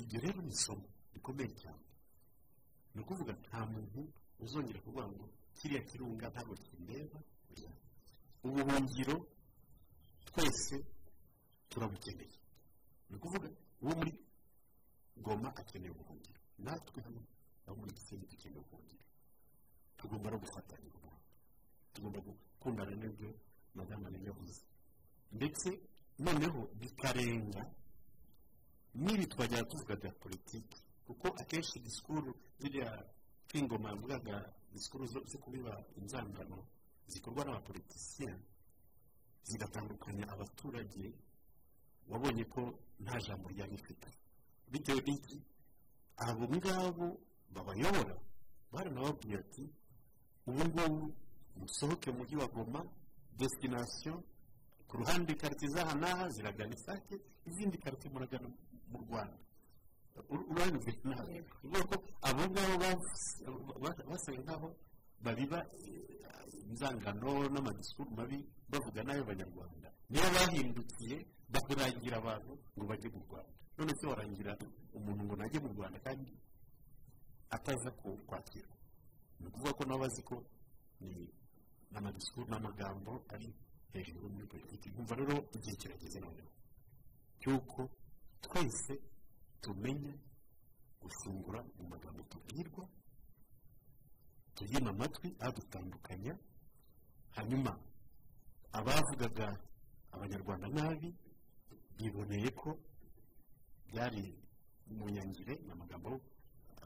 iryo 0.00 0.18
rero 0.20 0.40
ni 0.42 0.52
isomo 0.54 0.86
rikomeye 1.14 1.50
cyane 1.62 1.84
ni 2.94 3.00
ukuvuga 3.02 3.32
nta 3.42 3.60
muntu 3.66 4.00
uzongera 4.38 4.80
kuvuga 4.80 5.06
ngo 5.10 5.24
kiriya 5.58 5.82
kirunga 5.88 6.26
ntabwo 6.30 6.54
kindeba 6.64 7.18
oya. 7.52 7.72
ubuhungiro 8.46 9.16
twese 10.30 10.76
turabukeneye 11.68 12.36
ni 13.08 13.16
ukuvuga 13.16 13.48
uwo 13.82 13.92
muri 13.98 14.12
goma 15.16 15.48
akeneye 15.56 15.90
ubuhungiro. 15.94 16.40
Natwe 16.58 17.02
hano 17.02 17.20
abo 17.66 17.76
muri 17.80 17.92
gisenyi 17.96 18.26
dukeneye 18.30 18.60
ubuhungiro. 18.60 19.04
Tugomba 19.96 20.30
no 20.30 20.38
gufatanya 20.38 20.86
ubuhungiro 20.88 21.26
tugomba 21.92 22.18
gukundana 22.20 22.94
n'ibyo 22.96 23.30
madamu 23.74 24.06
yavuze. 24.26 24.62
Ndetse 25.32 25.68
noneho 26.18 26.60
bikarenga 26.80 27.62
n'ibi 28.94 29.26
twajya 29.26 29.64
tuvuga 29.64 29.96
bya 29.96 30.12
politiki. 30.12 30.78
Kuko 31.06 31.28
akenshi 31.40 31.78
disikuru 31.80 32.34
ziriya 32.58 32.90
kwingoma 33.50 33.88
yavugaga 33.90 34.52
disikuru 34.72 35.06
zo 35.06 35.38
kubiba 35.38 35.84
inzangano 35.96 36.66
zikorwa 37.06 37.44
n'abapolitisiye 37.44 38.30
zigatandukanya 39.42 40.28
abaturage 40.28 41.12
wabonye 42.10 42.44
ko 42.44 42.60
nta 43.00 43.16
jambo 43.24 43.48
ryari 43.48 43.76
rifite. 43.76 44.08
Bitewe 44.70 45.00
n'iki? 45.06 45.38
Abo 46.16 46.44
ngabo 46.56 47.06
babayobora 47.54 48.14
baranababwiye 48.72 49.36
ati 49.38 49.64
ubu 50.48 50.62
ngubu 50.68 51.14
musohoke 51.56 52.10
mu 52.10 52.18
mujyi 52.18 52.36
wa 52.36 52.48
goma 52.48 52.80
desitinasiyo 53.38 54.14
ku 54.88 54.96
ruhande 55.00 55.34
karitsiye 55.40 55.70
z'aha 55.74 55.94
n'aha 55.94 56.24
ziragana 56.34 56.74
isake 56.74 57.14
izindi 57.48 57.76
karitsiye 57.78 58.10
muragana 58.12 58.48
mu 58.90 58.98
rwanda. 59.04 59.38
Uranyuze 60.50 60.92
nawe? 61.04 61.34
Uvuga 61.64 61.82
ko 61.90 61.96
abo 62.28 62.42
ngabo 62.50 62.74
bas- 62.82 63.40
ba- 63.82 64.04
basaga 64.10 64.40
nk'aho 64.42 64.68
babiba 65.24 65.58
eh, 65.86 66.66
inzangano 66.68 67.48
n'amadisikuru 67.52 68.10
mabi 68.18 68.38
bavuga 68.70 69.00
n'ay'abanyarwanda 69.06 69.88
niyo 70.10 70.28
bahindukiye 70.34 71.16
bakurangira 71.52 72.16
abantu 72.18 72.52
ngo 72.76 72.84
bajye 72.90 73.08
mu 73.14 73.20
rwanda. 73.26 73.52
None 73.78 73.92
se 73.98 74.04
warangira 74.06 74.52
umuntu 74.96 75.22
ngo 75.24 75.34
najye 75.36 75.58
mu 75.60 75.68
rwanda 75.74 75.98
kandi 76.06 76.32
ataza 77.50 77.90
kwakirwa 78.28 78.76
ni 79.40 79.46
ukuvuga 79.46 79.72
ko 79.72 79.82
nabo 79.84 79.98
bazi 80.02 80.22
ko 80.22 80.36
ni 81.00 81.30
n'amagambo 82.50 83.12
ari 83.32 83.48
hejuru 83.92 84.28
muri 84.28 84.46
politiki. 84.46 84.90
Nkumva 84.90 85.14
rero 85.14 85.34
igihe 85.56 85.76
kirageze 85.80 86.18
noneho 86.20 86.50
cy'uko 87.40 87.88
twese 88.42 88.94
tumenya 89.62 90.14
gufungura 91.02 91.62
mu 91.78 91.84
magambo 91.88 92.22
tubwirwa 92.30 92.84
tuyima 94.54 94.90
amatwi 94.90 95.28
adutandukanya 95.38 96.34
hanyuma 97.36 97.72
abavugaga 98.72 99.48
abanyarwanda 100.12 100.68
nabi 100.68 101.14
biboneye 101.98 102.48
ko 102.60 102.70
byari 103.88 104.24
mu 104.96 105.04
nyangire 105.14 105.54
ni 105.64 105.70
amagambo 105.72 106.20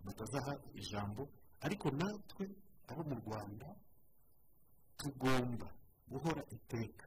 batazaha 0.05 0.53
ijambo. 0.81 1.23
Ariko 1.61 1.87
natwe 1.91 2.45
abo 2.91 3.03
mu 3.11 3.15
rwanda 3.23 3.69
tugomba 4.97 5.69
guhora 6.11 6.43
iteka. 6.51 7.07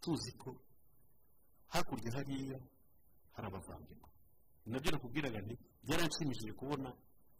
Tuzi 0.00 0.32
ko 0.38 0.50
hakurya 1.72 2.10
hariya 2.16 2.58
hari 3.34 3.46
abavandimwe. 3.48 4.08
Nabyo 4.66 4.90
nakubwiraga 4.92 5.38
nti 5.44 5.54
byaranshimishije 5.84 6.52
kubona 6.60 6.88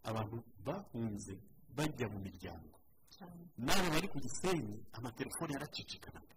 abantu 0.02 0.36
bahunze 0.66 1.34
bajya 1.76 2.06
mu 2.12 2.18
miryango. 2.26 2.76
N'abo 3.64 3.88
bari 3.94 4.08
ku 4.12 4.18
gisenyi 4.24 4.76
amatelefone 4.92 5.50
yaracicikanaga. 5.54 6.34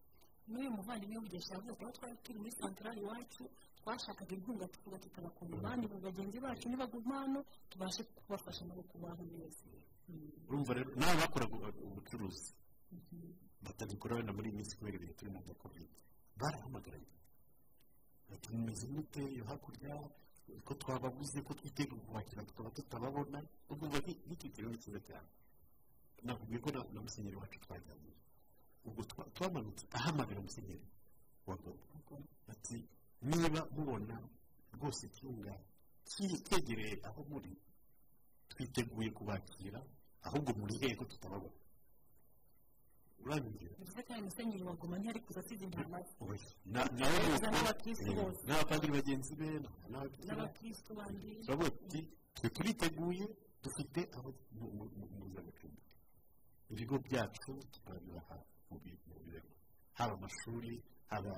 N'uyu 0.47 0.71
muvandimwe 0.77 1.15
yavuze 1.15 1.73
ko 1.77 1.81
aho 1.83 1.91
twari 1.97 2.15
turi 2.23 2.37
muri 2.39 2.51
santarari 2.59 3.01
iwacu 3.03 3.43
twashakaga 3.79 4.33
inkunga 4.35 4.65
tuvuga 4.73 4.97
tutabakunda 5.03 5.55
abandi 5.57 5.85
mu 5.91 5.97
bagenzi 6.07 6.37
bacu 6.39 6.65
nibaguma 6.69 7.15
hano 7.23 7.39
tubashe 7.69 8.01
kubafasha 8.03 8.63
nabo 8.65 8.83
kubaho 8.91 9.23
neza. 9.33 9.63
Urumva 10.47 10.71
rero 10.77 10.91
nawe 10.95 11.15
bakoraga 11.21 11.55
ubucuruzi. 11.87 12.51
Batabikora 13.65 14.15
wenda 14.15 14.33
muri 14.33 14.47
iyi 14.49 14.57
minsi 14.57 14.77
kubera 14.77 14.95
ibihe 14.97 15.13
turimo 15.19 15.39
bya 15.43 15.55
covid. 15.63 15.89
Barahamagaraye 16.39 17.07
bati 18.29 18.47
mumeze 18.53 18.87
mute 18.87 19.23
yo 19.37 19.43
hakurya 19.49 19.93
ko 20.65 20.73
twababuze 20.81 21.41
ko 21.43 21.51
twiteguye 21.59 22.01
kubakira 22.07 22.43
tukaba 22.47 22.69
tutababona. 22.71 23.39
Ubwo 23.69 23.85
kintu 24.51 24.69
ni 24.71 24.77
cyiza 24.79 24.99
cyane. 25.07 25.27
Nakubwiye 26.23 26.59
ko 26.63 26.69
na 26.71 27.01
musenyeri 27.03 27.35
wacu 27.35 27.59
twajyanye. 27.59 28.11
Ubwo 28.87 29.01
twamanutse 29.35 29.83
ahamagara 29.97 30.39
musenyeri 30.41 30.87
wa 31.47 31.55
gogo 31.55 31.83
ati 32.53 32.77
niba 33.29 33.61
mubona 33.75 34.15
rwose 34.75 35.01
icyunga 35.09 35.53
cyegereye 36.45 36.95
aho 37.07 37.19
muri 37.31 37.51
twiteguye 38.51 39.09
kubakira 39.17 39.79
ahubwo 40.27 40.51
muri 40.59 40.73
hehe 40.81 40.95
ko 40.99 41.05
tutababona 41.05 41.59
uranyumvira 43.23 43.73
bivuze 43.79 44.01
ko 44.07 44.11
musenyeri 44.27 44.63
wa 44.69 44.75
goma 44.79 44.95
ntiyari 44.97 45.19
kuza 45.25 45.39
asize 45.43 45.63
intama 45.65 45.97
n'abapadiri 48.47 48.91
bagenzi 48.99 49.33
be 49.39 49.47
n'abakirisitu 50.27 50.91
bandi 50.99 51.29
turavuga 51.43 51.69
tuti 51.77 51.99
twe 52.35 52.47
turiteguye 52.55 53.25
dufite 53.63 53.99
aho 54.17 54.29
mpuzamacumbi 54.55 55.81
ibigo 56.71 56.95
byacu 57.05 57.51
mu 57.53 57.61
birego 58.05 58.35
haba 59.93 60.13
amashuri 60.13 60.83
haba 61.09 61.33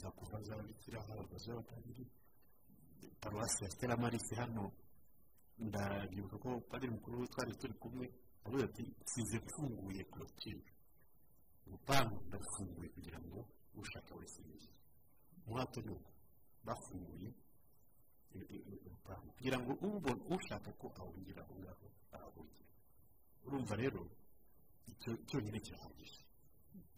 za 0.00 0.10
kuva 0.10 0.42
z'ababikira 0.42 1.02
haba 1.02 1.38
z'abapadiri 1.38 2.06
paruwasi 3.20 3.64
ya 3.64 3.70
stella 3.70 3.96
marisi 3.96 4.34
hano. 4.34 4.72
Ndabyibuka 5.58 6.38
ko 6.38 6.60
padiri 6.60 6.92
mukuru 6.92 7.26
twari 7.28 7.52
turi 7.56 7.74
kumwe 7.74 8.06
avuga 8.44 8.64
ati 8.64 8.82
nsize 9.02 9.38
mfunguye 9.44 10.04
korotire 10.04 10.62
urupangu 11.66 12.16
ndafunguye 12.28 12.88
kugira 12.88 13.18
ngo 13.20 13.44
ushaka 13.74 14.14
wese. 14.14 14.40
Yinjire 14.42 14.72
umuhato 15.46 15.80
ni 15.80 15.90
uko 15.92 16.10
bafunguye 16.64 17.28
urupangu 18.86 19.32
kugira 19.36 19.58
ngo 19.60 19.72
ushaka 20.34 20.72
ko 20.80 20.86
ahungira 20.96 21.42
aho 21.44 21.54
ngaho 21.60 21.86
ahahungira 22.12 22.68
urumva 23.44 23.74
rero 23.76 24.00
cyonyine 25.28 25.58
kirahagije 25.60 26.20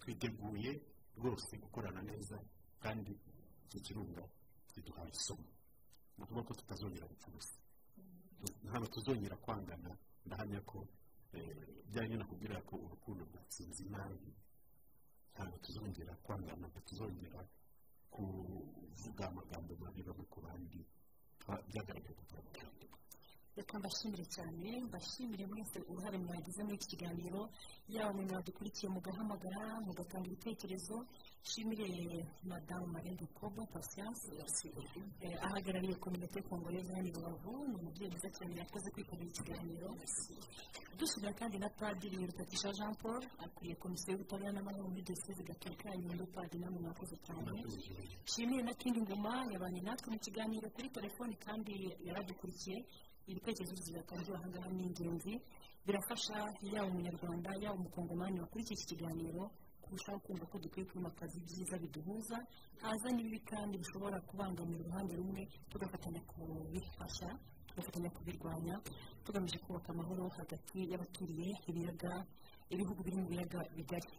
twiteguye 0.01 0.71
rwose 1.17 1.53
gukorana 1.63 2.03
neza 2.03 2.37
kandi 2.83 3.13
iki 3.67 3.79
kirunga 3.81 4.23
kiduhaye 4.73 5.11
isomo. 5.11 5.49
Ni 6.17 6.25
ukuvuga 6.25 6.47
ko 6.49 6.53
tutazongera 6.55 7.07
gupfubusa. 7.07 7.57
Ntabwo 8.65 8.87
tuzongera 8.95 9.37
kwangana. 9.37 9.91
Ndahamya 10.27 10.61
ko 10.61 10.79
bijyanye 11.33 12.17
no 12.17 12.25
kubwira 12.29 12.61
ko 12.69 12.75
urukundo 12.77 13.25
rwatsinze 13.25 13.81
inabi. 13.85 14.31
Ntabwo 15.35 15.57
tuzongera 15.65 16.13
kwangana 16.25 16.57
ntabwo 16.61 16.81
tuzongera 16.89 17.41
kuvuga 18.15 19.23
amagambo 19.29 19.73
mabi 19.81 20.03
bamwe 20.03 20.25
ku 20.33 20.39
bandi. 20.45 20.81
Byagaragaye 21.69 22.15
ko 22.19 22.23
turamukunda 22.29 22.87
reka 23.57 23.79
mbashimire 23.79 24.25
cyane 24.35 24.81
mbashimire 24.89 25.47
mwese 25.47 25.79
uruhare 25.91 26.19
mwagize 26.19 26.63
muri 26.65 26.77
iki 26.77 26.89
kiganiro 26.97 27.51
yaba 27.89 28.13
mwe 28.13 28.25
mwadukurikiye 28.25 28.89
mugahamagara 28.93 29.81
mugatanga 29.87 30.27
ibitekerezo. 30.27 30.97
Nshimire 31.45 32.25
madamu 32.45 32.87
marembo 32.87 33.27
kobo 33.35 33.67
pasiyanse 33.67 34.31
ahagarariye 35.47 35.95
kominote 35.99 36.41
kongoreza 36.43 36.95
hano 36.95 37.09
i 37.09 37.13
rubavu 37.13 37.67
ni 37.69 37.75
umubyeyi 37.77 38.11
mwiza 38.11 38.31
cyane 38.31 38.55
yakoze 38.63 38.89
kwitabira 38.95 39.29
ikiganiro 39.31 39.89
dushimira 40.99 41.33
kandi 41.35 41.59
na 41.59 41.69
padiri 41.69 42.17
rutatisha 42.27 42.73
jean 42.73 42.95
paul 43.03 43.23
akuriye 43.45 43.75
komisiyo 43.75 44.13
y'ubutabera 44.15 44.53
n'amahoro 44.55 44.87
muri 44.89 45.03
diyoseze 45.03 45.43
gatolika 45.43 45.91
ya 45.91 45.97
nyundo 45.99 46.25
padiri 46.31 46.63
namwe 46.65 46.81
mwakoze 46.81 47.17
cyane. 47.27 47.59
Nshimire 48.25 48.63
na 48.63 48.75
kindi 48.75 49.01
ngoma 49.03 49.45
yabanye 49.53 49.81
natwe 49.83 50.09
mu 50.15 50.19
kiganiro 50.23 50.71
kuri 50.71 50.89
telefoni 50.95 51.35
kandi 51.37 51.73
yaradukurikiye 52.07 52.87
ibitekerezo 53.27 53.73
bizatangiwe 53.79 54.37
aha 54.37 54.49
ngaha 54.49 54.69
ni 54.77 54.83
ingenzi 54.89 55.33
birafasha 55.87 56.37
yaba 56.73 56.89
umunyarwanda 56.91 57.51
yaba 57.63 57.75
umukongomani 57.81 58.41
wakurikiye 58.41 58.75
iki 58.79 58.87
kiganiro 58.95 59.51
kurushaho 59.83 60.19
kumva 60.25 60.47
ko 60.47 60.57
dukwiye 60.59 60.87
kwimakaza 60.89 61.35
ibyiza 61.39 61.77
biduhuza. 61.79 62.37
Haza 62.83 63.09
n'ibibi 63.13 63.41
kandi 63.51 63.79
bishobora 63.79 64.21
kubangamira 64.29 64.81
uruhande 64.81 65.13
rumwe 65.17 65.43
tugafatanya 65.71 66.21
kubifasha 66.31 67.29
tugafatanya 67.67 68.11
kubirwanya. 68.11 68.75
Tugamije 69.25 69.59
kubaka 69.59 69.89
amahoro 69.93 70.29
hagati 70.39 70.79
y'abaturiye 70.91 71.49
ibiyaga 71.69 72.25
ibihugu 72.71 73.03
biri 73.05 73.17
mu 73.21 73.27
biyaga 73.29 73.61
bigari. 73.77 74.11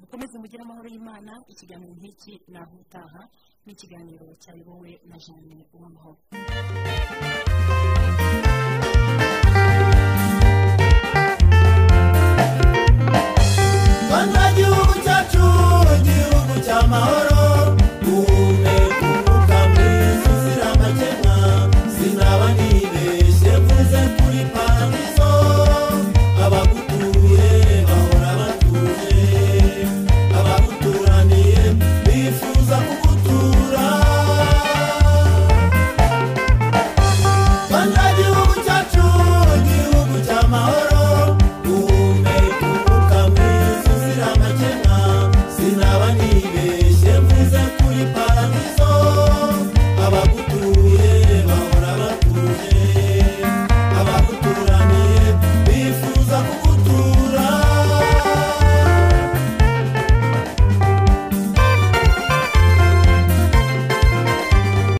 Mukomeze 0.00 0.36
mugire 0.38 0.62
amahoro 0.62 0.88
y'imana. 0.92 1.32
Ikiganiro 1.48 1.92
nk'iki 1.96 2.34
naho 2.52 2.76
utaha. 2.84 3.22
N'ikiganiro 3.66 4.26
cyayobowe 4.42 5.00
na 5.08 5.16
jeanne 5.18 5.58
uwamahoro. 5.72 6.20